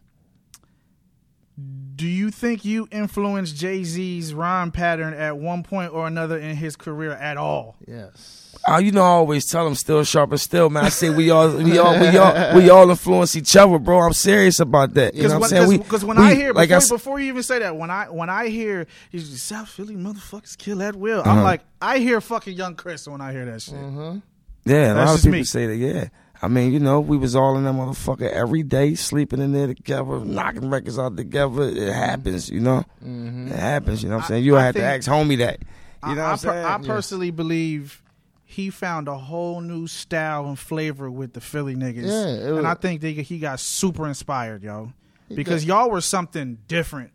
Do 1.95 2.07
you 2.07 2.31
think 2.31 2.63
you 2.63 2.87
influenced 2.91 3.57
Jay 3.57 3.83
Z's 3.83 4.33
rhyme 4.33 4.71
pattern 4.71 5.13
at 5.13 5.37
one 5.37 5.63
point 5.63 5.91
or 5.93 6.07
another 6.07 6.37
in 6.37 6.55
his 6.55 6.77
career 6.77 7.11
at 7.11 7.35
all? 7.35 7.75
Yes. 7.85 8.55
Oh, 8.67 8.77
you 8.77 8.91
know, 8.93 9.01
I 9.01 9.07
always 9.07 9.45
tell 9.45 9.67
him 9.67 9.75
still 9.75 10.03
sharp 10.05 10.31
and 10.31 10.39
still, 10.39 10.69
man. 10.69 10.85
I 10.85 10.89
say 10.89 11.09
we 11.09 11.29
all, 11.29 11.49
we 11.57 11.77
all, 11.77 11.99
we 11.99 12.17
all, 12.17 12.55
we 12.55 12.69
all 12.69 12.89
influence 12.89 13.35
each 13.35 13.53
other, 13.57 13.77
bro. 13.79 13.99
I'm 13.99 14.13
serious 14.13 14.59
about 14.61 14.93
that. 14.93 15.13
You 15.13 15.23
know 15.27 15.39
what 15.39 15.51
I'm 15.53 15.67
saying? 15.67 15.79
Because 15.81 16.05
when 16.05 16.17
we- 16.17 16.23
I 16.23 16.35
hear 16.35 16.53
like 16.53 16.69
before, 16.69 16.75
I 16.75 16.77
s- 16.77 16.89
before 16.89 17.19
you 17.19 17.27
even 17.27 17.43
say 17.43 17.59
that, 17.59 17.75
when 17.75 17.89
I 17.89 18.05
when 18.09 18.29
I 18.29 18.47
hear 18.47 18.87
he's 19.11 19.29
just, 19.29 19.45
South 19.45 19.67
Philly 19.69 19.95
motherfuckers 19.95 20.57
kill 20.57 20.81
at 20.81 20.95
will, 20.95 21.19
Uh-huh. 21.21 21.29
I'm 21.31 21.43
like 21.43 21.61
I 21.81 21.99
hear 21.99 22.21
fucking 22.21 22.55
young 22.55 22.75
Chris 22.75 23.07
when 23.09 23.19
I 23.21 23.33
hear 23.33 23.43
that 23.45 23.61
shit. 23.61 23.75
Mm-hmm. 23.75 24.19
yeah, 24.65 24.91
a 24.91 24.93
That's 24.93 25.09
lot 25.09 25.15
of 25.17 25.21
people 25.23 25.39
me. 25.39 25.43
say 25.43 25.65
that. 25.67 25.75
Yeah, 25.77 26.07
I 26.41 26.47
mean, 26.47 26.71
you 26.71 26.79
know, 26.79 27.01
we 27.01 27.17
was 27.17 27.35
all 27.35 27.57
in 27.57 27.65
that 27.65 27.73
motherfucker 27.73 28.29
every 28.29 28.63
day, 28.63 28.95
sleeping 28.95 29.41
in 29.41 29.51
there 29.51 29.67
together, 29.67 30.19
knocking 30.23 30.69
records 30.69 30.97
out 30.97 31.17
together. 31.17 31.63
It 31.63 31.91
happens, 31.93 32.49
you 32.49 32.61
know. 32.61 32.85
It 33.05 33.55
happens. 33.55 34.01
You 34.03 34.09
know 34.09 34.15
what 34.15 34.21
I'm 34.23 34.27
saying? 34.29 34.43
You 34.45 34.55
I 34.57 34.63
had 34.63 34.75
to 34.75 34.83
ask 34.83 35.09
homie 35.09 35.37
that. 35.39 35.59
You 36.07 36.15
know 36.15 36.21
I, 36.21 36.31
what 36.31 36.45
I'm 36.45 36.49
I, 36.49 36.53
saying? 36.53 36.65
I 36.65 36.77
personally 36.87 37.31
believe 37.31 38.01
he 38.45 38.69
found 38.69 39.07
a 39.09 39.15
whole 39.17 39.59
new 39.59 39.85
style 39.85 40.47
and 40.47 40.57
flavor 40.57 41.11
with 41.11 41.33
the 41.33 41.41
Philly 41.41 41.75
niggas. 41.75 42.05
Yeah, 42.05 42.49
was- 42.51 42.57
and 42.59 42.67
I 42.67 42.73
think 42.75 43.01
they, 43.01 43.11
he 43.13 43.37
got 43.39 43.59
super 43.59 44.07
inspired, 44.07 44.63
yo, 44.63 44.93
because 45.27 45.65
y'all 45.65 45.89
were 45.91 46.01
something 46.01 46.57
different 46.69 47.11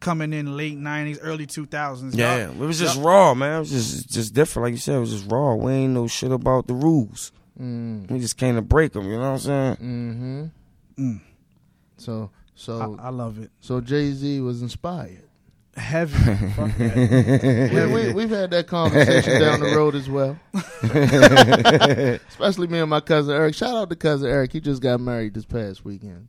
coming 0.00 0.32
in 0.32 0.56
late 0.56 0.78
'90s, 0.78 1.18
early 1.22 1.46
2000s. 1.46 1.66
Mm-hmm. 1.70 2.18
Yeah, 2.18 2.44
Y'all- 2.46 2.50
it 2.62 2.66
was 2.66 2.78
just 2.78 2.96
y'all- 2.96 3.04
raw, 3.04 3.34
man. 3.34 3.56
It 3.56 3.58
was 3.60 3.70
just 3.70 4.10
just 4.10 4.34
different, 4.34 4.64
like 4.64 4.72
you 4.72 4.78
said. 4.78 4.96
It 4.96 5.00
was 5.00 5.12
just 5.12 5.30
raw. 5.30 5.54
We 5.54 5.72
ain't 5.72 5.94
know 5.94 6.06
shit 6.06 6.30
about 6.30 6.66
the 6.66 6.74
rules. 6.74 7.32
Mm. 7.60 8.10
We 8.10 8.18
just 8.20 8.36
came 8.36 8.54
to 8.54 8.62
break 8.62 8.92
them. 8.92 9.04
You 9.04 9.18
know 9.18 9.32
what 9.32 9.46
I'm 9.46 9.76
saying? 9.76 9.76
Mm-hmm. 9.76 10.44
Mm. 10.98 11.20
So 11.98 12.30
so 12.54 12.96
I, 13.00 13.06
I 13.06 13.08
love 13.10 13.38
it. 13.38 13.50
so 13.60 13.80
Jay 13.80 14.12
Z 14.12 14.40
was 14.40 14.62
inspired. 14.62 15.24
Heavy. 15.76 16.12
Fuck 16.56 16.76
that. 16.78 17.70
we, 17.72 18.06
we, 18.06 18.12
we've 18.14 18.30
had 18.30 18.50
that 18.50 18.66
conversation 18.66 19.40
down 19.40 19.60
the 19.60 19.74
road 19.76 19.94
as 19.94 20.08
well. 20.10 20.38
Especially 22.28 22.66
me 22.66 22.80
and 22.80 22.90
my 22.90 23.00
cousin 23.00 23.34
Eric. 23.34 23.54
Shout 23.54 23.74
out 23.76 23.88
to 23.90 23.96
cousin 23.96 24.30
Eric. 24.30 24.52
He 24.52 24.60
just 24.60 24.82
got 24.82 25.00
married 25.00 25.34
this 25.34 25.44
past 25.44 25.84
weekend. 25.84 26.28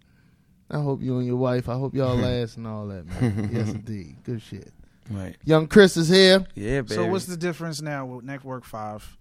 I 0.70 0.80
hope 0.80 1.02
you 1.02 1.18
and 1.18 1.26
your 1.26 1.38
wife. 1.38 1.68
I 1.68 1.74
hope 1.74 1.96
y'all 1.96 2.16
last 2.16 2.56
and 2.58 2.68
all 2.68 2.88
that, 2.88 3.06
man. 3.06 3.50
yes, 3.52 3.70
indeed. 3.70 4.18
Good 4.24 4.42
shit. 4.42 4.72
Right. 5.10 5.36
Young 5.44 5.68
Chris 5.68 5.98
is 5.98 6.08
here. 6.08 6.46
Yeah, 6.56 6.82
baby. 6.82 6.96
So 6.96 7.08
what's 7.08 7.26
the 7.26 7.36
difference 7.36 7.82
now 7.82 8.06
with 8.06 8.24
Network 8.24 8.64
Five? 8.64 9.18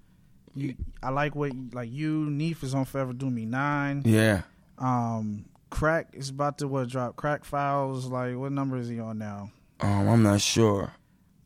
You, 0.54 0.74
I 1.02 1.10
like 1.10 1.34
what 1.36 1.52
like 1.72 1.90
you. 1.92 2.28
Neef 2.30 2.62
is 2.64 2.74
on 2.74 2.84
Forever 2.84 3.12
Do 3.12 3.30
Me 3.30 3.44
Nine. 3.46 4.02
Yeah. 4.04 4.42
Um, 4.78 5.44
Crack 5.70 6.08
is 6.14 6.30
about 6.30 6.58
to 6.58 6.66
what 6.68 6.88
drop? 6.88 7.14
Crack 7.16 7.44
Files. 7.44 8.06
Like 8.06 8.36
what 8.36 8.50
number 8.52 8.76
is 8.76 8.88
he 8.88 8.98
on 9.00 9.18
now? 9.18 9.50
Um, 9.80 10.08
I'm 10.08 10.22
not 10.22 10.40
sure. 10.40 10.92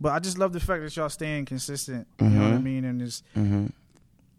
But 0.00 0.12
I 0.12 0.18
just 0.18 0.38
love 0.38 0.52
the 0.52 0.60
fact 0.60 0.82
that 0.82 0.96
y'all 0.96 1.08
staying 1.08 1.44
consistent. 1.44 2.06
You 2.20 2.28
know 2.28 2.42
what 2.42 2.54
I 2.54 2.58
Mhm. 2.58 2.62
mean? 2.62 2.84
And 2.84 3.00
this 3.00 3.22
hmm 3.34 3.66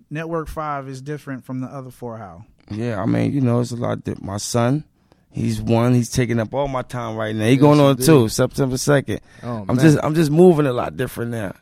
Network 0.10 0.47
Five 0.47 0.88
is 0.88 1.01
different 1.01 1.45
from 1.45 1.62
the 1.62 1.67
other 1.67 1.91
four. 1.91 2.17
How? 2.17 2.45
Yeah, 2.69 3.01
I 3.01 3.06
mean, 3.06 3.32
you 3.34 3.41
know, 3.41 3.60
it's 3.60 3.71
a 3.71 3.75
lot. 3.75 4.04
Di- 4.04 4.15
my 4.21 4.38
son, 4.38 4.84
he's 5.32 5.62
one. 5.62 5.93
He's 5.93 6.10
taking 6.10 6.39
up 6.39 6.54
all 6.54 6.67
my 6.67 6.82
time 6.82 7.15
right 7.15 7.36
now. 7.36 7.45
He 7.45 7.58
going 7.58 7.80
on 7.80 7.91
indeed. 7.91 8.06
too, 8.06 8.30
September 8.30 8.78
second. 8.78 9.21
Oh, 9.43 9.65
I'm 9.67 9.75
man. 9.75 9.80
just, 9.80 9.97
I'm 10.04 10.15
just 10.15 10.32
moving 10.32 10.65
a 10.67 10.73
lot 10.73 10.95
different 10.97 11.32
now. 11.32 11.54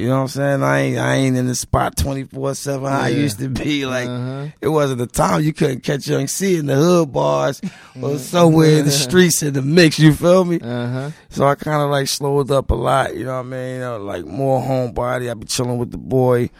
You 0.00 0.08
know 0.08 0.16
what 0.16 0.20
I'm 0.22 0.28
saying? 0.28 0.62
I 0.62 0.78
ain't, 0.80 0.98
I 0.98 1.14
ain't 1.16 1.36
in 1.36 1.46
the 1.46 1.54
spot 1.54 1.96
24 1.96 2.54
seven. 2.54 2.90
How 2.90 3.00
I 3.00 3.08
Yeah. 3.08 3.16
used 3.18 3.38
to 3.40 3.48
be. 3.48 3.84
Like 3.86 4.08
Uh-huh. 4.08 4.46
it 4.60 4.68
wasn't 4.68 4.98
the 4.98 5.06
time 5.06 5.42
you 5.42 5.52
couldn't 5.52 5.82
catch 5.82 6.08
young 6.08 6.26
C 6.26 6.56
in 6.56 6.66
the 6.66 6.76
hood 6.76 7.12
bars 7.12 7.60
or 8.00 8.18
somewhere 8.18 8.78
in 8.78 8.84
the 8.86 8.90
streets 9.06 9.42
in 9.42 9.52
the 9.54 9.62
mix. 9.62 9.98
You 9.98 10.12
feel 10.14 10.44
me? 10.44 10.58
Uh-huh. 10.60 11.10
So 11.28 11.46
I 11.46 11.54
kind 11.54 11.82
of 11.82 11.90
like 11.90 12.08
slowed 12.08 12.50
up 12.50 12.70
a 12.70 12.74
lot, 12.74 13.14
you 13.16 13.24
know 13.24 13.34
what 13.34 13.40
I 13.40 13.42
mean? 13.42 13.74
You 13.74 13.80
know, 13.80 13.98
like 13.98 14.24
more 14.24 14.60
homebody. 14.62 15.30
I 15.30 15.34
be 15.34 15.46
chilling 15.46 15.78
with 15.78 15.90
the 15.90 15.98
boy, 15.98 16.50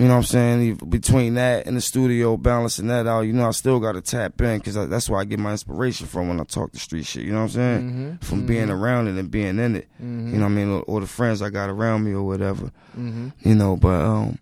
you 0.00 0.06
know 0.06 0.14
what 0.14 0.16
I'm 0.16 0.22
saying? 0.24 0.74
Between 0.88 1.34
that 1.34 1.66
and 1.66 1.76
the 1.76 1.80
studio, 1.80 2.36
balancing 2.36 2.86
that 2.88 3.06
out, 3.06 3.20
you 3.22 3.32
know, 3.34 3.46
I 3.46 3.50
still 3.50 3.78
got 3.78 3.92
to 3.92 4.00
tap 4.00 4.40
in 4.40 4.58
because 4.58 4.74
that's 4.88 5.08
where 5.10 5.20
I 5.20 5.24
get 5.24 5.38
my 5.38 5.52
inspiration 5.52 6.06
from 6.06 6.28
when 6.28 6.40
I 6.40 6.44
talk 6.44 6.72
the 6.72 6.78
street 6.78 7.04
shit, 7.06 7.24
you 7.24 7.32
know 7.32 7.38
what 7.42 7.44
I'm 7.44 7.48
saying? 7.50 7.92
Mhm. 8.20 8.24
From 8.24 8.46
being 8.46 8.70
around 8.70 9.08
it 9.08 9.18
and 9.18 9.30
being 9.30 9.58
in 9.58 9.76
it, 9.76 9.88
you 10.00 10.06
know 10.06 10.40
what 10.40 10.46
I 10.46 10.48
mean? 10.48 10.68
Or, 10.70 10.80
or 10.84 11.00
the 11.00 11.06
friends 11.06 11.42
I 11.42 11.50
got 11.50 11.68
around 11.70 12.04
me 12.04 12.12
or 12.12 12.22
whatever, 12.22 12.72
Mm-hmm. 12.98 13.28
you 13.48 13.54
know, 13.54 13.76
but, 13.76 14.00
um, 14.00 14.38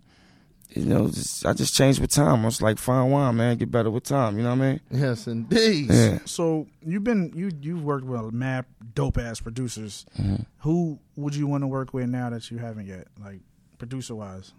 you 0.69 0.85
know, 0.85 1.07
just, 1.07 1.45
I 1.45 1.53
just 1.53 1.73
changed 1.73 1.99
with 1.99 2.11
time. 2.11 2.43
I 2.43 2.45
was 2.45 2.61
like 2.61 2.77
fine 2.77 3.09
wine, 3.09 3.35
man. 3.35 3.57
Get 3.57 3.71
better 3.71 3.89
with 3.89 4.03
time. 4.03 4.37
You 4.37 4.43
know 4.43 4.55
what 4.55 4.61
I 4.63 4.69
mean? 4.69 4.79
Yes, 4.91 5.25
indeed. 5.27 5.87
Yeah. 5.89 6.19
So 6.25 6.67
you've 6.85 7.03
been 7.03 7.31
you 7.35 7.49
you've 7.59 7.83
worked 7.83 8.05
with 8.05 8.31
mad 8.33 8.65
dope 8.93 9.17
ass 9.17 9.39
producers. 9.39 10.05
Mm-hmm. 10.19 10.43
Who 10.59 10.99
would 11.15 11.35
you 11.35 11.47
want 11.47 11.63
to 11.63 11.67
work 11.67 11.91
with 11.93 12.07
now 12.07 12.29
that 12.29 12.51
you 12.51 12.59
haven't 12.59 12.85
yet? 12.85 13.07
Like 13.19 13.39
producer 13.79 14.13
wise. 14.13 14.53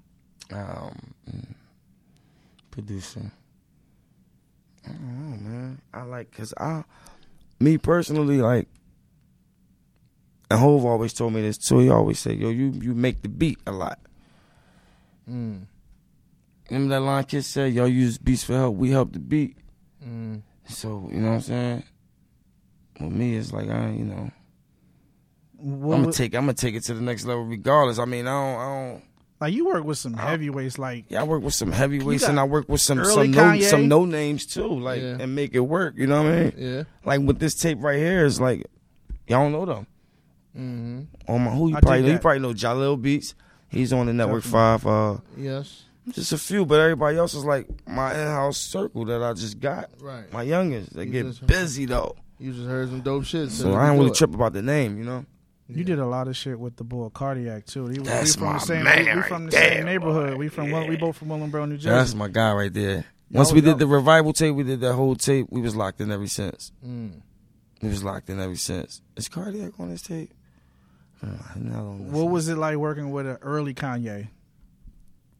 Um, 0.53 1.15
producer. 2.71 3.31
I 4.87 4.89
don't 4.93 5.31
know, 5.31 5.51
man. 5.51 5.81
I 5.93 6.03
like 6.03 6.33
cause 6.33 6.55
I, 6.57 6.85
me 7.59 7.79
personally, 7.79 8.41
like, 8.41 8.69
and 10.51 10.59
Hove 10.59 10.85
always 10.85 11.13
told 11.13 11.33
me 11.33 11.43
this 11.43 11.59
too. 11.59 11.79
He 11.79 11.91
always 11.91 12.19
said, 12.19 12.39
"Yo, 12.39 12.49
you 12.49 12.73
you 12.81 12.95
make 12.95 13.23
the 13.23 13.29
beat 13.29 13.59
a 13.67 13.73
lot." 13.73 13.99
Mm. 15.31 15.67
Remember 16.71 16.95
that 16.95 17.01
line 17.01 17.25
Kid 17.25 17.45
said, 17.45 17.73
"Y'all 17.73 17.87
use 17.89 18.19
beats 18.19 18.45
for 18.45 18.55
help. 18.55 18.77
We 18.77 18.91
help 18.91 19.13
the 19.13 19.19
beat." 19.19 19.57
Mm. 20.05 20.43
So 20.67 21.09
you 21.13 21.21
know 21.21 21.29
what 21.29 21.35
I'm 21.35 21.41
saying. 21.43 21.83
With 23.01 23.13
me, 23.13 23.37
it's 23.37 23.53
like 23.53 23.69
I, 23.69 23.91
you 23.91 24.05
know, 24.05 24.31
What 25.57 25.95
I'm 25.95 26.03
gonna 26.03 26.13
take, 26.13 26.35
I'm 26.35 26.43
gonna 26.43 26.55
take 26.55 26.75
it 26.75 26.83
to 26.85 26.95
the 26.95 27.01
next 27.01 27.25
level, 27.25 27.45
regardless. 27.45 27.99
I 27.99 28.05
mean, 28.05 28.27
I 28.27 28.31
don't, 28.31 28.59
I 28.59 28.65
don't. 28.93 29.03
Like 29.41 29.55
you 29.55 29.67
work 29.67 29.85
with 29.85 29.99
some 29.99 30.15
heavyweights 30.15 30.79
like 30.79 31.07
Yeah, 31.09 31.21
I 31.21 31.25
work 31.25 31.43
with 31.43 31.55
some 31.55 31.73
heavyweights 31.73 32.25
and 32.25 32.39
I 32.39 32.45
work 32.45 32.69
with 32.69 32.81
some 32.81 33.05
some 33.05 33.31
no, 33.31 33.43
Kanye? 33.43 33.63
some 33.63 33.89
no 33.89 34.05
names 34.05 34.47
too, 34.47 34.69
like 34.69 35.01
Yeah. 35.01 35.17
and 35.21 35.35
make 35.35 35.55
it 35.55 35.61
work. 35.61 35.95
You 35.97 36.07
know 36.07 36.23
what 36.23 36.33
I 36.33 36.41
mean? 36.41 36.53
Yeah. 36.57 36.83
Like 37.05 37.21
with 37.23 37.39
this 37.39 37.55
tape 37.55 37.79
right 37.81 37.99
here, 37.99 38.25
is 38.27 38.41
like 38.41 38.67
y'all 39.27 39.43
don't 39.49 39.53
know 39.53 39.65
them. 39.67 39.87
Mm-hmm. 40.57 41.33
On 41.33 41.45
my 41.45 41.51
who 41.53 41.69
you 41.69 41.77
I 41.77 41.81
probably 41.81 42.01
know, 42.03 42.07
you 42.09 42.13
that. 42.15 42.23
probably 42.23 42.41
know 42.41 42.53
Jalil 42.53 43.01
Beats. 43.01 43.35
He's 43.69 43.93
on 43.93 44.07
the 44.07 44.13
Network 44.13 44.43
Five. 44.43 44.85
Uh, 44.87 45.19
Yes. 45.37 45.85
just 46.11 46.33
a 46.33 46.39
few, 46.39 46.67
but 46.67 46.81
everybody 46.81 47.17
else 47.19 47.35
is 47.35 47.45
like 47.45 47.69
my 47.87 48.11
in-house 48.13 48.57
circle 48.59 49.05
that 49.05 49.23
I 49.23 49.33
just 49.33 49.61
got. 49.61 49.91
Right. 50.01 50.31
My 50.33 50.43
youngest, 50.43 50.93
they 50.95 51.05
You 51.05 51.11
get 51.13 51.27
just- 51.27 51.47
busy 51.47 51.85
though, 51.87 52.17
You 52.41 52.53
just 52.53 52.67
heard 52.67 52.89
some 52.89 53.01
dope 53.01 53.25
shit. 53.25 53.51
so 53.53 53.75
I 53.75 53.87
don't 53.89 53.99
really 53.99 54.11
trip 54.11 54.35
about 54.35 54.53
the 54.55 54.63
name. 54.63 54.99
You 54.99 55.05
know? 55.05 55.25
You 55.75 55.85
did 55.85 55.99
a 55.99 56.07
lot 56.07 56.29
of 56.29 56.37
shit 56.37 56.59
with 56.59 56.77
the 56.77 56.85
boy 56.85 57.09
Cardiac 57.11 57.67
too. 57.67 57.87
He, 57.87 57.99
That's 57.99 58.37
we 58.37 58.41
from 58.41 58.47
my 58.49 58.53
the 58.55 58.59
same 58.61 58.85
man 58.85 58.99
we, 58.99 59.05
we 59.05 59.11
right 59.13 59.25
from 59.29 59.45
the 59.47 59.51
there, 59.53 59.69
same 59.77 59.85
neighborhood. 59.87 60.31
boy. 60.33 60.37
We 60.39 60.49
from 60.49 60.71
Wil- 60.71 60.89
we 60.89 60.97
both 60.97 61.17
from 61.17 61.29
Willingboro, 61.29 61.69
New 61.69 61.77
Jersey. 61.77 61.91
That's 61.91 62.15
my 62.15 62.29
guy 62.29 62.53
right 62.53 62.73
there. 62.73 63.05
Once 63.31 63.51
Yo, 63.51 63.55
we 63.55 63.61
yo. 63.61 63.67
did 63.71 63.79
the 63.79 63.87
revival 63.87 64.33
tape, 64.33 64.55
we 64.55 64.65
did 64.65 64.81
that 64.81 64.95
whole 64.95 65.15
tape. 65.15 65.47
We 65.51 65.61
was 65.61 65.77
locked 65.77 66.01
in 66.01 66.11
ever 66.11 66.27
since. 66.27 66.73
Mm. 66.85 67.21
We 67.81 67.89
was 67.89 68.03
locked 68.03 68.29
in 68.29 68.41
ever 68.41 68.57
since. 68.57 69.03
Is 69.17 69.29
cardiac 69.29 69.79
on 69.79 69.91
this 69.91 70.03
tape? 70.03 70.33
Uh, 71.23 71.29
no, 71.57 71.97
what 72.01 72.25
was 72.31 72.49
it 72.49 72.57
like 72.57 72.77
working 72.77 73.11
with 73.11 73.27
an 73.27 73.39
early 73.43 73.75
Kanye? 73.75 74.29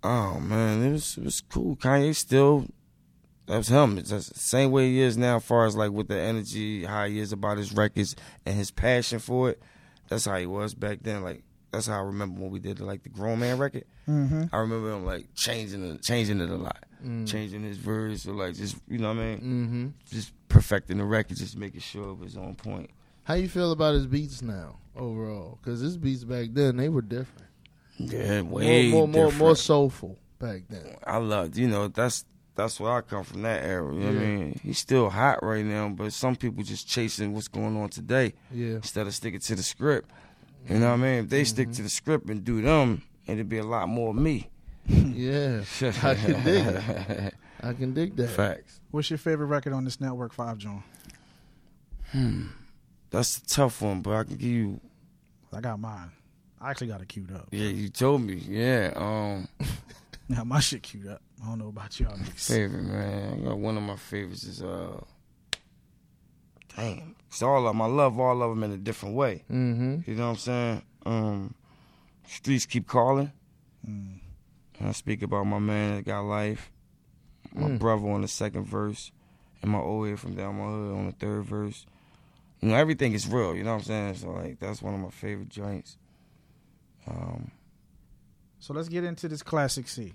Oh 0.03 0.39
man, 0.41 0.83
it 0.83 0.93
was 0.93 1.19
it 1.19 1.25
was 1.25 1.41
cool. 1.43 1.77
Kanye 1.77 2.15
still 2.15 2.67
That 3.47 3.59
was 3.59 3.69
him. 3.69 3.99
It's 3.99 4.11
the 4.11 4.23
same 4.23 4.71
way 4.71 4.89
he 4.91 5.01
is 5.01 5.17
now, 5.19 5.37
as 5.37 5.45
far 5.45 5.67
as 5.67 5.77
like 5.77 5.91
with 5.91 6.09
the 6.09 6.19
energy, 6.19 6.85
how 6.85 7.07
he 7.07 7.19
is 7.19 7.33
about 7.33 7.59
his 7.59 7.73
records 7.75 8.15
and 8.47 8.57
his 8.57 8.71
passion 8.71 9.19
for 9.19 9.51
it. 9.51 9.63
That's 10.11 10.27
how 10.27 10.37
he 10.37 10.45
was 10.47 10.75
back 10.75 10.99
then. 11.01 11.23
Like 11.23 11.43
that's 11.71 11.87
how 11.87 11.99
I 11.99 12.03
remember 12.03 12.43
when 12.43 12.51
we 12.51 12.59
did 12.59 12.77
the, 12.79 12.85
like 12.85 13.03
the 13.05 13.09
Grown 13.09 13.39
Man 13.39 13.57
record. 13.57 13.85
Mm-hmm. 14.09 14.45
I 14.53 14.59
remember 14.59 14.93
him 14.93 15.07
like 15.07 15.29
changing 15.35 15.83
it, 15.85 16.03
changing 16.03 16.41
it 16.41 16.51
a 16.51 16.57
lot, 16.57 16.85
Mm. 17.03 17.27
changing 17.27 17.63
his 17.63 17.79
verse 17.79 18.27
or 18.27 18.35
like 18.35 18.55
just 18.57 18.77
you 18.87 18.99
know 18.99 19.09
what 19.15 19.17
I 19.23 19.25
mean, 19.25 19.39
Mm-hmm. 19.39 19.89
just 20.15 20.33
perfecting 20.51 20.99
the 20.99 21.05
record, 21.05 21.39
just 21.39 21.57
making 21.57 21.81
sure 21.81 22.11
it 22.11 22.19
was 22.19 22.37
on 22.37 22.55
point. 22.57 22.91
How 23.23 23.35
you 23.35 23.49
feel 23.49 23.73
about 23.73 23.95
his 23.95 24.07
beats 24.07 24.43
now 24.43 24.77
overall? 24.97 25.59
Because 25.63 25.81
his 25.81 25.97
beats 25.97 26.25
back 26.25 26.49
then 26.53 26.77
they 26.77 26.91
were 26.91 27.01
different. 27.01 27.47
Yeah, 27.97 28.41
way 28.43 28.91
more, 28.91 29.07
more, 29.09 29.29
more, 29.31 29.33
more 29.39 29.57
soulful 29.57 30.19
back 30.39 30.63
then. 30.69 30.97
I 31.07 31.19
loved 31.19 31.57
you 31.57 31.69
know 31.69 31.89
that's 31.89 32.25
that's 32.55 32.79
where 32.81 32.93
I 32.93 33.01
come 33.01 33.25
from 33.25 33.43
that 33.43 33.65
era. 33.65 33.93
You 33.95 34.01
know 34.01 34.07
what 34.07 34.17
I 34.17 34.25
mean? 34.27 34.61
He's 34.63 34.79
still 34.79 35.09
hot 35.11 35.43
right 35.43 35.65
now, 35.65 35.89
but 35.89 36.13
some 36.13 36.37
people 36.37 36.63
just 36.63 36.89
chasing 36.89 37.33
what's 37.33 37.49
going 37.49 37.77
on 37.77 37.89
today 37.89 38.35
Yeah. 38.53 38.77
instead 38.77 39.07
of 39.07 39.15
sticking 39.15 39.41
to 39.41 39.55
the 39.55 39.63
script. 39.63 40.11
You 40.69 40.79
know 40.79 40.89
what 40.89 40.95
I 40.95 40.97
mean? 40.97 41.25
If 41.25 41.29
they 41.31 41.45
stick 41.45 41.69
Mm-hmm. 41.69 41.77
to 41.77 41.83
the 41.83 41.89
script 41.89 42.29
and 42.29 42.45
do 42.45 42.61
them, 42.61 43.03
it'd 43.27 43.49
be 43.49 43.59
a 43.59 43.65
lot 43.65 43.89
more 43.89 44.11
of 44.11 44.17
me. 44.17 44.49
Yeah. 44.89 45.63
I 46.03 46.15
can 46.15 46.43
dig 46.45 46.67
it. 46.67 47.35
I 47.63 47.73
can 47.75 47.93
dig 47.95 48.17
that. 48.17 48.29
Facts. 48.31 48.81
What's 48.91 49.11
your 49.11 49.19
favorite 49.19 49.47
record 49.47 49.73
on 49.73 49.85
this 49.85 50.01
network 50.01 50.33
five, 50.33 50.59
John? 50.59 50.83
Hmm. 52.13 52.47
That's 53.11 53.39
a 53.39 53.47
tough 53.47 53.83
one, 53.83 54.03
but 54.03 54.15
I 54.15 54.25
can 54.25 54.37
give 54.37 54.49
you. 54.51 54.81
I 55.53 55.61
got 55.61 55.79
mine. 55.79 56.11
I 56.61 56.71
actually 56.71 56.89
got 56.89 57.01
it 57.01 57.09
queued 57.09 57.33
up. 57.33 57.49
Yeah, 57.51 57.69
you 57.69 57.89
told 57.89 58.23
me. 58.23 58.35
Yeah. 58.35 58.93
Um. 58.97 59.49
Now 60.29 60.45
my 60.45 60.61
shit 60.61 60.83
queued 60.85 61.09
up. 61.09 61.21
I 61.43 61.47
don't 61.49 61.59
know 61.59 61.69
about 61.69 61.99
y'all 61.99 62.17
niggas. 62.17 62.49
favorite 62.49 62.83
man. 62.83 63.41
I 63.41 63.45
got 63.49 63.59
one 63.59 63.77
of 63.77 63.83
my 63.83 63.97
favorites 63.97 64.45
is 64.45 64.63
uh. 64.63 65.01
Damn. 66.77 67.17
It's 67.29 67.43
all 67.43 67.59
of 67.67 67.73
them. 67.75 67.83
I 67.83 67.87
love 67.87 68.19
all 68.19 68.43
of 68.43 68.51
them 68.51 68.63
in 68.63 68.73
a 68.73 68.77
different 68.77 69.15
way. 69.15 69.45
Mm-hmm. 69.51 69.99
You 70.11 70.17
know 70.17 70.25
what 70.27 70.31
I'm 70.31 70.37
saying? 70.37 70.83
Um, 71.07 71.55
streets 72.27 72.67
keep 72.67 72.87
calling. 72.87 73.33
Mm. 73.89 74.19
I 74.83 74.93
speak 74.93 75.23
about 75.23 75.45
my 75.47 75.59
man 75.59 75.97
that 75.97 76.05
got 76.05 76.21
life, 76.23 76.71
my 77.55 77.69
Mm. 77.69 77.79
brother 77.79 78.09
on 78.09 78.23
the 78.23 78.29
second 78.29 78.65
verse, 78.67 79.11
and 79.63 79.71
my 79.71 79.79
old 79.79 80.09
head 80.09 80.19
from 80.21 80.35
down 80.35 80.57
my 80.57 80.65
hood 80.65 80.97
on 80.97 81.07
the 81.07 81.13
third 81.13 81.45
verse. 81.45 81.85
You 82.61 82.69
know, 82.69 82.75
everything 82.77 83.13
is 83.15 83.27
real. 83.27 83.55
You 83.55 83.65
know 83.65 83.73
what 83.73 83.79
I'm 83.81 83.85
saying? 83.85 84.15
So 84.17 84.31
like, 84.31 84.59
that's 84.61 84.81
one 84.83 84.95
of 84.95 85.01
my 85.01 85.11
favorite 85.11 85.49
joints. 85.49 85.97
Um, 87.07 87.51
So 88.61 88.75
let's 88.75 88.89
get 88.89 89.05
into 89.05 89.29
this 89.29 89.43
classic 89.43 89.89
C. 89.89 90.13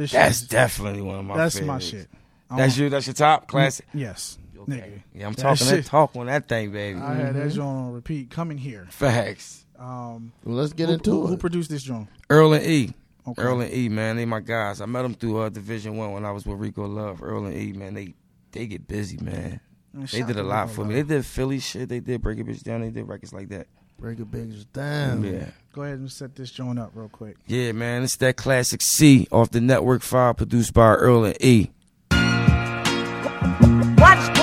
This 0.00 0.12
that's 0.12 0.42
is- 0.42 0.48
definitely 0.48 1.02
one 1.02 1.18
of 1.18 1.24
my. 1.26 1.36
That's 1.36 1.58
favorites. 1.58 1.92
my 1.92 1.98
shit. 1.98 2.08
I 2.50 2.56
That's 2.56 2.72
want- 2.72 2.78
you. 2.80 2.88
That's 2.90 3.06
your 3.06 3.14
top 3.14 3.46
classic. 3.48 3.86
Yes, 3.94 4.38
nigga. 4.56 5.02
Yeah, 5.14 5.26
I'm 5.26 5.34
That 5.34 5.42
talking 5.42 5.66
that 5.66 5.76
shit- 5.76 5.86
talk 5.86 6.16
on 6.16 6.26
that 6.26 6.48
thing, 6.48 6.72
baby. 6.72 6.98
I 6.98 7.14
had 7.14 7.26
Mm-hmm. 7.34 7.38
that 7.38 7.48
joint 7.54 7.68
on 7.68 7.92
repeat. 7.92 8.30
Coming 8.30 8.58
here. 8.58 8.86
Facts. 8.90 9.66
Um, 9.78 10.32
Well, 10.44 10.56
let's 10.56 10.72
get 10.72 10.88
who, 10.88 10.94
into 10.94 11.10
who, 11.12 11.24
it. 11.26 11.28
Who 11.28 11.36
produced 11.36 11.70
this 11.70 11.82
joint? 11.82 12.08
Earl 12.28 12.52
and 12.54 12.64
E. 12.64 12.92
Okay. 13.28 13.42
Earl 13.42 13.60
and 13.60 13.72
E, 13.72 13.88
man, 13.88 14.16
they 14.16 14.24
my 14.24 14.40
guys. 14.40 14.80
I 14.80 14.86
met 14.86 15.02
them 15.02 15.14
through 15.14 15.38
uh, 15.38 15.48
Division 15.50 15.96
One 15.96 16.12
when 16.12 16.24
I 16.24 16.30
was 16.32 16.44
with 16.46 16.58
Rico 16.58 16.86
Love. 16.86 17.22
Earl 17.22 17.44
and 17.46 17.56
E, 17.56 17.72
man, 17.72 17.94
they 17.94 18.14
they 18.52 18.66
get 18.66 18.88
busy, 18.88 19.18
man. 19.18 19.60
Man, 19.92 20.08
They 20.10 20.22
did 20.22 20.36
a 20.38 20.42
lot 20.42 20.70
for 20.70 20.84
me. 20.84 20.94
They 20.94 21.02
did 21.02 21.26
Philly 21.26 21.58
shit. 21.60 21.88
They 21.88 22.00
did 22.00 22.22
Break 22.22 22.38
a 22.40 22.44
Bitch 22.44 22.62
Down. 22.62 22.80
They 22.80 22.90
did 22.90 23.06
records 23.08 23.32
like 23.32 23.48
that. 23.50 23.66
Break 24.00 24.18
a 24.18 24.22
bitch 24.22 24.64
down. 24.72 25.22
Yeah. 25.24 25.50
Go 25.74 25.82
ahead 25.82 25.98
and 25.98 26.10
set 26.10 26.34
this 26.34 26.50
joint 26.50 26.78
up 26.78 26.92
real 26.94 27.10
quick. 27.10 27.36
Yeah, 27.46 27.72
man. 27.72 28.02
It's 28.02 28.16
that 28.16 28.36
classic 28.36 28.80
C 28.82 29.28
off 29.30 29.50
the 29.50 29.60
Network 29.60 30.02
5 30.02 30.38
produced 30.38 30.72
by 30.72 30.94
Earl 30.94 31.24
and 31.24 31.36
E. 31.40 31.70
Watch, 33.98 34.38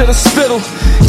to 0.00 0.06
the 0.06 0.16
spittle. 0.16 0.60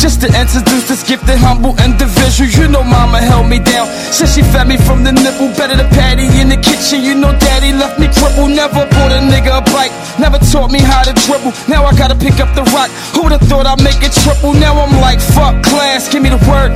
Just 0.04 0.20
to 0.20 0.28
introduce 0.28 0.88
this 0.88 1.04
gifted, 1.08 1.40
humble 1.40 1.72
individual. 1.80 2.50
You 2.52 2.68
know, 2.68 2.84
mama 2.84 3.20
held 3.24 3.48
me 3.48 3.60
down. 3.60 3.88
Said 3.88 4.28
she 4.28 4.44
fed 4.44 4.68
me 4.68 4.76
from 4.76 5.04
the 5.04 5.14
nipple. 5.16 5.48
Better 5.56 5.78
the 5.80 5.88
patty 5.96 6.28
in 6.40 6.50
the 6.52 6.60
kitchen. 6.60 7.00
You 7.00 7.16
know, 7.16 7.32
daddy 7.40 7.72
left 7.72 8.00
me 8.00 8.12
crippled. 8.12 8.52
Never 8.52 8.84
bought 8.92 9.12
a 9.16 9.24
nigga 9.24 9.56
a 9.60 9.64
bike. 9.72 9.94
Never 10.20 10.40
taught 10.52 10.72
me 10.72 10.80
how 10.80 11.04
to 11.04 11.14
dribble. 11.24 11.54
Now 11.72 11.86
I 11.86 11.96
gotta 11.96 12.16
pick 12.16 12.40
up 12.44 12.52
the 12.54 12.64
rock. 12.76 12.92
Who'da 13.16 13.40
thought 13.48 13.66
I'd 13.66 13.82
make 13.82 14.04
it 14.04 14.12
triple? 14.12 14.54
Now 14.54 14.76
I'm 14.76 15.00
like, 15.00 15.22
fuck 15.22 15.64
class, 15.64 16.12
give 16.12 16.24
me 16.24 16.30
the 16.30 16.42
word. 16.50 16.76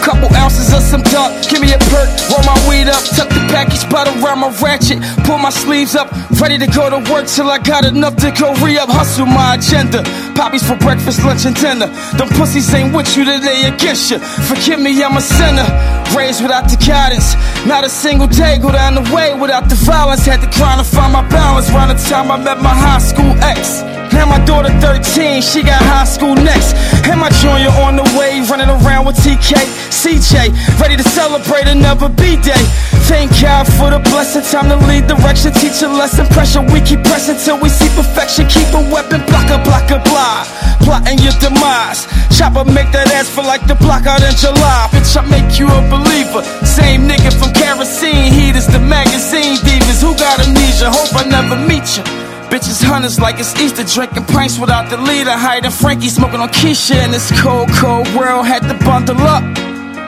Couple 0.00 0.32
ounces 0.34 0.72
of 0.72 0.82
some 0.82 1.02
dark, 1.12 1.30
give 1.48 1.60
me 1.60 1.72
a 1.72 1.78
perk. 1.92 2.08
Roll 2.32 2.42
my 2.48 2.56
weed 2.68 2.88
up, 2.88 3.04
tuck 3.16 3.28
the 3.28 3.44
package 3.52 3.84
bottle 3.90 4.16
around 4.24 4.40
my 4.40 4.48
ratchet. 4.62 4.98
Pull 5.24 5.38
my 5.38 5.50
sleeves 5.50 5.94
up, 5.94 6.10
ready 6.40 6.56
to 6.56 6.66
go 6.66 6.88
to 6.88 6.98
work 7.12 7.26
till 7.26 7.50
I 7.50 7.58
got 7.58 7.84
enough 7.84 8.16
to 8.16 8.30
go 8.32 8.54
re 8.64 8.78
up. 8.78 8.88
Hustle 8.88 9.26
my 9.26 9.56
agenda. 9.56 10.02
Poppies 10.34 10.66
for 10.66 10.76
breakfast, 10.76 11.22
lunch, 11.22 11.44
and 11.44 11.54
dinner. 11.54 11.86
Them 12.16 12.28
pussies 12.30 12.72
ain't 12.72 12.96
with 12.96 13.14
you 13.16 13.24
today 13.24 13.68
against 13.68 14.10
you. 14.10 14.18
Forgive 14.18 14.80
me, 14.80 15.02
I'm 15.02 15.16
a 15.16 15.20
sinner. 15.20 15.68
Raised 16.16 16.42
without 16.42 16.64
the 16.70 16.80
guidance. 16.80 17.36
Not 17.66 17.84
a 17.84 17.90
single 17.90 18.26
day 18.26 18.58
go 18.58 18.72
down 18.72 18.94
the 18.94 19.04
way 19.14 19.34
without 19.34 19.68
the 19.68 19.76
violence. 19.76 20.24
Had 20.24 20.40
to 20.40 20.50
grind 20.56 20.80
to 20.80 20.84
find 20.84 21.12
my 21.12 21.28
balance. 21.28 21.68
Round 21.70 21.90
the 21.90 22.00
time 22.08 22.30
I 22.30 22.38
met 22.38 22.58
my 22.62 22.74
high 22.74 22.98
school 22.98 23.32
ex. 23.44 23.99
Now 24.12 24.26
my 24.26 24.42
daughter 24.44 24.72
13, 24.80 25.42
she 25.42 25.62
got 25.62 25.80
high 25.82 26.04
school 26.04 26.34
next. 26.34 26.74
And 27.06 27.20
my 27.20 27.30
junior 27.42 27.70
on 27.82 27.96
the 27.96 28.06
way, 28.18 28.40
running 28.50 28.68
around 28.68 29.06
with 29.06 29.16
TK, 29.16 29.54
CJ, 29.90 30.52
ready 30.80 30.96
to 30.96 31.06
celebrate 31.10 31.66
another 31.66 32.08
B-day. 32.08 32.64
Thank 33.10 33.34
God 33.42 33.66
for 33.66 33.90
the 33.90 33.98
blessing, 34.10 34.42
time 34.46 34.70
to 34.70 34.78
lead 34.86 35.06
direction, 35.06 35.52
teach 35.52 35.82
a 35.82 35.88
lesson, 35.88 36.26
pressure 36.30 36.62
we 36.62 36.80
keep 36.80 37.02
pressing 37.02 37.36
till 37.42 37.58
we 37.58 37.68
see 37.68 37.90
perfection. 37.98 38.46
Keep 38.46 38.70
a 38.74 38.82
weapon, 38.92 39.22
blocker, 39.26 39.58
blocker, 39.66 39.98
blah, 40.06 40.46
plotting 40.86 41.18
your 41.18 41.34
demise. 41.42 42.06
Chopper 42.30 42.64
make 42.64 42.90
that 42.94 43.10
ass 43.10 43.28
feel 43.28 43.44
like 43.44 43.66
the 43.66 43.74
block 43.74 44.06
out 44.06 44.22
in 44.22 44.34
July. 44.38 44.88
Bitch, 44.94 45.16
I 45.18 45.26
make 45.26 45.58
you 45.58 45.66
a 45.66 45.80
believer. 45.90 46.42
Same 46.64 47.10
nigga 47.10 47.34
from 47.34 47.52
kerosene 47.52 48.32
heat 48.32 48.54
is 48.54 48.66
the 48.66 48.78
magazine 48.78 49.58
divas. 49.66 50.00
Who 50.00 50.14
got 50.16 50.38
amnesia? 50.40 50.90
Hope 50.90 51.12
I 51.18 51.28
never 51.28 51.56
meet 51.66 51.98
you. 51.98 52.19
Bitches 52.50 52.82
hunters 52.82 53.20
like 53.20 53.38
it's 53.38 53.54
Easter, 53.60 53.84
drinking 53.84 54.24
pints 54.26 54.58
without 54.58 54.90
the 54.90 54.96
leader. 54.96 55.30
Hiding 55.30 55.70
Frankie, 55.70 56.08
smoking 56.08 56.40
on 56.40 56.48
Keisha 56.48 56.98
in 57.04 57.12
this 57.12 57.30
cold, 57.40 57.70
cold 57.78 58.12
world. 58.12 58.44
Had 58.44 58.66
to 58.66 58.74
bundle 58.84 59.22
up. 59.22 59.44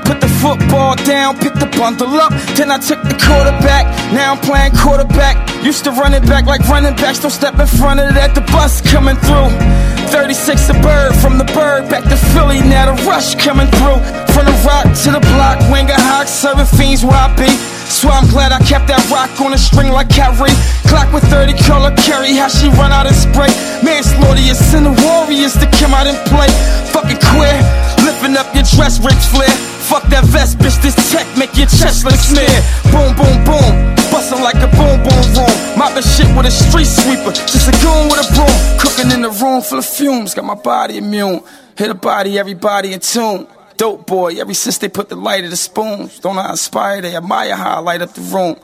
Put 0.04 0.20
the 0.20 0.26
football 0.42 0.96
down, 1.06 1.38
pick 1.38 1.54
the 1.54 1.70
bundle 1.78 2.18
up. 2.18 2.32
Then 2.58 2.72
I 2.72 2.78
took 2.78 3.00
the 3.02 3.14
quarterback. 3.14 3.86
Now 4.12 4.34
I'm 4.34 4.40
playing 4.42 4.72
quarterback. 4.74 5.38
Used 5.62 5.84
to 5.84 5.92
run 5.92 6.14
it 6.14 6.26
back 6.26 6.46
like 6.46 6.66
running 6.68 6.96
backs. 6.96 7.20
Don't 7.20 7.30
step 7.30 7.56
in 7.60 7.66
front 7.68 8.00
of 8.00 8.12
that. 8.14 8.34
The 8.34 8.40
bus 8.50 8.82
coming 8.82 9.14
through. 9.22 10.01
36 10.12 10.68
a 10.68 10.74
bird 10.84 11.16
from 11.16 11.38
the 11.38 11.48
bird 11.56 11.88
back 11.88 12.04
to 12.04 12.16
Philly. 12.36 12.60
Now 12.60 12.92
the 12.92 12.96
rush 13.08 13.34
coming 13.34 13.66
through. 13.80 13.96
From 14.36 14.44
the 14.44 14.52
rock 14.60 14.84
to 14.84 15.08
the 15.08 15.24
block, 15.32 15.56
winger 15.72 15.96
hawk, 15.96 16.28
serving 16.28 16.68
fiends 16.68 17.00
where 17.00 17.16
I 17.16 17.32
be. 17.32 17.48
So 17.88 18.12
I'm 18.12 18.28
glad 18.28 18.52
I 18.52 18.60
kept 18.60 18.92
that 18.92 19.00
rock 19.08 19.32
on 19.40 19.56
a 19.56 19.58
string 19.58 19.88
like 19.88 20.12
Kyrie. 20.12 20.52
Clock 20.84 21.08
with 21.16 21.24
30 21.32 21.56
color 21.64 21.96
carry, 21.96 22.36
how 22.36 22.52
she 22.52 22.68
run 22.76 22.92
out 22.92 23.08
and 23.08 23.16
spray. 23.16 23.48
Manslaughter, 23.80 24.44
you 24.44 24.52
send 24.52 24.84
the 24.84 24.92
warriors 25.00 25.56
to 25.56 25.66
come 25.80 25.96
out 25.96 26.04
and 26.04 26.20
play. 26.28 26.52
Fucking 26.92 27.20
queer, 27.32 27.56
lifting 28.04 28.36
up 28.36 28.52
your 28.52 28.68
dress, 28.68 29.00
Ric 29.00 29.16
Flair. 29.16 29.48
Fuck 29.92 30.08
that 30.08 30.24
vest, 30.24 30.56
bitch, 30.56 30.80
this 30.80 30.96
tech 31.12 31.28
make 31.36 31.54
your 31.54 31.68
chest 31.68 32.06
look 32.06 32.16
smear. 32.16 32.48
Boom, 32.88 33.12
boom, 33.12 33.44
boom, 33.44 33.92
bustin' 34.08 34.40
like 34.40 34.56
a 34.56 34.70
boom, 34.72 34.96
boom, 35.04 35.24
room. 35.36 35.52
Mopping 35.76 36.00
shit 36.00 36.24
with 36.34 36.46
a 36.46 36.50
street 36.50 36.88
sweeper, 36.88 37.30
just 37.32 37.68
a 37.68 37.76
goon 37.84 38.08
with 38.08 38.24
a 38.24 38.28
broom. 38.32 38.56
Cooking 38.80 39.12
in 39.12 39.20
the 39.20 39.28
room 39.28 39.60
full 39.60 39.80
of 39.80 39.84
fumes, 39.84 40.32
got 40.32 40.46
my 40.46 40.54
body 40.54 40.96
immune. 40.96 41.42
Hit 41.76 41.90
a 41.90 41.94
body, 41.94 42.38
everybody 42.38 42.94
in 42.94 43.00
tune. 43.00 43.46
Dope 43.76 44.06
boy, 44.06 44.40
ever 44.40 44.54
since 44.54 44.78
they 44.78 44.88
put 44.88 45.10
the 45.10 45.16
light 45.16 45.44
in 45.44 45.50
the 45.50 45.56
spoons. 45.58 46.20
Don't 46.20 46.38
I 46.38 46.48
inspire, 46.48 47.02
they 47.02 47.14
admire 47.14 47.54
how 47.54 47.76
I 47.76 47.78
light 47.80 48.00
up 48.00 48.14
the 48.14 48.22
room. 48.22 48.56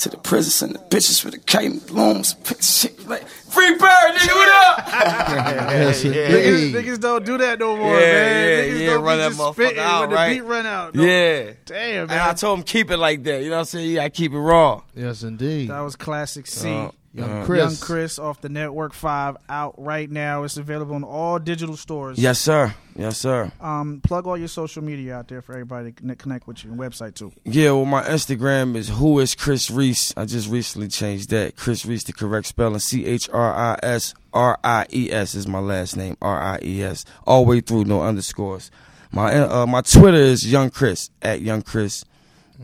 To 0.00 0.10
the 0.10 0.18
prison, 0.18 0.50
send 0.50 0.74
the 0.74 0.80
bitches 0.94 1.24
with 1.24 1.32
the 1.32 1.40
kite 1.40 1.70
and 1.70 1.86
blooms. 1.86 2.36
Shit 2.60 3.08
like 3.08 3.24
Free 3.54 3.70
bird, 3.78 4.14
nigga, 4.16 4.34
what 4.34 4.78
up? 4.78 4.86
Yes, 4.88 6.02
Niggas, 6.04 6.04
indeed. 6.06 6.74
niggas 6.74 7.00
don't 7.00 7.24
do 7.24 7.38
that 7.38 7.58
no 7.58 7.76
more, 7.76 7.94
Yeah, 7.94 8.00
man. 8.00 8.44
yeah, 8.58 8.64
niggas 8.74 8.80
yeah, 8.80 8.86
don't 8.86 9.04
run 9.04 9.16
be 9.16 9.22
that 9.22 9.28
just 9.28 9.40
motherfucker 9.40 9.52
spitting 9.54 9.78
out, 9.78 10.00
when 10.00 10.10
right? 10.10 10.28
the 10.28 10.34
beat 10.34 10.40
run 10.42 10.66
out. 10.66 10.94
No. 10.94 11.02
Yeah. 11.04 11.50
Damn, 11.64 12.02
And 12.10 12.12
I 12.20 12.34
told 12.34 12.58
him 12.58 12.64
keep 12.64 12.90
it 12.90 12.96
like 12.96 13.22
that. 13.24 13.42
You 13.42 13.50
know 13.50 13.56
what 13.56 13.60
I'm 13.60 13.64
saying? 13.66 13.88
You 13.90 13.94
gotta 13.96 14.10
keep 14.10 14.32
it 14.32 14.38
raw. 14.38 14.82
Yes, 14.94 15.22
indeed. 15.22 15.70
That 15.70 15.80
was 15.80 15.94
classic 15.96 16.46
C. 16.46 16.70
Uh, 16.72 16.90
Young 17.14 17.30
uh, 17.30 17.44
Chris. 17.44 17.62
Young 17.62 17.76
Chris 17.76 18.18
off 18.18 18.40
the 18.40 18.48
Network 18.48 18.92
Five 18.92 19.36
out 19.48 19.74
right 19.78 20.10
now. 20.10 20.42
It's 20.42 20.56
available 20.56 20.96
in 20.96 21.04
all 21.04 21.38
digital 21.38 21.76
stores. 21.76 22.18
Yes, 22.18 22.40
sir. 22.40 22.74
Yes, 22.96 23.18
sir. 23.18 23.52
Um, 23.60 24.00
plug 24.02 24.26
all 24.26 24.36
your 24.36 24.48
social 24.48 24.82
media 24.82 25.14
out 25.14 25.28
there 25.28 25.40
for 25.40 25.52
everybody 25.52 25.92
to 25.92 26.16
connect- 26.16 26.48
with 26.48 26.64
you 26.64 26.72
and 26.72 26.80
website 26.80 27.14
too. 27.14 27.32
Yeah, 27.44 27.70
well, 27.70 27.84
my 27.84 28.02
Instagram 28.02 28.74
is 28.74 28.88
who 28.88 29.20
is 29.20 29.36
Chris 29.36 29.70
Ries. 29.70 30.12
I 30.16 30.24
just 30.24 30.50
recently 30.50 30.88
changed 30.88 31.30
that. 31.30 31.54
Chris 31.54 31.86
Ries, 31.86 32.02
the 32.02 32.12
correct 32.12 32.48
spelling. 32.48 32.80
C 32.80 33.06
H 33.06 33.30
R 33.32 33.54
I 33.54 33.78
S 33.82 34.12
R 34.32 34.58
I 34.64 34.86
E 34.92 35.12
S 35.12 35.36
is 35.36 35.46
my 35.46 35.60
last 35.60 35.96
name. 35.96 36.16
R 36.20 36.40
I 36.40 36.58
E 36.62 36.82
S. 36.82 37.04
All 37.28 37.44
the 37.44 37.50
way 37.50 37.60
through, 37.60 37.84
no 37.84 38.02
underscores. 38.02 38.72
My 39.12 39.32
uh, 39.36 39.66
my 39.66 39.82
Twitter 39.82 40.18
is 40.18 40.50
Young 40.50 40.70
Chris 40.70 41.10
at 41.22 41.40
Young 41.40 41.62
Chris. 41.62 42.04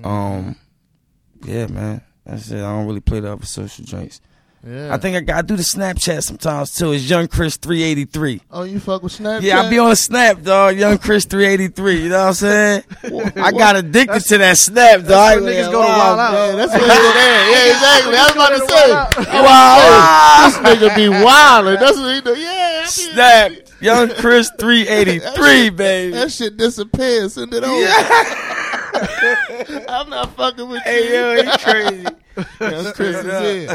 Um, 0.03 0.57
yeah, 1.45 1.69
man. 1.69 2.03
That's 2.27 2.51
it. 2.51 2.57
I 2.59 2.63
don't 2.63 2.87
really 2.87 3.01
play 3.01 3.21
the 3.21 3.33
other 3.33 3.47
social 3.47 3.85
joints. 3.85 4.21
Yeah. 4.67 4.93
I 4.93 4.99
think 4.99 5.17
I 5.17 5.21
gotta 5.21 5.47
do 5.47 5.57
the 5.57 5.63
Snapchat 5.63 6.23
sometimes 6.23 6.75
too. 6.75 6.93
It's 6.93 7.09
Young 7.09 7.29
Chris 7.29 7.57
three 7.57 7.83
eighty 7.83 8.05
three. 8.05 8.43
Oh, 8.51 8.65
you 8.65 8.79
fuck 8.79 9.03
with 9.03 9.17
Snapchat? 9.19 9.43
Yeah, 9.43 9.63
I 9.63 9.71
be 9.71 9.79
on 9.79 9.97
snap, 9.97 10.43
dog. 10.43 10.77
Young 10.77 10.99
Chris 10.99 11.25
383. 11.25 12.03
You 12.03 12.09
know 12.11 12.19
what 12.19 12.27
I'm 12.29 12.35
saying? 12.35 12.83
I 13.37 13.53
got 13.53 13.77
addicted 13.77 14.21
to 14.21 14.39
that 14.39 14.59
snap, 14.59 15.01
dog. 15.07 15.41
where 15.41 15.53
niggas 15.53 15.73
go 15.73 15.81
to 15.83 15.89
wild 15.89 16.19
out. 16.19 16.33
Yeah, 16.33 16.57
that's 16.57 16.73
what 16.73 16.83
it 16.83 17.17
is. 17.17 17.49
Yeah, 17.51 17.73
exactly. 17.73 18.17
I 18.17 18.25
was 18.25 18.33
about 18.35 19.15
to 19.15 19.25
say. 19.25 19.41
Wow. 19.41 20.45
This 20.45 20.57
nigga 20.83 20.97
be 20.97 21.07
wildin'. 21.07 21.81
That's 21.81 21.97
what 21.97 22.15
he 22.15 22.21
do. 22.21 22.39
Yeah, 22.39 22.83
I 22.83 22.87
Snap. 22.87 23.53
Young 23.81 24.11
Chris 24.11 24.51
383, 24.59 25.71
baby. 25.71 26.13
That 26.13 26.31
shit 26.31 26.59
disappears. 26.59 27.35
Send 27.35 27.55
it 27.55 27.65
over. 27.65 28.50
I'm 29.89 30.11
not 30.11 30.37
fucking 30.37 30.69
with 30.69 30.83
you. 30.87 30.93
Hey, 30.93 31.13
yo, 31.13 31.43
he 31.51 31.59
crazy. 31.59 32.07
That's 32.59 32.93
Chris 32.93 33.17
is 33.17 33.71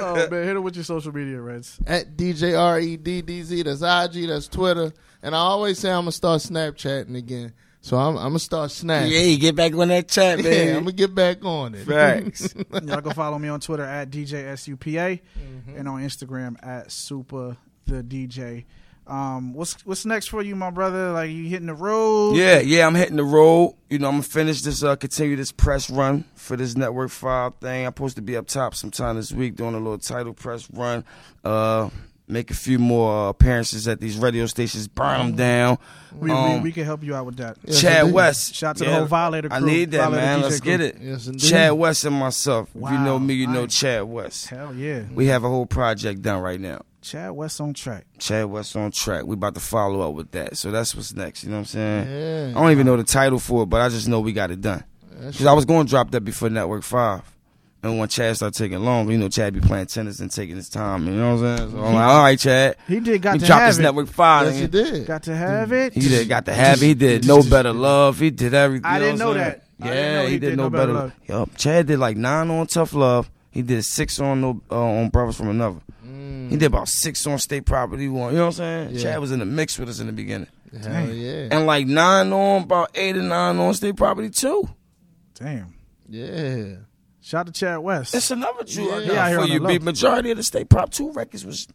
oh 0.00 0.28
man, 0.30 0.44
hit 0.44 0.56
it 0.56 0.60
with 0.60 0.74
your 0.76 0.84
social 0.84 1.12
media, 1.12 1.38
Reddz. 1.38 1.78
At 1.86 2.16
DJ 2.16 2.58
R 2.58 2.78
E 2.80 2.96
D 2.96 3.22
D 3.22 3.42
Z. 3.42 3.62
That's 3.62 3.82
IG. 3.82 4.28
That's 4.28 4.48
Twitter. 4.48 4.92
And 5.22 5.34
I 5.34 5.38
always 5.38 5.78
say 5.78 5.90
I'm 5.90 6.02
gonna 6.02 6.12
start 6.12 6.40
Snapchatting 6.42 7.16
again. 7.16 7.52
So 7.80 7.96
I'm, 7.96 8.16
I'm 8.16 8.24
gonna 8.24 8.38
start 8.38 8.70
Snap. 8.70 9.08
Yeah, 9.08 9.20
you 9.20 9.38
get 9.38 9.56
back 9.56 9.74
on 9.74 9.88
that 9.88 10.08
chat, 10.08 10.38
Yeah. 10.40 10.76
I'm 10.76 10.84
gonna 10.84 10.92
get 10.92 11.14
back 11.14 11.44
on 11.44 11.74
it. 11.74 11.84
Facts. 11.86 12.54
Y'all 12.84 13.00
go 13.00 13.10
follow 13.10 13.38
me 13.38 13.48
on 13.48 13.58
Twitter 13.60 13.82
at 13.84 14.10
DJSUPA 14.10 15.20
Mm-hmm. 15.38 15.76
and 15.76 15.88
on 15.88 16.00
Instagram 16.02 16.56
at 16.64 16.88
Supa 16.88 17.56
the 17.86 18.02
DJ. 18.02 18.64
Um, 19.12 19.52
what's 19.52 19.74
what's 19.84 20.06
next 20.06 20.28
for 20.28 20.40
you, 20.40 20.56
my 20.56 20.70
brother? 20.70 21.12
Like 21.12 21.30
you 21.30 21.44
hitting 21.44 21.66
the 21.66 21.74
road? 21.74 22.34
Yeah, 22.34 22.60
yeah, 22.60 22.86
I'm 22.86 22.94
hitting 22.94 23.16
the 23.16 23.24
road. 23.24 23.76
You 23.90 23.98
know, 23.98 24.08
I'm 24.08 24.14
gonna 24.14 24.22
finish 24.22 24.62
this, 24.62 24.82
uh, 24.82 24.96
continue 24.96 25.36
this 25.36 25.52
press 25.52 25.90
run 25.90 26.24
for 26.34 26.56
this 26.56 26.76
network 26.76 27.10
five 27.10 27.54
thing. 27.56 27.84
I'm 27.84 27.90
supposed 27.90 28.16
to 28.16 28.22
be 28.22 28.38
up 28.38 28.46
top 28.46 28.74
sometime 28.74 29.16
this 29.16 29.30
week 29.30 29.54
doing 29.54 29.74
a 29.74 29.78
little 29.78 29.98
title 29.98 30.32
press 30.32 30.66
run. 30.72 31.04
Uh, 31.44 31.90
make 32.28 32.50
a 32.50 32.54
few 32.54 32.78
more 32.78 33.26
uh, 33.26 33.28
appearances 33.30 33.86
at 33.88 34.00
these 34.00 34.16
radio 34.16 34.46
stations, 34.46 34.88
burn 34.88 35.18
them 35.18 35.36
down. 35.36 35.78
We, 36.14 36.30
Um, 36.30 36.54
we, 36.56 36.60
we 36.68 36.72
can 36.72 36.84
help 36.84 37.02
you 37.02 37.14
out 37.14 37.26
with 37.26 37.36
that. 37.38 37.56
Yes, 37.64 37.80
Chad 37.80 38.00
indeed. 38.02 38.14
West. 38.14 38.54
Shout 38.54 38.70
out 38.70 38.76
to 38.76 38.84
the 38.84 38.94
whole 38.94 39.04
Violator 39.06 39.48
crew. 39.48 39.56
I 39.56 39.60
crew, 39.60 39.68
need 39.68 39.90
that, 39.92 39.98
Violator 40.10 40.20
man. 40.26 40.38
DJ 40.38 40.42
Let's 40.42 40.60
crew. 40.60 40.70
get 40.70 40.80
it. 40.80 40.96
Yes, 41.00 41.26
indeed. 41.26 41.48
Chad 41.50 41.72
West 41.72 42.04
and 42.04 42.16
myself. 42.18 42.68
If 42.74 42.80
you 42.90 42.98
know 42.98 43.18
me, 43.18 43.34
you 43.34 43.46
know 43.46 43.62
nice. 43.62 43.78
Chad 43.78 44.04
West. 44.04 44.48
Hell 44.48 44.74
yeah, 44.74 45.02
We 45.14 45.26
have 45.26 45.44
a 45.44 45.48
whole 45.48 45.66
project 45.66 46.22
done 46.22 46.40
right 46.42 46.60
now. 46.60 46.82
Chad 47.02 47.32
West 47.32 47.60
on 47.60 47.74
track. 47.74 48.06
Chad 48.18 48.46
West 48.46 48.76
on 48.76 48.92
track. 48.92 49.24
We 49.24 49.34
about 49.34 49.54
to 49.54 49.60
follow 49.60 50.08
up 50.08 50.14
with 50.14 50.30
that. 50.32 50.56
So 50.56 50.70
that's 50.70 50.94
what's 50.94 51.12
next. 51.14 51.42
You 51.42 51.50
know 51.50 51.56
what 51.56 51.60
I'm 51.60 51.64
saying? 51.66 52.08
Yeah. 52.08 52.58
I 52.58 52.62
don't 52.62 52.70
even 52.70 52.86
know 52.86 52.96
the 52.96 53.02
title 53.04 53.40
for 53.40 53.64
it, 53.64 53.66
but 53.66 53.80
I 53.80 53.88
just 53.88 54.06
know 54.06 54.20
we 54.20 54.32
got 54.32 54.50
it 54.52 54.60
done. 54.60 54.84
Because 55.18 55.46
I 55.46 55.52
was 55.52 55.64
going 55.64 55.86
to 55.86 55.90
drop 55.90 56.10
that 56.12 56.20
before 56.22 56.48
Network 56.50 56.82
5. 56.84 57.22
And 57.84 57.98
when 57.98 58.08
Chad 58.08 58.36
started 58.36 58.56
taking 58.56 58.78
long, 58.84 59.10
you 59.10 59.18
know, 59.18 59.28
Chad 59.28 59.54
be 59.54 59.60
playing 59.60 59.86
tennis 59.86 60.20
and 60.20 60.30
taking 60.30 60.54
his 60.54 60.68
time. 60.68 61.04
You 61.06 61.14
know 61.14 61.34
what 61.34 61.44
I'm 61.44 61.58
saying? 61.58 61.70
So 61.72 61.78
I'm 61.78 61.94
like, 61.94 62.04
all 62.04 62.22
right, 62.22 62.38
Chad. 62.38 62.76
He 62.86 63.00
did 63.00 63.20
got 63.20 63.34
He 63.34 63.38
to 63.40 63.46
dropped 63.46 63.60
have 63.60 63.68
his 63.68 63.78
it. 63.80 63.82
Network 63.82 64.06
5. 64.06 64.46
Yes, 64.46 64.60
you 64.60 64.68
did. 64.68 65.06
Got 65.06 65.22
to 65.24 65.34
have 65.34 65.72
it. 65.72 65.92
He 65.92 66.00
did, 66.00 66.28
got 66.28 66.44
to 66.44 66.52
have 66.54 66.80
it. 66.80 66.86
He 66.86 66.94
did 66.94 67.26
No 67.26 67.42
Better 67.42 67.72
Love. 67.72 68.20
He 68.20 68.30
did 68.30 68.54
everything. 68.54 68.86
I 68.86 69.00
didn't 69.00 69.18
what 69.18 69.24
know 69.26 69.34
that. 69.34 69.64
Yeah, 69.80 70.22
know 70.22 70.28
he, 70.28 70.38
did, 70.38 70.56
No 70.56 70.70
Better 70.70 70.92
Love. 70.92 71.12
Yup. 71.26 71.56
Chad 71.56 71.88
did 71.88 71.98
like 71.98 72.16
nine 72.16 72.50
on 72.50 72.68
Tough 72.68 72.92
Love. 72.92 73.28
He 73.50 73.62
did 73.62 73.84
six 73.84 74.20
on 74.20 74.40
no 74.40 74.62
uh, 74.70 74.80
on 74.80 75.08
Brothers 75.10 75.36
from 75.36 75.48
Another. 75.48 75.80
He 76.04 76.56
did 76.56 76.66
about 76.66 76.88
six 76.88 77.26
on 77.26 77.38
State 77.38 77.64
Property 77.64 78.08
One. 78.08 78.32
You 78.32 78.38
know 78.38 78.44
what 78.46 78.60
I'm 78.60 78.88
saying? 78.88 78.90
Yeah. 78.92 79.02
Chad 79.02 79.20
was 79.20 79.32
in 79.32 79.40
the 79.40 79.44
mix 79.46 79.78
with 79.78 79.88
us 79.88 80.00
in 80.00 80.06
the 80.06 80.12
beginning. 80.12 80.48
Hell 80.80 81.08
yeah. 81.08 81.48
And 81.50 81.66
like 81.66 81.86
nine 81.86 82.32
on, 82.32 82.62
about 82.62 82.90
eight 82.94 83.16
or 83.16 83.22
nine 83.22 83.58
on 83.58 83.74
State 83.74 83.96
Property 83.96 84.30
Two. 84.30 84.68
Damn. 85.34 85.74
Yeah. 86.08 86.76
Shout 87.22 87.40
out 87.48 87.54
to 87.54 87.60
Chad 87.60 87.78
West. 87.78 88.12
That's 88.12 88.30
another 88.30 88.64
Jew 88.64 88.90
I 88.90 88.98
Yeah, 89.00 89.06
got 89.06 89.16
out 89.16 89.28
here 89.28 89.40
for 89.40 89.46
you. 89.72 89.78
the 89.78 89.84
Majority 89.84 90.30
of 90.32 90.36
the 90.36 90.42
State 90.42 90.68
Prop 90.68 90.90
2 90.90 91.12
records 91.12 91.46
was 91.46 91.68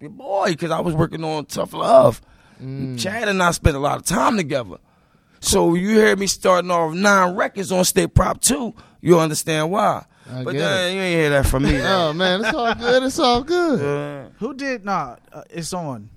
your 0.00 0.10
boy, 0.10 0.48
because 0.52 0.70
I 0.70 0.80
was 0.80 0.94
working 0.94 1.22
on 1.22 1.44
Tough 1.46 1.72
Love. 1.74 2.20
Mm. 2.62 2.98
Chad 2.98 3.28
and 3.28 3.42
I 3.42 3.50
spent 3.52 3.76
a 3.76 3.80
lot 3.80 3.98
of 3.98 4.04
time 4.04 4.36
together. 4.36 4.78
So 5.40 5.74
you 5.74 5.90
hear 5.90 6.16
me 6.16 6.26
starting 6.26 6.70
off 6.70 6.94
nine 6.94 7.36
records 7.36 7.70
on 7.70 7.84
State 7.84 8.14
Prop 8.14 8.40
2, 8.40 8.74
you'll 9.00 9.20
understand 9.20 9.70
why. 9.70 10.04
I 10.30 10.44
but 10.44 10.52
get 10.52 10.58
then 10.58 10.94
you 10.96 11.00
ain't 11.02 11.20
hear 11.20 11.30
that 11.30 11.46
from 11.46 11.62
me. 11.64 11.78
Oh 11.82 12.12
man, 12.12 12.40
it's 12.44 12.52
all 12.54 12.74
good. 12.74 13.02
It's 13.02 13.18
all 13.18 13.42
good. 13.42 13.80
Uh, 13.80 14.28
Who 14.40 14.52
did? 14.54 14.84
Nah, 14.84 15.16
uh, 15.32 15.42
it's 15.50 15.72
on. 15.72 16.10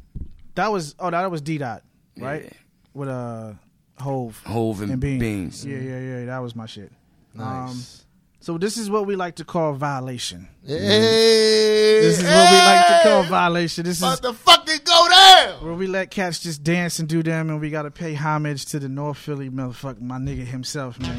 That 0.55 0.69
was 0.71 0.95
oh 0.99 1.09
that 1.11 1.31
was 1.31 1.41
D 1.41 1.57
Dot 1.57 1.81
right 2.17 2.43
Yeah. 2.43 2.49
with 2.93 3.07
uh 3.07 3.53
Hove 3.99 4.41
Hove 4.45 4.81
and, 4.81 4.91
and 4.93 4.99
Beans. 5.01 5.19
Beans. 5.21 5.65
Yeah, 5.65 5.77
yeah, 5.79 5.99
yeah. 5.99 6.25
That 6.25 6.39
was 6.39 6.55
my 6.57 6.65
shit. 6.65 6.91
Um, 7.39 7.67
Nice. 7.67 8.00
So 8.41 8.57
this 8.57 8.75
is 8.77 8.89
what 8.89 9.05
we 9.05 9.15
like 9.15 9.35
to 9.37 9.45
call 9.45 9.73
violation. 9.73 10.47
Mm-hmm. 10.65 10.73
hey, 10.73 12.01
This 12.01 12.17
is 12.19 12.23
what 12.23 12.51
we 12.51 12.57
like 12.57 12.87
to 12.87 12.99
call 13.03 13.23
violation. 13.23 13.85
This 13.85 13.97
is 13.97 14.03
About 14.03 14.21
to 14.23 14.33
fucking 14.33 14.79
go 14.83 15.07
down. 15.09 15.63
where 15.65 15.73
we 15.73 15.87
let 15.87 16.11
cats 16.11 16.39
just 16.39 16.63
dance 16.63 16.99
and 16.99 17.07
do 17.07 17.23
them, 17.23 17.49
and 17.49 17.61
we 17.61 17.69
gotta 17.69 17.91
pay 17.91 18.13
homage 18.13 18.65
to 18.65 18.79
the 18.79 18.89
North 18.89 19.17
Philly 19.17 19.49
motherfucker, 19.49 20.01
my 20.01 20.17
nigga 20.17 20.45
himself, 20.45 20.99
man. 20.99 21.11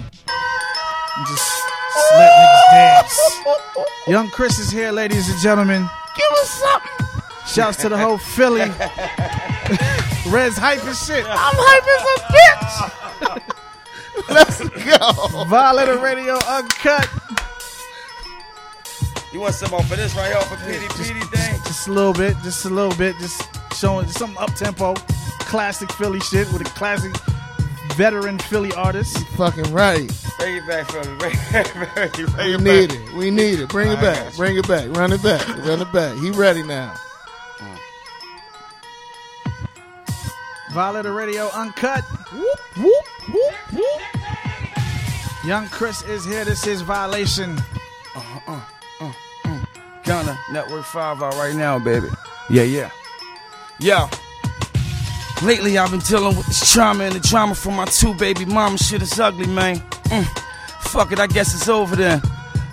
And 1.17 1.27
just 1.29 1.63
let 2.17 2.31
niggas 2.31 2.71
dance. 2.73 3.41
Young 4.09 4.29
Chris 4.31 4.59
is 4.59 4.71
here, 4.71 4.91
ladies 4.93 5.29
and 5.29 5.39
gentlemen. 5.41 5.89
Give 6.17 6.33
us 6.41 6.51
something. 6.51 7.07
Shouts 7.47 7.77
to 7.79 7.89
the 7.89 7.97
whole 7.99 8.19
Philly. 8.19 8.61
Red's 10.29 10.57
hype 10.57 10.85
as 10.85 11.05
shit. 11.07 11.25
I'm 11.27 11.55
hype 11.57 11.87
as 11.89 12.05
a 12.07 13.39
bitch. 13.39 13.49
Let's 14.29 14.61
go. 14.61 15.45
Violator 15.47 15.99
Radio 15.99 16.37
Unkut. 16.39 17.09
You 19.33 19.41
want 19.41 19.55
some 19.55 19.73
off 19.73 19.91
of 19.91 19.97
this 19.97 20.15
right 20.15 20.29
here 20.29 20.37
off 20.37 20.53
of 20.53 20.59
Petey 20.61 20.87
Petey 20.89 21.21
thing? 21.35 21.61
Just 21.65 21.89
a 21.89 21.93
little 21.93 22.13
bit, 22.13 22.37
just 22.43 22.65
a 22.67 22.71
little 22.71 22.95
bit, 22.97 23.17
just 23.19 23.43
showing 23.75 24.05
just 24.07 24.19
some 24.19 24.37
up 24.39 24.55
tempo, 24.55 24.95
classic 25.41 25.91
Philly 25.93 26.21
shit 26.21 26.47
with 26.53 26.61
a 26.61 26.65
classic 26.65 27.13
veteran 27.95 28.39
Philly 28.39 28.73
artist. 28.73 29.17
Fucking 29.37 29.73
right. 29.73 30.11
Bring 30.39 30.57
it 30.57 30.67
back 30.67 30.91
from 30.91 31.09
me. 31.13 31.19
Bring 31.19 31.35
it 31.35 31.95
back. 31.95 32.13
Bring 32.13 32.47
We 32.47 32.55
it 32.55 32.61
need 32.61 32.89
back. 32.91 32.99
it. 32.99 33.15
We 33.15 33.31
need 33.31 33.59
it. 33.61 33.69
Bring 33.71 33.91
it 33.91 34.01
back. 34.01 34.25
got. 34.27 34.37
Bring 34.37 34.57
it 34.59 34.69
back. 34.69 34.89
Run 34.97 35.13
it 35.13 35.23
back. 35.23 35.47
Run 35.67 35.81
it 35.81 35.93
back. 35.93 36.17
He 36.19 36.31
ready 36.31 36.63
now. 36.63 36.95
Violator 40.73 41.13
Radio 41.13 41.49
Unkut. 41.49 42.03
Whoop, 42.33 42.33
whoop, 42.33 42.59
whoop, 42.77 42.85
whoop. 42.85 43.05
Young 45.45 45.67
Chris 45.71 46.03
is 46.03 46.25
here. 46.25 46.45
This 46.45 46.69
is 46.69 46.83
Violation. 46.83 47.59
Uh-huh, 48.15 48.53
uh-huh, 48.53 49.05
uh-huh. 49.05 50.01
Gunna, 50.05 50.39
Network 50.53 50.85
5 50.85 51.21
out 51.21 51.35
right 51.35 51.55
now, 51.57 51.81
baby. 51.81 52.07
Yeah, 52.49 52.63
yeah. 52.63 52.91
Yo. 53.81 54.09
Lately, 55.43 55.79
I've 55.79 55.91
been 55.91 55.99
dealing 55.99 56.37
with 56.37 56.47
this 56.47 56.73
trauma 56.73 57.05
and 57.05 57.15
the 57.17 57.21
drama 57.21 57.57
from 57.57 57.75
my 57.75 57.87
two 57.87 58.15
baby 58.15 58.45
mama. 58.45 58.79
Shit 58.79 59.03
is 59.03 59.19
ugly, 59.19 59.49
man. 59.49 59.79
Mm. 60.05 60.25
Fuck 60.83 61.11
it, 61.11 61.19
I 61.19 61.27
guess 61.27 61.53
it's 61.55 61.69
over 61.69 61.97
then. 61.97 62.23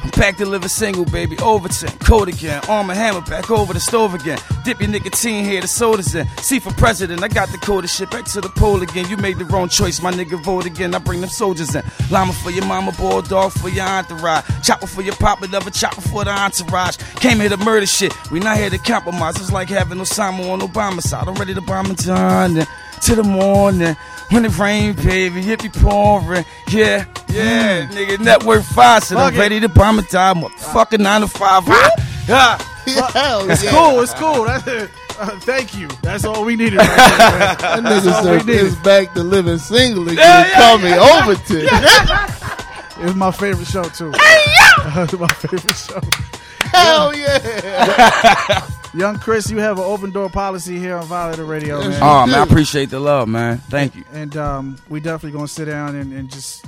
I'm 0.04 0.12
back 0.12 0.38
to 0.38 0.46
live 0.46 0.64
a 0.64 0.70
single, 0.70 1.06
baby. 1.06 1.40
Overton, 1.40 1.90
cold 2.00 2.28
again. 2.28 2.62
Arm 2.70 2.92
and 2.92 3.00
hammer 3.00 3.22
back 3.22 3.50
over 3.50 3.74
the 3.74 3.80
stove 3.80 4.14
again. 4.14 4.38
Dip 4.70 4.82
your 4.82 4.90
nicotine 4.92 5.46
here, 5.46 5.62
the 5.62 5.68
sodas 5.68 6.14
in. 6.14 6.28
See 6.44 6.60
for 6.60 6.72
president, 6.74 7.24
I 7.24 7.28
got 7.28 7.50
the 7.50 7.58
coldest 7.58 7.98
shit 7.98 8.12
back 8.12 8.26
to 8.26 8.40
the 8.40 8.50
pole 8.50 8.84
again. 8.84 9.10
You 9.10 9.18
made 9.18 9.40
the 9.40 9.46
wrong 9.46 9.68
choice, 9.68 10.00
my 10.00 10.12
nigga. 10.12 10.40
Vote 10.44 10.68
again. 10.68 10.94
I 10.94 11.00
bring 11.00 11.22
them 11.22 11.30
soldiers 11.32 11.74
in. 11.74 11.84
Llama 12.12 12.34
for 12.34 12.52
your 12.52 12.66
mama, 12.66 12.92
bulldog 12.92 13.52
for 13.54 13.68
your 13.70 13.88
entourage. 13.88 14.46
Chopper 14.62 14.86
for 14.86 15.02
your 15.02 15.16
papa, 15.16 15.48
never 15.48 15.72
chopper 15.72 16.02
for 16.02 16.24
the 16.24 16.30
entourage. 16.30 16.98
Came 17.16 17.40
here 17.40 17.50
to 17.50 17.58
murder 17.58 17.88
shit. 17.88 18.14
We 18.30 18.42
not 18.42 18.58
here 18.58 18.70
to 18.70 18.78
compromise. 18.78 19.38
It's 19.38 19.52
like 19.52 19.70
having 19.70 19.98
Osama 19.98 20.48
on 20.52 20.60
Obama's 20.60 21.10
side. 21.10 21.28
I'm 21.28 21.34
ready 21.34 21.56
to 21.56 21.62
bomb 21.62 21.90
it 21.90 21.98
down 22.06 22.56
and 22.56 22.68
to 23.02 23.16
the 23.16 23.24
morning. 23.24 23.96
When 24.30 24.46
it 24.46 24.56
rain, 24.60 24.94
baby, 24.94 25.52
it 25.52 25.64
be 25.64 25.70
pouring. 25.70 26.46
Yeah, 26.68 27.06
yeah, 27.28 27.88
nigga, 27.88 28.20
network 28.20 28.62
five, 28.62 29.04
so 29.04 29.18
I'm 29.18 29.36
ready 29.36 29.60
to 29.62 29.68
bomb 29.68 29.98
it 29.98 30.12
down. 30.12 30.42
Motherfucker, 30.42 31.00
nine 31.00 31.22
to 31.22 31.28
five. 31.28 31.64
Ah, 31.66 31.90
ah. 32.30 32.69
Hell 33.14 33.50
It's 33.50 33.64
yeah. 33.64 33.72
cool. 33.72 34.02
It's 34.02 34.14
cool. 34.14 34.46
That's 34.46 34.68
it. 34.68 34.90
Uh, 35.20 35.38
thank 35.42 35.76
you. 35.78 35.88
That's 36.02 36.24
all 36.26 36.46
we 36.46 36.56
needed. 36.56 36.78
Right 36.78 36.88
there, 36.88 37.40
man. 37.40 37.58
That 37.60 37.80
nigga 37.84 38.04
That's 38.04 38.08
all 38.26 38.32
we 38.34 38.38
said 38.40 38.46
needed. 38.48 38.66
is 38.66 38.76
back 38.78 39.14
to 39.16 39.24
living 39.24 39.58
single 39.58 40.04
again. 40.04 40.18
Yeah, 40.18 40.48
yeah, 40.48 40.56
Call 40.60 40.78
me 40.78 40.90
yeah. 40.90 41.22
Overton. 41.22 42.56
It 43.00 43.06
was 43.06 43.16
my 43.16 43.32
favorite 43.32 43.66
show 43.68 43.84
too. 43.84 44.12
It 44.14 45.14
was 45.14 45.20
my 45.20 45.28
favorite 45.30 45.74
show. 45.74 46.02
Hell 46.74 47.16
yeah. 47.16 48.68
Young 48.94 49.18
Chris, 49.20 49.50
you 49.50 49.60
have 49.60 49.78
an 49.78 49.86
open 49.86 50.12
door 50.12 50.30
policy 50.30 50.78
here 50.78 50.98
on 50.98 51.06
Violator 51.06 51.46
Radio, 51.46 51.80
man. 51.80 51.98
Oh 52.04 52.26
man, 52.28 52.36
I 52.40 52.44
appreciate 52.44 52.90
the 52.90 53.00
love, 53.00 53.30
man. 53.30 53.60
Thank 53.70 53.96
you. 53.96 54.04
And 54.12 54.36
um, 54.36 54.78
we 54.90 55.00
definitely 55.00 55.32
gonna 55.38 55.48
sit 55.48 55.66
down 55.66 55.96
and, 55.96 56.12
and 56.12 56.30
just. 56.30 56.66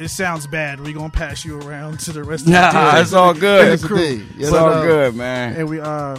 It 0.00 0.08
sounds 0.08 0.46
bad. 0.46 0.80
We 0.80 0.92
gonna 0.92 1.10
pass 1.10 1.44
you 1.44 1.60
around 1.60 2.00
to 2.00 2.12
the 2.12 2.22
rest 2.24 2.42
of 2.46 2.52
the 2.52 2.60
Nah, 2.60 2.92
team. 2.92 3.02
it's 3.02 3.12
all 3.12 3.34
good. 3.34 3.68
And 3.72 3.80
the 3.80 3.86
crew. 3.86 3.98
Yes, 3.98 4.22
It's 4.38 4.50
But, 4.50 4.58
all 4.62 4.68
uh, 4.70 4.82
good, 4.84 5.14
man. 5.16 5.56
And 5.56 5.68
we, 5.68 5.80
uh, 5.80 6.18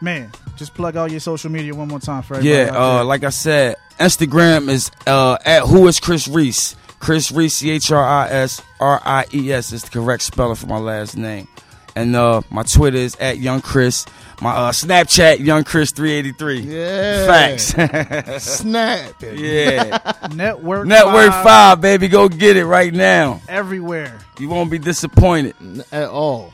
man, 0.00 0.30
just 0.56 0.74
plug 0.74 0.96
all 0.96 1.10
your 1.10 1.20
social 1.20 1.50
media 1.50 1.74
one 1.74 1.88
more 1.88 2.00
time 2.00 2.22
for 2.22 2.34
everybody. 2.36 2.56
Yeah, 2.56 2.68
out 2.68 2.72
there. 2.72 2.80
uh, 3.00 3.04
like 3.04 3.24
I 3.24 3.30
said, 3.30 3.76
Instagram 3.98 4.68
is 4.68 4.90
uh, 5.06 5.38
at 5.44 5.62
who 5.62 5.86
is 5.88 6.00
Chris 6.00 6.26
Ries. 6.28 6.76
Chris 7.00 7.32
Ries, 7.32 7.54
C 7.56 7.70
H 7.70 7.90
R 7.90 8.04
I 8.04 8.28
S 8.28 8.62
R 8.80 9.00
I 9.04 9.26
E 9.34 9.52
S 9.52 9.72
is 9.72 9.82
the 9.82 9.90
correct 9.90 10.22
spelling 10.22 10.54
for 10.56 10.66
my 10.66 10.78
last 10.78 11.16
name. 11.16 11.48
And 11.94 12.16
uh, 12.16 12.40
my 12.50 12.62
Twitter 12.62 12.96
is 12.96 13.16
at 13.16 13.38
Young 13.38 13.60
Chris. 13.60 14.06
My 14.40 14.50
uh, 14.50 14.72
Snapchat, 14.72 15.38
Young 15.40 15.62
Chris 15.62 15.92
three 15.92 16.12
eighty 16.12 16.32
three. 16.32 16.60
Yeah. 16.60 17.26
Facts. 17.26 18.44
Snap. 18.44 19.14
yeah. 19.22 20.00
Network 20.34 20.86
Network 20.86 21.30
Five 21.30 21.44
five, 21.44 21.80
baby, 21.80 22.08
go 22.08 22.28
get 22.28 22.56
it 22.56 22.64
right 22.64 22.92
now. 22.92 23.40
everywhere. 23.48 24.18
You 24.40 24.48
won't 24.48 24.70
be 24.70 24.78
disappointed. 24.78 25.54
At 25.92 26.08
all. 26.08 26.52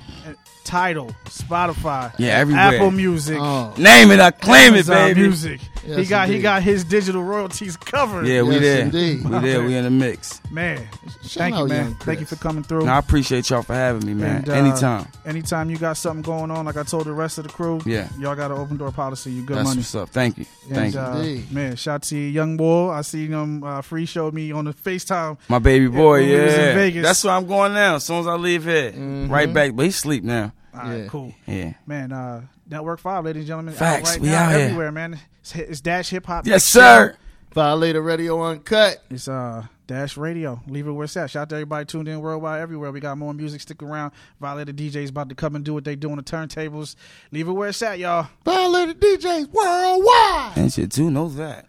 Title, 0.64 1.14
Spotify, 1.24 2.12
Yeah, 2.18 2.38
everywhere. 2.38 2.62
Apple 2.74 2.90
Music, 2.90 3.38
Oh. 3.40 3.72
Name 3.78 4.10
it, 4.10 4.20
I 4.20 4.30
claim 4.32 4.74
it, 4.74 4.88
Amazon 4.88 5.08
baby. 5.08 5.20
Music. 5.22 5.60
he 5.82 5.92
Yes, 5.94 6.08
got 6.10 6.28
he 6.28 6.40
got 6.42 6.62
his 6.62 6.84
digital 6.84 7.22
royalties 7.22 7.74
covered. 7.78 8.26
Yeah, 8.26 8.42
we 8.42 8.54
Yes, 8.54 8.60
there. 8.62 8.80
indeed. 8.82 9.24
We 9.24 9.38
there. 9.38 9.62
We 9.62 9.74
in 9.74 9.84
the 9.84 9.90
mix. 9.90 10.42
man. 10.50 10.86
Shout 11.22 11.38
Thank 11.38 11.56
you, 11.56 11.66
man. 11.68 11.84
Young 11.86 11.94
Thank 11.96 12.20
you 12.20 12.26
for 12.26 12.36
coming 12.36 12.62
through. 12.62 12.84
No, 12.84 12.92
I 12.92 12.98
appreciate 12.98 13.48
y'all 13.48 13.62
for 13.62 13.72
having 13.74 14.06
me, 14.06 14.12
man. 14.14 14.36
And, 14.38 14.48
uh, 14.50 14.52
Anytime. 14.52 15.06
Anytime 15.24 15.70
you 15.70 15.78
got 15.78 15.96
something 15.96 16.20
going 16.22 16.50
on, 16.50 16.66
like 16.66 16.76
I 16.76 16.82
told 16.82 17.04
the 17.04 17.12
rest 17.12 17.38
of 17.38 17.44
the 17.46 17.50
crew, 17.52 17.80
Yeah. 17.86 18.08
y'all 18.18 18.34
got 18.34 18.50
an 18.50 18.58
open 18.58 18.76
door 18.76 18.90
policy. 18.92 19.30
You 19.30 19.42
good 19.42 19.56
That's 19.58 19.68
money. 19.68 19.78
what's 19.80 19.94
up. 19.94 20.10
Thank 20.10 20.36
you. 20.38 20.44
And, 20.66 20.74
Thank 20.74 20.94
you. 20.94 21.00
uh, 21.00 21.16
Indeed. 21.16 21.52
man, 21.52 21.76
shout 21.76 21.94
out 21.96 22.02
to 22.04 22.16
Young 22.18 22.56
Boy. 22.58 22.90
I 22.90 23.00
seen 23.00 23.30
him. 23.32 23.62
Uh, 23.64 23.80
Free 23.80 24.04
showed 24.04 24.34
me 24.34 24.52
on 24.52 24.66
the 24.66 24.74
Facetime. 24.74 25.38
My 25.48 25.58
baby 25.58 25.86
boy, 25.88 26.20
yeah. 26.24 26.44
was 26.44 26.54
in 26.54 26.74
Vegas. 26.76 27.02
That's 27.04 27.24
where 27.24 27.32
I'm 27.34 27.46
going 27.46 27.72
now. 27.72 27.94
As 27.96 28.04
soon 28.04 28.20
as 28.20 28.26
I 28.26 28.34
leave 28.34 28.64
here, 28.64 28.92
right 29.28 29.52
back. 29.52 29.72
But 29.74 29.86
he 29.86 29.90
sleep 29.90 30.17
now. 30.24 30.52
All 30.74 30.80
right, 30.80 30.98
Yeah. 31.02 31.06
cool. 31.08 31.34
Yeah. 31.46 31.72
Man, 31.86 32.12
uh, 32.12 32.42
Network 32.68 33.00
Five, 33.00 33.24
ladies 33.24 33.40
and 33.40 33.46
gentlemen. 33.48 33.74
out 33.74 33.78
Facts, 33.78 34.10
right 34.10 34.20
we 34.20 34.28
now, 34.28 34.44
out 34.44 34.50
here. 34.52 34.60
everywhere, 34.60 34.92
man. 34.92 35.18
It's, 35.40 35.54
it's 35.56 35.80
Dash 35.80 36.10
Hip 36.10 36.26
Hop. 36.26 36.46
Yes, 36.46 36.64
sir. 36.64 37.16
Violator 37.54 38.02
Radio 38.02 38.36
Unkut. 38.38 38.96
It's 39.10 39.26
uh 39.26 39.64
Dash 39.86 40.18
Radio. 40.18 40.60
Leave 40.68 40.86
it 40.86 40.92
where 40.92 41.04
it's 41.04 41.16
at. 41.16 41.30
Shout 41.30 41.42
out 41.42 41.48
to 41.48 41.54
everybody 41.56 41.86
tuned 41.86 42.06
in 42.06 42.20
worldwide, 42.20 42.60
everywhere. 42.60 42.92
We 42.92 43.00
got 43.00 43.16
more 43.16 43.32
music. 43.32 43.62
Stick 43.62 43.82
around. 43.82 44.12
Violator 44.38 44.72
DJs 44.74 45.08
about 45.08 45.30
to 45.30 45.34
come 45.34 45.56
and 45.56 45.64
do 45.64 45.72
what 45.72 45.84
they 45.84 45.96
do 45.96 46.10
on 46.10 46.18
the 46.18 46.22
turntables. 46.22 46.94
Leave 47.32 47.48
it 47.48 47.52
where 47.52 47.70
it's 47.70 47.80
at, 47.80 47.98
y'all. 47.98 48.28
Violator 48.44 48.92
DJs 48.92 49.48
worldwide. 49.50 50.52
And 50.56 50.70
shit 50.72 50.92
too 50.92 51.10
knows 51.10 51.36
that. 51.36 51.66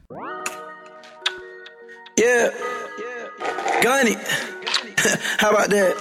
Yeah. 2.18 2.50
Yeah. 3.00 3.80
Gunny. 3.82 4.16
How 5.38 5.52
about 5.52 5.70
that? 5.70 5.96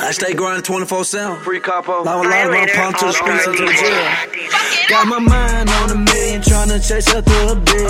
I 0.00 0.10
stay 0.10 0.34
grinding 0.34 0.62
24 0.64 1.04
7. 1.04 1.40
Free 1.44 1.60
capo. 1.60 2.02
Now 2.02 2.20
a 2.20 2.26
lot 2.26 2.46
of 2.46 2.52
my 2.52 2.66
pump 2.74 2.98
to 2.98 3.06
the 3.06 3.12
streets 3.12 3.46
and 3.46 3.56
to 3.56 3.64
the 3.64 3.72
jail. 3.72 4.54
Got 4.88 5.06
my 5.06 5.18
mind 5.18 5.70
on 5.70 5.90
a 5.90 5.94
million, 5.94 6.42
tryna 6.42 6.82
chase 6.82 7.08
after 7.14 7.32
a 7.46 7.54
big. 7.54 7.86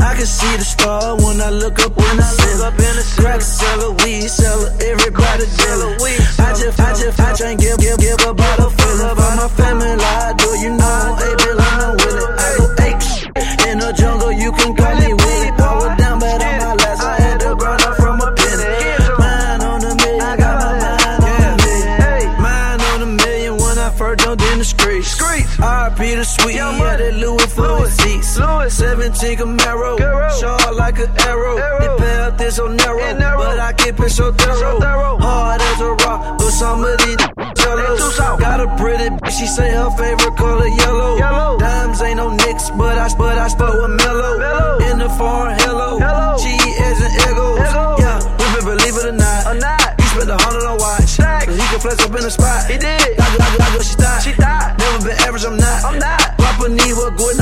I 0.00 0.14
can 0.18 0.26
see 0.26 0.56
the 0.56 0.64
star 0.64 1.16
when 1.16 1.40
I 1.40 1.50
look 1.50 1.78
up 1.78 1.96
when 1.96 2.18
in 2.18 2.20
I 2.20 2.30
look 2.34 2.66
up 2.66 2.74
in 2.74 2.94
the 2.98 3.02
ceiling. 3.02 3.24
Crack 3.24 3.40
seller, 3.40 3.92
weed 4.02 4.28
seller, 4.28 4.70
everybody 4.82 5.46
dealer. 5.56 5.94
I 6.42 6.50
just, 6.52 6.80
I 6.80 6.90
just, 6.98 7.20
I 7.20 7.30
just 7.34 7.58
give, 7.62 7.78
give, 7.78 7.98
give 7.98 8.20
about 8.26 8.58
a 8.58 8.68
feeling. 8.70 9.14
For 9.14 9.32
my 9.38 9.48
family, 9.54 9.96
I 10.02 10.34
do 10.36 10.50
you 10.60 10.70
know, 10.74 11.16
hey, 11.16 11.34
Bill, 11.40 11.60
I'm 11.62 11.92
with 11.94 12.05
17 29.16 29.38
Camaro, 29.38 29.96
short 30.38 30.76
like 30.76 30.98
an 30.98 31.08
arrow. 31.20 31.56
The 31.56 31.96
path 31.96 32.40
is 32.42 32.56
so 32.56 32.68
narrow, 32.68 33.16
but 33.38 33.58
I 33.58 33.72
keep 33.72 33.98
it 33.98 34.10
so 34.10 34.30
thorough. 34.32 35.16
Hard 35.18 35.60
as 35.60 35.80
a 35.80 35.92
rock, 36.04 36.38
but 36.38 36.50
some 36.50 36.84
of 36.84 36.98
these 36.98 37.16
jealous. 37.56 38.18
Got 38.18 38.60
a 38.60 38.68
pretty 38.76 39.08
bitch, 39.08 39.38
she 39.38 39.46
say 39.46 39.70
her 39.70 39.90
favorite 39.96 40.36
color 40.36 40.68
yellow. 40.68 41.58
Dimes 41.58 42.02
ain't 42.02 42.18
no 42.18 42.28
nicks, 42.28 42.68
but 42.76 42.98
I, 42.98 43.08
but 43.16 43.38
I 43.38 43.48
spoke 43.48 43.72
with 43.72 43.96
mellow. 44.04 44.78
In 44.84 44.98
the 44.98 45.08
foreign, 45.16 45.58
hello. 45.60 46.36
G 46.36 46.52
as 46.84 47.00
an 47.00 47.12
egos. 47.16 47.56
Yeah, 47.98 48.20
we 48.20 48.44
been 48.52 48.64
believe 48.76 48.96
it 49.00 49.06
or 49.06 49.12
not. 49.56 49.96
He 49.98 50.06
spent 50.12 50.28
a 50.28 50.36
hundred 50.36 50.66
on 50.68 50.76
watch. 50.76 51.16
So 51.16 51.52
he 51.52 51.64
can 51.72 51.80
flex 51.80 52.04
up 52.04 52.12
in 52.12 52.20
the 52.20 52.30
spot. 52.30 52.68
He 52.68 52.76
did. 52.76 53.00
I 53.00 53.24
go, 53.32 53.38
I 53.40 53.56
go, 53.56 53.64
I 53.64 53.76
go, 53.76 53.80
she 53.80 53.92
stopped. 53.96 54.24
She 54.24 54.32
died. 54.34 54.76
Never 54.78 55.08
been 55.08 55.16
average, 55.24 55.44
I'm 55.44 55.56
not. 55.56 55.84
I'm 55.84 55.98
not. 55.98 56.36
Papa 56.36 56.68
need 56.68 56.92
what 56.92 57.16
good 57.16 57.36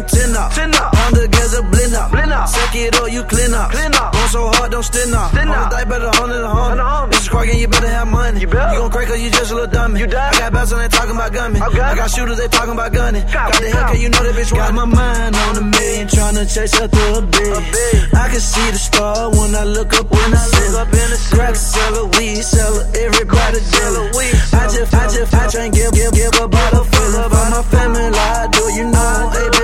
giving 0.00 0.08
ten 0.08 0.36
up. 0.36 0.52
Ten 0.52 0.74
up. 0.74 0.94
On 1.06 1.12
the 1.12 1.28
gas 1.28 1.54
a 1.54 1.62
blend 1.62 1.94
up. 1.94 2.10
Blend 2.10 2.32
up. 2.32 2.48
Suck 2.48 2.74
it 2.74 2.94
up, 2.96 3.10
you 3.10 3.22
clean 3.24 3.52
up. 3.52 3.70
Clean 3.70 3.94
up. 3.94 4.12
Going 4.12 4.28
so 4.28 4.48
hard, 4.48 4.70
don't 4.72 4.82
stand 4.82 5.14
up. 5.14 5.30
Stand 5.32 5.50
up. 5.50 5.70
die 5.70 5.84
better 5.84 6.10
hundred 6.14 6.42
a 6.42 6.48
hundred. 6.48 7.12
This 7.12 7.22
is 7.22 7.28
cracking, 7.28 7.58
you 7.58 7.68
better 7.68 7.88
have 7.88 8.08
money. 8.08 8.40
You 8.40 8.46
better. 8.46 8.74
You 8.74 8.80
gon' 8.80 8.90
crack 8.90 9.08
cause 9.08 9.20
you 9.20 9.30
just 9.30 9.50
a 9.50 9.54
little 9.54 9.70
dummy. 9.70 10.00
You 10.00 10.06
dummy. 10.06 10.36
I 10.36 10.38
got 10.38 10.52
bouts 10.52 10.72
and 10.72 10.80
they 10.80 10.88
talking 10.88 11.14
about 11.14 11.32
gunning. 11.32 11.62
I 11.62 11.94
got 11.94 12.10
shooters, 12.10 12.38
they 12.38 12.48
talking 12.48 12.72
about 12.72 12.92
gunning. 12.92 13.24
Got 13.32 13.52
the 13.54 13.66
Hellcat, 13.66 14.00
you 14.00 14.08
know 14.08 14.22
that 14.22 14.34
bitch 14.34 14.54
Got 14.54 14.74
my 14.74 14.84
mind 14.84 15.36
on 15.36 15.56
a 15.56 15.64
million, 15.64 16.08
tryna 16.08 16.44
chase 16.46 16.74
after 16.80 17.06
a 17.18 17.20
big. 17.22 18.14
I 18.14 18.28
can 18.28 18.40
see 18.40 18.70
the 18.70 18.78
star 18.78 19.30
when 19.30 19.54
I 19.54 19.64
look 19.64 19.92
up 19.94 20.10
when 20.10 20.34
I 20.34 20.44
look 20.46 20.74
up 20.80 20.88
in 20.88 21.08
the 21.10 21.18
ceiling. 21.18 21.38
Crack 21.38 21.56
seller, 21.56 22.06
weed 22.16 22.42
seller, 22.42 22.84
everybody 22.96 23.60
dealer. 23.72 24.06
I 24.52 24.68
just, 24.68 24.94
I 24.94 25.04
just, 25.08 25.34
I 25.34 25.48
try 25.48 25.64
and 25.64 25.74
give, 25.74 25.92
give, 25.92 26.12
give 26.12 26.32
a 26.34 26.84
feeling. 26.84 27.28
For 27.30 27.46
my 27.50 27.62
family, 27.70 28.10
I 28.14 28.48
do 28.50 28.64
you 28.74 28.84
know, 28.84 29.59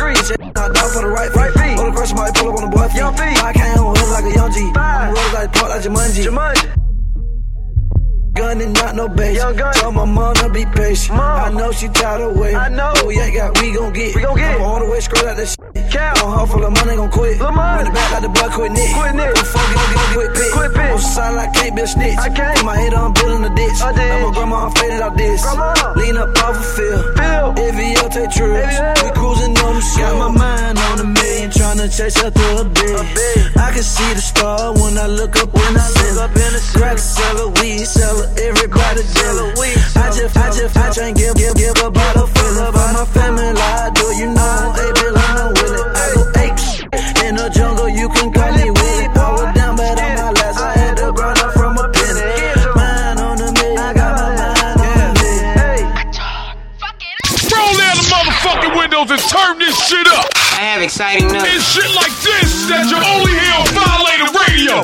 right 0.00 0.16
street. 0.16 0.16
Right 0.16 0.16
street. 0.16 0.26
Shit, 0.26 0.54
knocked 0.54 0.78
out 0.78 0.90
for 0.90 1.02
the 1.02 1.08
right 1.08 1.30
feet. 1.30 1.76
Pull 1.76 1.88
across 1.88 2.08
somebody, 2.08 2.32
pull 2.38 2.48
up 2.50 2.62
on 2.62 2.70
the 2.70 2.76
boy 2.76 2.88
feet. 2.88 2.96
Young 2.96 3.14
feet. 3.16 3.42
I 3.42 3.52
came 3.52 3.78
on 3.78 3.96
hood 3.96 4.10
like 4.10 4.24
a 4.24 4.34
young 4.34 4.52
G. 4.52 4.72
I'm 4.74 5.14
rolled 5.14 5.32
like 5.32 5.52
part 5.52 5.70
like 5.70 5.82
Jumanji. 5.82 6.24
Jumanji. 6.24 6.68
Gun 8.34 8.60
and 8.62 8.72
not 8.74 8.96
no 8.96 9.08
base. 9.08 9.38
Tell 9.38 9.92
my 9.92 10.04
mom 10.06 10.34
to 10.36 10.48
be 10.48 10.64
patient. 10.64 11.16
Mom. 11.16 11.54
I 11.54 11.58
know 11.58 11.70
she 11.72 11.88
tired 11.88 12.22
of 12.22 12.36
waiting. 12.36 12.56
I 12.56 12.68
know. 12.68 12.92
Oh, 12.96 13.10
yeah, 13.10 13.28
got 13.30 13.60
we 13.60 13.74
gon' 13.74 13.92
get. 13.92 14.16
We 14.16 14.22
gon' 14.22 14.36
get. 14.36 14.54
I'm 14.54 14.62
all 14.62 14.78
the 14.80 14.90
way 14.90 15.00
straight 15.00 15.24
out 15.24 15.36
that 15.36 15.48
shit. 15.48 15.61
On 15.92 16.38
her 16.38 16.46
full 16.46 16.64
of 16.64 16.72
money, 16.72 16.96
gon' 16.96 17.10
quit. 17.10 17.38
Run 17.38 17.84
the 17.84 17.90
back 17.92 18.12
like 18.12 18.22
the 18.22 18.32
boy 18.32 18.48
quit 18.48 18.72
Nick. 18.72 18.96
Quit 18.96 19.14
Nick. 19.14 19.34
Don't 19.34 19.44
fuck 19.44 19.68
it, 19.68 19.76
get 19.76 20.08
quit 20.16 20.30
pick. 20.32 20.52
Quit 20.56 20.72
pick. 20.72 20.92
On 20.92 20.98
side 20.98 21.34
like 21.36 21.52
can't 21.52 21.76
be 21.76 21.82
a 21.82 21.86
snitch. 21.86 22.16
I 22.16 22.28
can't. 22.32 22.56
Put 22.56 22.64
my 22.64 22.76
head 22.80 22.94
on 22.94 23.12
building 23.12 23.42
the 23.42 23.52
ditch. 23.52 23.76
I 23.84 23.92
did. 23.92 24.08
I'm 24.08 24.24
a 24.24 24.32
grandma, 24.32 24.56
I'm 24.64 24.72
faded 24.72 25.02
out 25.04 25.16
this. 25.20 25.42
Grandma. 25.44 25.92
Lean 26.00 26.16
up 26.16 26.32
off 26.40 26.56
a 26.56 26.64
field. 26.64 27.04
Field. 27.12 27.50
AVL 27.60 28.08
take 28.08 28.30
trips. 28.32 28.76
We 29.04 29.10
cruising 29.12 29.52
on 29.60 29.74
the 29.76 29.84
show. 29.84 30.00
Got 30.00 30.16
my 30.16 30.30
mind 30.32 30.78
on 30.80 30.96
a 31.04 31.08
million, 31.12 31.50
tryna 31.52 31.92
chase 31.92 32.16
after 32.24 32.40
a 32.56 32.64
big. 32.64 32.96
I 33.60 33.68
can 33.76 33.84
see 33.84 34.12
the 34.16 34.24
star 34.24 34.72
when 34.72 34.96
I 34.96 35.06
look 35.12 35.36
up 35.36 35.52
when 35.52 35.76
I 35.76 35.88
look 35.92 36.24
up 36.24 36.32
in 36.32 36.52
the 36.56 36.62
ceiling. 36.62 36.96
Seller, 36.96 37.48
weed 37.60 37.84
seller, 37.84 38.32
everybody 38.40 39.04
dealer. 39.12 39.52
I 40.00 40.08
just, 40.08 40.36
I 40.40 40.48
just, 40.56 40.72
I 40.72 41.04
and 41.04 41.16
give, 41.16 41.36
give, 41.36 41.52
give 41.52 41.76
a 41.76 42.24
feeling. 42.32 42.72
For 42.72 42.88
my 42.96 43.04
family, 43.12 43.44
I 43.44 43.90
do 43.92 44.06
you 44.16 44.26
know, 44.32 44.40
uh-huh 44.40 45.01
you 48.02 48.08
can 48.08 48.32
call 48.32 48.50
it. 48.58 48.66
I 49.14 49.54
down, 49.54 49.76
but 49.76 49.94
on 49.94 50.14
my 50.18 50.30
last, 50.34 50.58
I 50.58 50.74
had 50.74 50.98
from 51.54 51.78
a 51.78 51.86
on 53.22 53.38
the 53.38 53.46
I 53.78 53.94
got 53.94 54.18
my 54.18 54.34
mind 54.42 54.58
on. 54.74 55.86
Roll 57.46 57.74
down 57.78 57.94
the 58.02 58.06
motherfucking 58.10 58.74
windows 58.74 59.06
and 59.14 59.22
turn 59.30 59.62
this 59.62 59.78
shit 59.86 60.06
up. 60.18 60.26
I 60.34 60.74
have 60.74 60.82
exciting 60.82 61.30
news. 61.30 61.46
It's 61.46 61.62
shit 61.62 61.94
like 61.94 62.10
this 62.26 62.66
that 62.74 62.90
you 62.90 62.98
only 62.98 63.38
hear 63.38 63.54
on 63.54 63.70
Violator 63.70 64.34
Radio. 64.34 64.82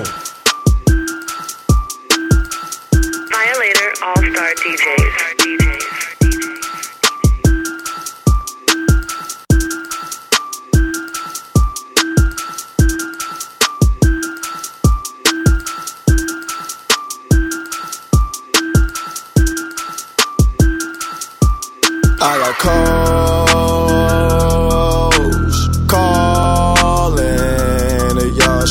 Violator 3.34 3.90
All 4.06 4.14
Star 4.14 4.54
DJs. 4.62 5.07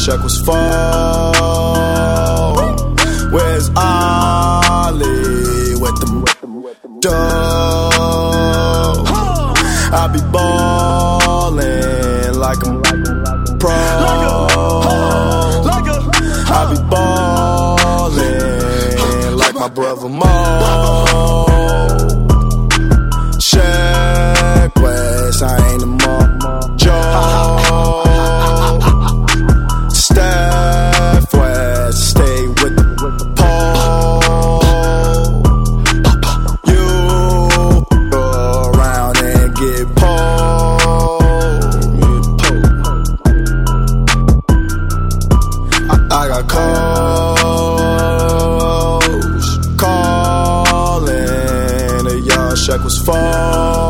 Shaq 0.07 0.23
was 0.23 0.39
fall. 0.39 1.35
Where's 3.29 3.69
Ollie 3.75 5.75
with 5.75 5.99
them 5.99 6.23
dough? 7.01 9.03
I 9.91 10.07
be 10.13 10.21
ballin' 10.31 12.39
like 12.39 12.65
I'm 12.65 12.81
pro. 13.59 13.75
I 16.55 16.57
be 16.71 16.77
ballin' 16.89 19.35
like 19.35 19.55
my 19.55 19.67
brother 19.67 20.07
Mo. 20.07 20.66
Shaq 52.67 52.83
was 52.83 53.01
fall. 53.05 53.86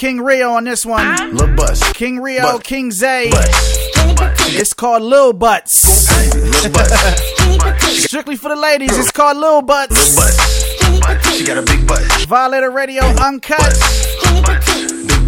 King 0.00 0.22
Rio 0.22 0.52
on 0.52 0.64
this 0.64 0.86
one. 0.86 1.34
Lil 1.36 1.54
bus, 1.54 1.92
King 1.92 2.20
Rio, 2.20 2.40
Bus. 2.40 2.62
King 2.62 2.90
Zay. 2.90 3.30
bus, 3.30 4.56
It's 4.58 4.72
called 4.72 5.02
Lil 5.02 5.34
Butts. 5.34 6.08
lil 6.34 6.72
bus, 6.72 8.00
Strictly 8.04 8.36
for 8.36 8.48
the 8.48 8.56
ladies, 8.56 8.96
it's 8.96 9.10
called 9.10 9.36
Lil 9.36 9.60
Butts. 9.60 10.16
lil 10.16 11.00
bus. 11.02 11.36
She 11.36 11.44
got 11.44 11.58
a 11.58 11.62
big 11.62 11.86
butt, 11.86 12.00
Violator 12.28 12.70
Radio 12.70 13.02
Unkut. 13.02 13.58
big 13.58 14.09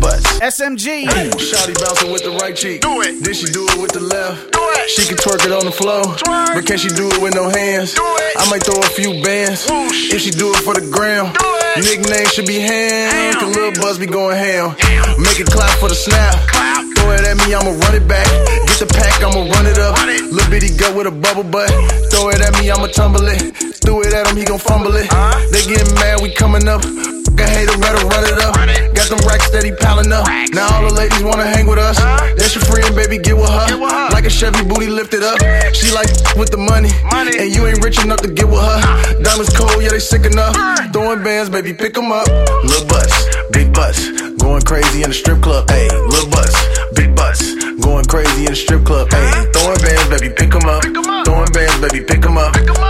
butt. 0.02 0.18
SMG. 0.42 1.06
Shawty 1.38 1.78
bouncing 1.78 2.10
with 2.10 2.24
the 2.26 2.34
right 2.42 2.54
cheek. 2.54 2.82
Do 2.82 3.00
it. 3.00 3.22
Then 3.22 3.34
she 3.34 3.46
do 3.46 3.62
it 3.70 3.78
with 3.78 3.92
the 3.94 4.02
left. 4.02 4.50
Do 4.50 4.58
it. 4.58 4.90
She 4.90 5.06
can 5.06 5.16
twerk 5.16 5.46
it 5.46 5.52
on 5.54 5.64
the 5.64 5.72
floor. 5.72 6.02
But 6.26 6.66
can 6.66 6.76
she 6.76 6.90
do 6.90 7.06
it 7.08 7.22
with 7.22 7.34
no 7.34 7.48
hands? 7.48 7.94
Do 7.94 8.02
it. 8.02 8.34
I 8.36 8.50
might 8.50 8.66
throw 8.66 8.82
a 8.82 8.92
few 8.98 9.22
bands. 9.22 9.70
Whoosh. 9.70 10.12
If 10.12 10.20
she 10.20 10.30
do 10.34 10.50
it 10.50 10.60
for 10.66 10.74
the 10.74 10.82
gram. 10.90 11.30
Nickname 11.78 12.26
should 12.34 12.46
be 12.46 12.58
Ham. 12.58 13.38
Cause 13.38 13.56
Lil 13.56 13.72
Buzz 13.80 13.98
be 13.98 14.06
going 14.06 14.36
ham. 14.36 14.76
Make 15.16 15.40
it 15.40 15.46
clap 15.46 15.72
for 15.78 15.88
the 15.88 15.94
snap. 15.94 16.34
Clap. 16.50 16.84
Throw 16.98 17.12
it 17.12 17.24
at 17.24 17.36
me, 17.46 17.54
I'ma 17.54 17.72
run 17.72 17.94
it 17.94 18.06
back. 18.06 18.28
Get 18.68 18.78
the 18.78 18.86
pack, 18.92 19.22
I'ma 19.24 19.48
run 19.48 19.66
it 19.66 19.78
up. 19.78 19.96
Lil 20.04 20.50
bitty 20.50 20.76
go 20.76 20.92
with 20.94 21.06
a 21.06 21.10
bubble 21.10 21.44
butt. 21.44 21.70
Throw 22.12 22.28
it 22.28 22.40
at 22.42 22.52
me, 22.60 22.70
I'ma 22.70 22.88
tumble 22.88 23.26
it. 23.26 23.40
Threw 23.80 24.02
it 24.02 24.12
at 24.12 24.28
him, 24.28 24.36
he 24.36 24.44
gon' 24.44 24.58
fumble 24.58 24.94
it. 24.94 25.06
Huh? 25.10 25.32
They 25.50 25.64
getting 25.64 25.94
mad, 25.94 26.20
we 26.20 26.30
coming 26.30 26.68
up. 26.68 26.84
I 26.84 27.48
hate 27.48 27.68
him, 27.68 27.80
better 27.80 28.06
run 28.06 28.24
it 28.24 28.38
up. 28.38 28.54
Got 28.54 28.68
them 29.12 29.28
racks 29.28 29.46
steady 29.46 29.72
piling 29.72 30.12
up. 30.12 30.26
Now 30.52 30.66
all 30.74 30.88
the 30.88 30.94
ladies 30.94 31.22
wanna 31.22 31.44
hang 31.44 31.66
with 31.66 31.78
us. 31.78 31.98
That's 32.36 32.54
your 32.54 32.64
friend, 32.64 32.94
baby, 32.96 33.18
get 33.18 33.36
with 33.36 33.48
her. 33.48 33.76
Like 34.10 34.24
a 34.24 34.30
Chevy 34.30 34.64
booty 34.64 34.88
lifted 34.88 35.22
up. 35.22 35.38
She 35.74 35.92
like 35.92 36.08
with 36.36 36.50
the 36.50 36.56
money. 36.56 36.90
money. 37.12 37.36
And 37.38 37.54
you 37.54 37.66
ain't 37.66 37.84
rich 37.84 38.02
enough 38.02 38.20
to 38.24 38.28
get 38.28 38.48
with 38.48 38.60
her. 38.60 38.80
Diamonds 39.22 39.52
cold, 39.56 39.82
yeah, 39.82 39.90
they 39.90 40.00
sick 40.00 40.24
enough. 40.24 40.56
Throwing 40.92 41.22
bands, 41.22 41.50
baby, 41.50 41.72
pick 41.74 41.96
'em 41.98 42.10
up. 42.12 42.26
Lil' 42.64 42.86
bus, 42.86 43.12
big 43.52 43.72
bus. 43.72 43.98
Going 44.40 44.62
crazy 44.62 45.02
in 45.02 45.10
the 45.10 45.14
strip 45.14 45.40
club. 45.42 45.68
Ayy, 45.68 45.90
lil' 46.08 46.30
bus, 46.30 46.54
big 46.94 47.14
bus. 47.14 47.38
Going 47.80 48.04
crazy 48.06 48.46
in 48.46 48.52
the 48.52 48.56
strip 48.56 48.84
club. 48.84 49.08
Ayy, 49.10 49.52
throwing 49.52 49.80
bands, 49.84 50.08
baby, 50.08 50.32
pick 50.34 50.54
'em 50.54 50.68
up. 50.68 50.84
up. 50.84 51.24
Throwing 51.26 51.52
bands, 51.52 51.78
baby, 51.84 52.00
pick 52.04 52.24
'em 52.24 52.38
up. 52.38 52.54
Throwing 52.54 52.66
bands, 52.66 52.81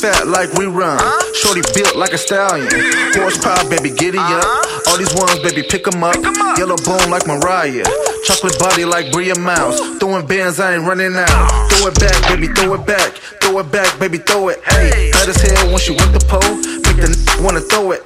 fat 0.00 0.26
like 0.28 0.52
we 0.54 0.66
run. 0.66 0.98
Shorty 1.34 1.60
built 1.74 1.94
like 1.96 2.12
a 2.12 2.18
stallion. 2.18 2.68
Horsepower, 3.14 3.68
baby, 3.68 3.90
giddy 3.90 4.18
up. 4.18 4.30
Uh-huh. 4.42 4.90
All 4.90 4.96
these 4.98 5.12
ones, 5.14 5.38
baby, 5.40 5.62
pick 5.62 5.86
'em 5.86 6.02
up. 6.02 6.16
Yellow 6.58 6.76
bone 6.84 7.10
like 7.10 7.26
Mariah. 7.26 7.84
Chocolate 8.24 8.58
body 8.58 8.84
like 8.84 9.12
Bria 9.12 9.34
Mouse. 9.38 9.78
Throwing 9.98 10.26
bands, 10.26 10.58
I 10.60 10.74
ain't 10.74 10.84
running 10.86 11.14
out. 11.16 11.70
Throw 11.72 11.88
it 11.88 12.00
back, 12.00 12.16
baby, 12.28 12.48
throw 12.48 12.74
it 12.74 12.86
back. 12.86 13.12
Throw 13.40 13.58
it 13.60 13.70
back, 13.70 13.98
baby, 13.98 14.18
throw 14.18 14.48
it. 14.48 14.60
Hey, 14.64 15.10
bad 15.12 15.28
as 15.28 15.40
hell 15.40 15.68
when 15.68 15.78
she 15.78 15.92
went 15.92 16.12
the 16.12 16.24
pole. 16.26 16.56
Make 16.86 16.96
the 16.96 17.12
n- 17.12 17.44
wanna 17.44 17.60
throw 17.60 17.92
it. 17.92 18.04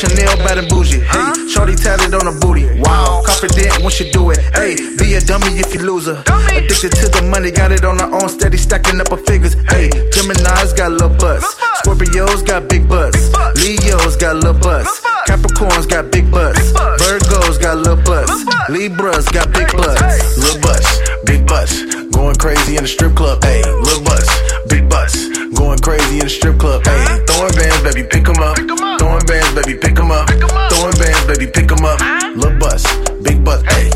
Russian 0.00 0.14
bad 0.46 0.58
and 0.58 0.68
bougie. 0.68 1.00
Hey, 1.00 1.48
shorty 1.48 1.74
tatted 1.74 2.14
on 2.14 2.24
her 2.26 2.38
booty. 2.38 2.70
Wow, 2.78 3.20
confident 3.26 3.82
when 3.82 3.90
she 3.90 4.08
do 4.12 4.30
it. 4.30 4.38
Hey, 4.54 4.76
be 4.94 5.14
a 5.14 5.20
dummy 5.20 5.58
if 5.58 5.74
you 5.74 5.80
lose 5.80 6.06
her. 6.06 6.22
Addicted 6.54 6.92
to 7.02 7.08
the 7.08 7.26
money, 7.28 7.50
got 7.50 7.72
it 7.72 7.84
on 7.84 7.98
her 7.98 8.06
own, 8.06 8.28
steady 8.28 8.58
stacking 8.58 9.00
up 9.00 9.08
her 9.08 9.16
figures. 9.16 9.54
Hey, 9.66 9.90
Gemini's 10.14 10.72
got 10.72 10.92
little 10.92 11.08
butts. 11.08 11.52
Scorpios 11.82 12.46
got 12.46 12.68
big 12.68 12.88
butts. 12.88 13.18
Leos 13.58 14.14
got 14.14 14.36
little 14.36 14.54
butts. 14.54 15.02
Capricorns 15.26 15.88
got 15.88 16.12
big 16.12 16.30
butts. 16.30 16.70
Virgos 17.02 17.60
got 17.60 17.78
little 17.78 17.96
butts. 17.96 18.30
Libras 18.68 19.26
got 19.30 19.52
big 19.52 19.66
butts. 19.72 20.38
Little 20.38 20.60
bus, 20.60 21.00
big 21.26 21.44
bus. 21.44 21.82
Going 22.14 22.36
crazy 22.36 22.76
in 22.76 22.84
the 22.84 22.88
strip 22.88 23.16
club. 23.16 23.42
Hey, 23.42 23.64
little 23.82 24.04
bus, 24.04 24.28
big 24.68 24.88
bus. 24.88 25.27
Going 25.54 25.78
crazy 25.78 26.20
in 26.20 26.24
the 26.24 26.28
strip 26.28 26.58
club. 26.58 26.82
Ayy, 26.84 27.26
throwing 27.26 27.54
bands, 27.56 27.80
baby, 27.82 28.06
pick 28.08 28.28
'em 28.28 28.42
up. 28.42 28.56
Throwing 28.98 29.24
bands, 29.24 29.54
baby, 29.54 29.78
pick 29.78 29.98
'em 29.98 30.10
up. 30.10 30.28
Throwing 30.28 30.96
bands, 31.00 31.24
baby, 31.26 31.46
pick 31.50 31.72
'em 31.72 31.84
up. 31.84 32.00
Lil' 32.36 32.58
bus, 32.58 32.84
big 33.22 33.42
bus. 33.44 33.62
Ayy, 33.62 33.90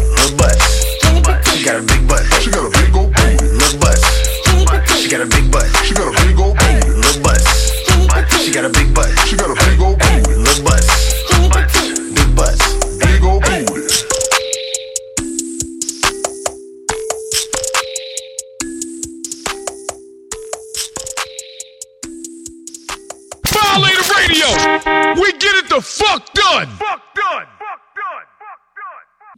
We 25.73 25.79
get 25.79 25.87
it 25.87 25.87
the 25.87 26.05
fuck 26.05 26.35
done. 26.35 26.69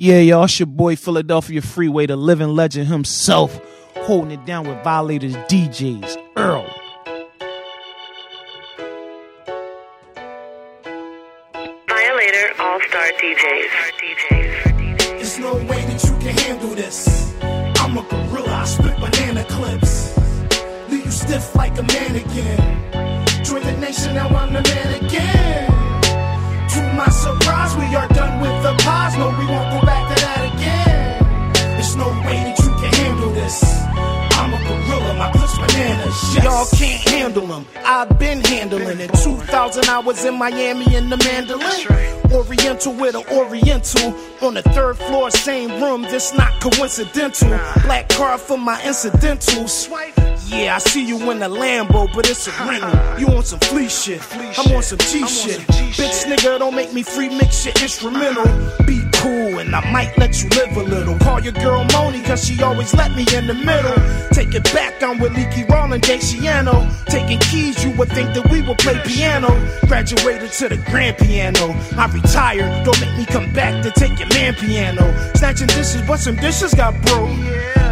Yeah, 0.00 0.18
y'all, 0.18 0.44
it's 0.44 0.58
your 0.58 0.66
boy 0.66 0.96
Philadelphia 0.96 1.62
Freeway, 1.62 2.06
the 2.06 2.16
living 2.16 2.48
legend 2.48 2.88
himself, 2.88 3.60
holding 3.98 4.32
it 4.32 4.44
down 4.44 4.66
with 4.66 4.82
Violators 4.82 5.36
DJs, 5.36 6.16
Earl. 6.36 6.66
Violator 11.88 12.50
All 12.58 12.80
Star 12.80 13.12
DJs. 13.22 13.70
There's 14.98 15.38
no 15.38 15.54
way 15.54 15.84
that 15.84 16.02
you 16.02 16.18
can 16.18 16.36
handle 16.36 16.74
this. 16.74 17.32
I'm 17.42 17.96
a 17.96 18.02
gorilla, 18.02 18.50
I 18.50 18.64
spit 18.64 18.98
banana 18.98 19.44
clips. 19.44 20.16
Leave 20.90 21.04
you 21.04 21.10
stiff 21.12 21.54
like 21.54 21.78
a 21.78 21.82
can't 37.34 37.42
handle 37.42 37.43
I've 37.84 38.18
been 38.18 38.40
handling 38.44 39.00
it. 39.00 39.12
2000, 39.14 39.88
I 39.88 39.98
was 39.98 40.24
in 40.24 40.34
Miami 40.38 40.94
in 40.94 41.10
the 41.10 41.16
Mandalay. 41.18 42.14
Oriental 42.32 42.92
with 42.94 43.14
an 43.14 43.24
Oriental. 43.36 44.14
On 44.42 44.54
the 44.54 44.62
third 44.62 44.96
floor, 44.96 45.30
same 45.30 45.82
room. 45.82 46.02
This 46.02 46.34
not 46.34 46.52
coincidental. 46.60 47.48
Black 47.82 48.08
car 48.08 48.38
for 48.38 48.58
my 48.58 48.82
incidentals. 48.84 49.88
Yeah, 50.46 50.76
I 50.76 50.78
see 50.78 51.04
you 51.06 51.30
in 51.30 51.38
the 51.38 51.48
Lambo, 51.48 52.12
but 52.14 52.28
it's 52.28 52.46
a 52.46 52.50
rental. 52.64 53.18
You 53.18 53.28
on 53.28 53.44
some 53.44 53.60
flea 53.60 53.88
shit. 53.88 54.20
I'm 54.58 54.74
on 54.74 54.82
some 54.82 54.98
G 54.98 55.26
shit. 55.26 55.60
Bitch 55.96 56.24
nigga, 56.24 56.58
don't 56.58 56.74
make 56.74 56.92
me 56.92 57.02
free 57.02 57.28
mix 57.28 57.64
your 57.64 57.74
instrumental. 57.80 58.44
Be 58.84 59.00
cool, 59.14 59.58
and 59.58 59.74
I 59.74 59.90
might 59.90 60.16
let 60.18 60.42
you 60.42 60.48
live 60.50 60.76
a 60.76 60.82
little. 60.82 61.18
Call 61.18 61.40
your 61.40 61.54
girl 61.54 61.84
Moni, 61.92 62.20
cause 62.22 62.46
she 62.46 62.62
always 62.62 62.92
let 62.94 63.14
me 63.16 63.24
in 63.34 63.46
the 63.46 63.54
middle. 63.54 63.94
Take 64.30 64.54
it 64.54 64.64
back, 64.74 65.02
I'm 65.02 65.18
with 65.18 65.34
Leaky 65.34 65.64
Rollin' 65.64 66.00
Daciano. 66.00 66.76
Taking 67.06 67.38
keys, 67.54 67.84
you 67.84 67.90
would 67.92 68.10
think 68.10 68.34
that 68.34 68.50
we 68.50 68.62
would 68.62 68.78
play 68.78 68.98
piano. 69.04 69.48
Graduated 69.86 70.50
to 70.58 70.68
the 70.68 70.78
grand 70.90 71.16
piano. 71.18 71.64
I 71.96 72.06
retired, 72.12 72.84
don't 72.84 73.00
make 73.00 73.16
me 73.16 73.24
come 73.26 73.52
back 73.52 73.82
to 73.84 73.90
take 73.92 74.18
your 74.18 74.28
man 74.28 74.54
piano. 74.54 75.04
Snatching 75.34 75.68
dishes, 75.68 76.02
but 76.02 76.18
some 76.18 76.36
dishes 76.36 76.74
got 76.74 76.92
broke. 77.06 77.30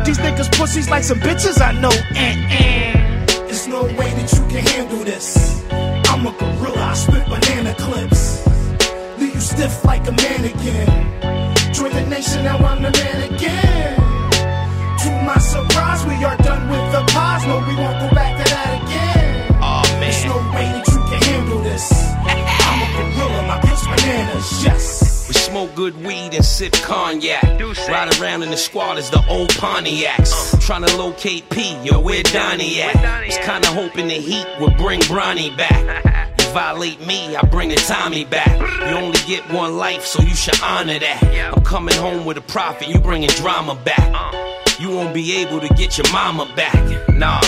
These 0.04 0.18
niggas 0.18 0.50
pussies 0.58 0.88
like 0.90 1.04
some 1.04 1.20
bitches 1.20 1.60
I 1.60 1.72
know. 1.80 1.94
Eh, 2.26 2.34
eh. 2.60 3.24
There's 3.46 3.68
no 3.68 3.84
way 3.98 4.10
that 4.18 4.28
you 4.36 4.44
can 4.52 4.64
handle 4.72 5.04
this. 5.04 5.26
I'm 6.10 6.26
a 6.26 6.32
gorilla, 6.38 6.82
I 6.92 6.94
spit 6.94 7.24
banana 7.32 7.74
clips. 7.78 8.22
Leave 9.18 9.34
you 9.34 9.40
stiff 9.40 9.84
like 9.84 10.04
a 10.08 10.12
mannequin. 10.12 10.88
Join 11.72 11.92
the 11.92 12.06
nation, 12.08 12.44
now 12.44 12.58
I'm 12.58 12.82
the 12.82 12.90
man 12.90 13.18
again. 13.32 13.96
To 15.02 15.10
my 15.28 15.38
surprise, 15.38 16.04
we 16.06 16.16
are 16.24 16.36
done 16.38 16.68
with 16.68 16.86
the 16.94 17.02
pause. 17.12 17.46
No, 17.46 17.56
we 17.68 17.74
won't 17.76 17.98
go 18.00 18.14
back 18.14 18.31
way 20.54 20.64
that 20.64 20.86
you 20.88 20.98
can 21.10 21.22
handle 21.22 21.62
this. 21.62 21.92
I'm 21.92 22.82
a 22.82 23.14
gorilla, 23.16 23.46
my 23.46 23.60
clips 23.60 23.86
bananas, 23.86 24.64
yes. 24.64 25.28
We 25.28 25.34
smoke 25.34 25.74
good 25.74 25.96
weed 26.04 26.34
and 26.34 26.44
sip 26.44 26.72
cognac. 26.72 27.42
Ride 27.88 28.20
around 28.20 28.42
in 28.42 28.50
the 28.50 28.56
squad 28.56 28.98
as 28.98 29.10
the 29.10 29.24
old 29.28 29.50
Pontiacs. 29.50 30.60
Trying 30.60 30.84
to 30.84 30.96
locate 30.96 31.48
P, 31.50 31.76
yo, 31.82 32.00
where 32.00 32.22
Donnie 32.22 32.82
at? 32.82 33.26
Was 33.26 33.38
kinda 33.38 33.68
hoping 33.68 34.08
the 34.08 34.14
heat 34.14 34.46
would 34.60 34.76
bring 34.76 35.00
Bronny 35.00 35.56
back. 35.56 36.28
You 36.42 36.48
violate 36.52 37.00
me, 37.06 37.34
I 37.34 37.40
bring 37.46 37.70
the 37.70 37.76
Tommy 37.76 38.24
back. 38.26 38.60
You 38.60 38.96
only 38.96 39.18
get 39.26 39.42
one 39.50 39.78
life, 39.78 40.04
so 40.04 40.20
you 40.22 40.34
should 40.34 40.60
honor 40.62 40.98
that. 40.98 41.54
I'm 41.56 41.64
coming 41.64 41.94
home 41.94 42.26
with 42.26 42.36
a 42.36 42.42
profit, 42.42 42.88
you 42.88 42.98
bringing 42.98 43.30
drama 43.30 43.74
back. 43.74 44.34
You 44.78 44.90
won't 44.90 45.14
be 45.14 45.36
able 45.36 45.60
to 45.60 45.68
get 45.74 45.96
your 45.96 46.10
mama 46.12 46.52
back. 46.54 46.74
Nah. 47.08 47.40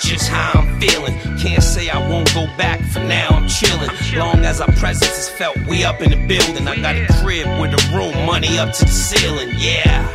Just 0.00 0.28
how 0.28 0.60
I'm 0.60 0.80
feeling. 0.80 1.14
Can't 1.38 1.62
say 1.62 1.90
I 1.90 1.98
won't 2.08 2.32
go 2.34 2.46
back. 2.56 2.80
For 2.92 3.00
now, 3.00 3.28
I'm 3.28 3.48
chilling. 3.48 3.90
Long 4.16 4.44
as 4.44 4.60
our 4.60 4.72
presence 4.72 5.18
is 5.18 5.28
felt, 5.28 5.56
we 5.68 5.84
up 5.84 6.00
in 6.00 6.10
the 6.10 6.26
building. 6.26 6.66
I 6.66 6.76
got 6.80 6.96
a 6.96 7.06
crib 7.22 7.46
with 7.60 7.72
a 7.72 7.96
room, 7.96 8.26
money 8.26 8.58
up 8.58 8.72
to 8.74 8.84
the 8.84 8.90
ceiling. 8.90 9.50
Yeah. 9.56 10.08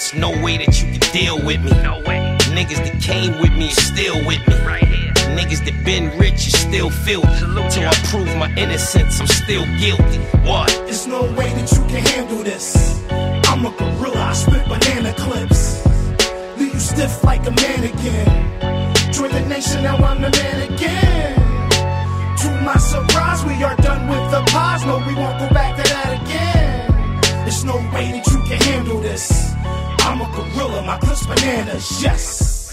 There's 0.00 0.14
no 0.14 0.30
way 0.42 0.58
that 0.58 0.80
you 0.80 0.98
can 0.98 1.12
deal 1.12 1.44
with 1.44 1.60
me. 1.62 1.70
No 1.82 2.00
way. 2.06 2.36
Niggas 2.54 2.82
that 2.84 3.00
came 3.02 3.38
with 3.40 3.52
me 3.52 3.68
is 3.68 3.76
still 3.76 4.16
with 4.26 4.46
me. 4.46 4.54
Right 4.64 4.84
here. 4.84 5.12
Niggas 5.36 5.64
that 5.64 5.84
been 5.84 6.16
rich 6.18 6.46
is 6.46 6.58
still 6.58 6.90
filthy. 6.90 7.28
Till 7.70 7.88
I 7.88 7.94
prove 8.10 8.34
my 8.36 8.52
innocence, 8.54 9.20
I'm 9.20 9.26
still 9.26 9.64
guilty. 9.78 10.18
What? 10.48 10.68
There's 10.86 11.06
no 11.06 11.22
way 11.34 11.52
that 11.52 11.70
you 11.72 11.84
can 11.86 12.04
handle 12.06 12.42
this. 12.42 13.04
I'm 13.10 13.66
a 13.66 13.70
gorilla, 13.76 14.20
I 14.20 14.32
spit 14.32 14.66
banana 14.68 15.12
clips. 15.14 15.84
Leave 16.58 16.74
you 16.74 16.80
stiff 16.80 17.22
like 17.24 17.46
a 17.46 17.50
mannequin. 17.50 18.79
Join 19.50 19.58
the 19.58 19.66
nation, 19.66 19.82
now 19.82 19.96
I'm 19.96 20.22
the 20.22 20.30
man 20.30 20.72
again. 20.72 21.34
To 22.38 22.50
my 22.62 22.76
surprise, 22.76 23.44
we 23.44 23.62
are 23.64 23.76
done 23.76 24.08
with 24.08 24.30
the 24.30 24.42
pause. 24.52 24.84
No, 24.86 24.98
we 24.98 25.14
won't 25.14 25.38
go 25.38 25.48
back 25.52 25.76
to 25.76 25.82
that 25.82 26.22
again. 26.22 26.90
There's 27.44 27.64
no 27.64 27.76
way 27.92 28.12
that 28.12 28.26
you 28.26 28.38
can 28.46 28.60
handle 28.62 29.00
this. 29.00 29.52
I'm 30.00 30.20
a 30.20 30.26
gorilla, 30.34 30.82
my 30.82 30.98
clips 30.98 31.26
bananas, 31.26 32.02
yes. 32.02 32.72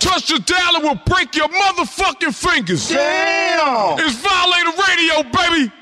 Touch 0.00 0.28
the 0.28 0.38
dial 0.44 0.76
and 0.76 0.84
we'll 0.84 1.00
break 1.06 1.34
your 1.34 1.48
motherfucking 1.48 2.34
fingers. 2.34 2.88
Damn. 2.88 3.98
It's 3.98 4.14
Violator 4.16 4.72
Radio, 4.88 5.22
baby. 5.32 5.72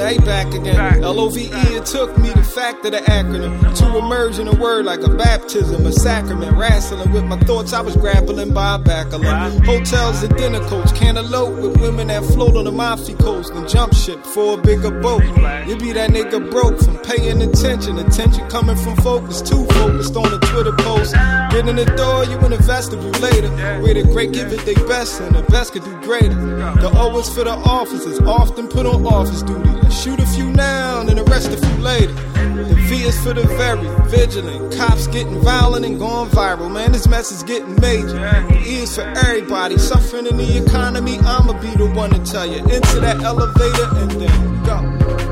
they 0.09 0.17
back 0.25 0.53
again. 0.53 1.03
L 1.03 1.19
O 1.19 1.29
V 1.29 1.41
E, 1.41 1.49
it 1.77 1.85
took 1.85 2.17
me 2.17 2.29
the 2.29 2.43
fact 2.59 2.83
of 2.83 2.91
the 2.91 2.97
acronym 2.97 3.55
to 3.73 3.97
emerge 3.97 4.37
in 4.37 4.45
a 4.45 4.55
word 4.55 4.85
like 4.85 4.99
a 4.99 5.09
baptism, 5.15 5.85
a 5.85 5.93
sacrament. 5.93 6.57
Wrestling 6.57 7.09
with 7.13 7.23
my 7.23 7.39
thoughts, 7.47 7.71
I 7.71 7.79
was 7.79 7.95
grappling 7.95 8.53
by 8.53 8.75
a 8.75 8.79
backalope. 8.79 9.65
Hotels 9.65 10.23
and 10.23 10.35
dinner 10.35 10.59
coach, 10.67 10.93
cantaloupe 10.93 11.55
with 11.61 11.79
women 11.79 12.07
that 12.07 12.21
float 12.25 12.57
on 12.57 12.65
the 12.65 12.71
Mafia 12.73 13.15
coast 13.15 13.53
and 13.53 13.67
jump 13.69 13.93
ship 13.93 14.25
for 14.25 14.55
a 14.55 14.61
bigger 14.61 14.91
boat. 14.91 15.23
You 15.67 15.77
be 15.77 15.93
that 15.93 16.09
nigga 16.11 16.51
broke 16.51 16.77
from 16.79 16.97
paying 16.97 17.41
attention. 17.41 17.97
Attention 17.97 18.45
coming 18.49 18.75
from 18.75 18.95
that's 19.25 19.41
too 19.41 19.65
focused 19.79 20.17
on 20.17 20.29
the 20.29 20.39
Twitter 20.39 20.75
post. 20.83 21.13
Get 21.51 21.65
in 21.69 21.77
the 21.77 21.85
door, 21.85 22.25
you 22.25 22.37
in 22.39 22.51
the 22.51 22.57
vestibule 22.57 23.11
later. 23.23 23.49
Where 23.81 23.93
the 23.93 24.03
great 24.03 24.33
give 24.33 24.51
it 24.51 24.65
their 24.65 24.85
best 24.85 25.21
and 25.21 25.33
the 25.33 25.43
best 25.43 25.71
could 25.71 25.85
do 25.85 25.95
greater. 26.01 26.35
The 26.35 26.91
O 26.93 27.17
is 27.19 27.29
for 27.33 27.45
the 27.45 27.51
officers, 27.51 28.19
often 28.19 28.67
put 28.67 28.85
on 28.85 29.05
office 29.05 29.43
duty. 29.43 29.69
Let's 29.81 30.03
shoot 30.03 30.19
a 30.19 30.25
few 30.25 30.51
now 30.51 30.78
and 31.07 31.19
arrest 31.19 31.51
a 31.51 31.57
few 31.57 31.83
later. 31.83 32.13
The 32.13 32.75
V 32.89 33.03
is 33.03 33.17
for 33.23 33.33
the 33.33 33.43
very 33.55 33.87
vigilant. 34.09 34.75
Cops 34.75 35.07
getting 35.07 35.39
violent 35.39 35.85
and 35.85 35.99
going 35.99 36.29
viral. 36.29 36.71
Man, 36.71 36.91
this 36.91 37.07
mess 37.07 37.31
is 37.31 37.43
getting 37.43 37.79
major. 37.79 38.19
The 38.49 38.61
E 38.65 38.81
is 38.83 38.95
for 38.95 39.03
everybody 39.03 39.77
suffering 39.77 40.25
in 40.27 40.37
the 40.37 40.57
economy. 40.65 41.19
I'ma 41.19 41.53
be 41.61 41.69
the 41.77 41.89
one 41.91 42.09
to 42.09 42.19
tell 42.25 42.45
you. 42.45 42.57
Into 42.57 42.99
that 42.99 43.21
elevator 43.21 43.87
and 43.97 44.11
then 44.11 44.63
go, 44.63 44.81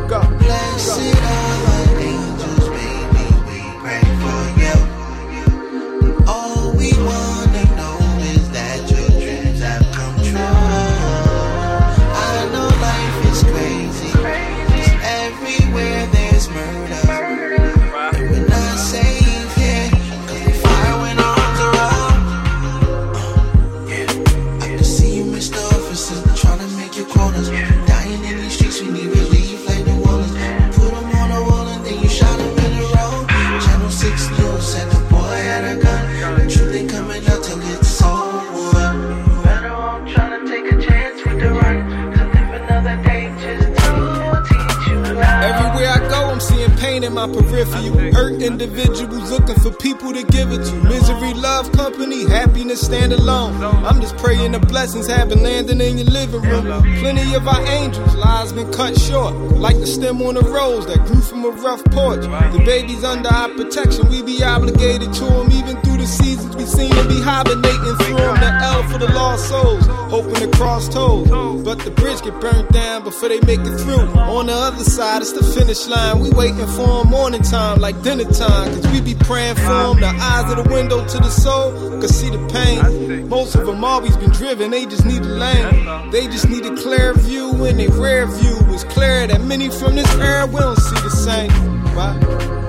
go, 0.08 0.22
go. 0.38 1.57
My 47.18 47.28
peripheral. 47.28 48.14
Hurt 48.14 48.42
individuals 48.44 49.32
looking 49.32 49.56
for 49.56 49.72
people 49.72 50.14
to 50.14 50.24
give 50.24 50.52
it 50.52 50.64
to. 50.64 50.76
Misery, 50.84 51.34
love, 51.34 51.72
company, 51.72 52.30
happiness, 52.30 52.86
stand 52.86 53.12
alone. 53.12 53.64
I'm 53.64 54.00
just 54.02 54.16
praying 54.18 54.52
the 54.52 54.60
blessings 54.60 55.08
have 55.08 55.30
been 55.30 55.42
landing 55.42 55.82
in 55.82 55.98
your 55.98 56.06
living 56.06 56.44
room. 56.44 56.66
Plenty 57.00 57.34
of 57.34 57.48
our 57.48 57.66
angels, 57.66 58.16
lives 58.16 58.54
been 58.54 58.72
cut 58.72 59.00
short. 59.00 59.34
Like 59.34 59.78
the 59.78 59.88
stem 59.88 60.22
on 60.22 60.38
a 60.38 60.42
rose 60.42 60.86
that 60.86 61.04
grew 61.08 61.22
from 61.22 61.44
a 61.46 61.50
rough 61.50 61.84
porch. 61.86 62.22
The 62.22 62.62
babies 62.64 63.04
under 63.04 63.30
our 63.30 63.50
protection, 63.50 64.08
we 64.10 64.22
be 64.22 64.44
obligated 64.44 65.12
to 65.14 65.26
them. 65.26 65.52
Even 65.52 65.82
through 65.82 65.97
seasons, 66.08 66.56
we 66.56 66.66
seem 66.66 66.92
to 66.92 67.08
be 67.08 67.22
hibernating 67.22 67.96
through 67.98 68.18
them. 68.18 68.36
The 68.40 68.52
L 68.64 68.84
for 68.90 68.98
the 68.98 69.12
lost 69.14 69.50
souls, 69.50 69.86
hoping 69.88 70.36
to 70.36 70.48
cross 70.58 70.88
toes. 70.90 71.28
But 71.64 71.80
the 71.80 71.92
bridge 71.92 72.22
get 72.22 72.40
burnt 72.40 72.72
down 72.72 73.04
before 73.04 73.30
they 73.30 73.42
make 73.42 73.60
it 73.60 73.78
through. 73.82 74.08
On 74.18 74.48
the 74.48 74.54
other 74.54 74.84
side, 74.84 75.22
it's 75.22 75.34
the 75.34 75.44
finish 75.44 75.86
line. 75.88 76.20
We 76.20 76.30
waiting 76.32 76.68
for 76.68 77.02
'em 77.02 77.10
morning 77.10 77.42
time, 77.42 77.80
like 77.80 78.02
dinner 78.04 78.24
time. 78.26 78.74
Cause 78.74 78.88
we 78.92 79.02
be 79.02 79.16
praying 79.16 79.56
for 79.56 79.92
'em. 79.92 80.00
The 80.00 80.08
eyes 80.08 80.50
of 80.52 80.64
the 80.64 80.74
window 80.74 81.04
to 81.06 81.18
the 81.20 81.30
soul, 81.30 81.72
could 82.00 82.10
see 82.10 82.30
the 82.30 82.40
pain. 82.48 83.28
Most 83.30 83.56
of 83.56 83.66
them 83.66 83.84
always 83.84 84.16
been 84.16 84.32
driven, 84.32 84.72
they 84.72 84.86
just 84.86 85.06
need 85.06 85.24
a 85.24 85.34
lane. 85.44 86.12
They 86.12 86.28
just 86.28 86.48
need 86.48 86.66
a 86.66 86.76
clear 86.76 87.14
view, 87.14 87.66
and 87.66 87.80
their 87.80 87.90
rear 87.90 88.26
view 88.28 88.58
is 88.74 88.84
clear 88.86 89.28
that 89.28 89.42
many 89.44 89.70
from 89.70 89.96
this 89.96 90.12
era 90.16 90.46
we 90.46 90.60
don't 90.60 90.80
see 90.80 91.00
the 91.02 91.10
same. 91.10 91.52
Right? 91.96 92.67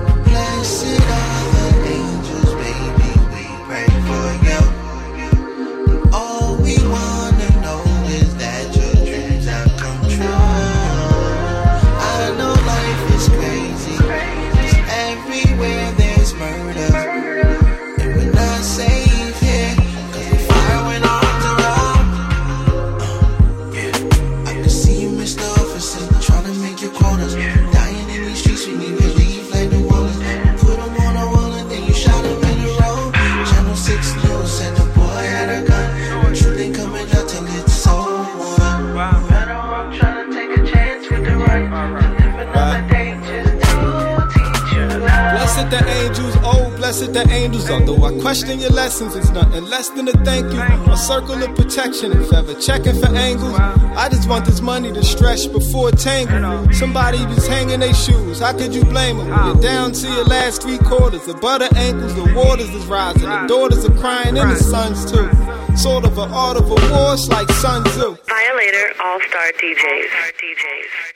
Blessed 46.99 47.13
the 47.13 47.33
angels. 47.33 47.69
Although 47.69 48.03
I 48.03 48.19
question 48.19 48.59
your 48.59 48.71
lessons, 48.71 49.15
it's 49.15 49.29
nothing 49.29 49.65
less 49.65 49.89
than 49.89 50.07
a 50.07 50.11
thank 50.23 50.51
you. 50.51 50.59
A 50.91 50.97
circle 50.97 51.41
of 51.41 51.55
protection, 51.55 52.11
if 52.11 52.33
ever 52.33 52.53
checking 52.55 52.99
for 52.99 53.07
angles. 53.15 53.57
I 53.59 54.09
just 54.09 54.27
want 54.27 54.45
this 54.45 54.61
money 54.61 54.91
to 54.91 55.03
stretch 55.03 55.51
before 55.51 55.91
tangle. 55.91 56.71
Somebody 56.73 57.19
just 57.35 57.47
hanging 57.47 57.79
their 57.79 57.93
shoes, 57.93 58.39
how 58.39 58.53
could 58.53 58.73
you 58.73 58.83
blame 58.83 59.17
them? 59.17 59.27
You're 59.27 59.61
down 59.61 59.91
to 59.93 60.07
your 60.07 60.25
last 60.25 60.61
three 60.61 60.77
quarters. 60.79 61.25
The 61.25 61.35
butter 61.35 61.69
ankles, 61.75 62.15
the 62.15 62.33
waters 62.35 62.69
is 62.69 62.85
rising. 62.85 63.29
The 63.29 63.45
daughters 63.47 63.85
are 63.85 63.95
crying, 63.95 64.37
and 64.37 64.51
the 64.51 64.55
sons 64.55 65.09
too. 65.11 65.29
Sort 65.75 66.05
of 66.05 66.17
an 66.17 66.31
art 66.31 66.57
of 66.57 66.65
a 66.65 66.75
war, 66.91 67.15
like 67.29 67.49
Sun 67.51 67.85
Tzu. 67.85 68.17
Violator 68.27 68.93
All 69.03 69.19
Star 69.21 69.51
DJs. 69.61 71.08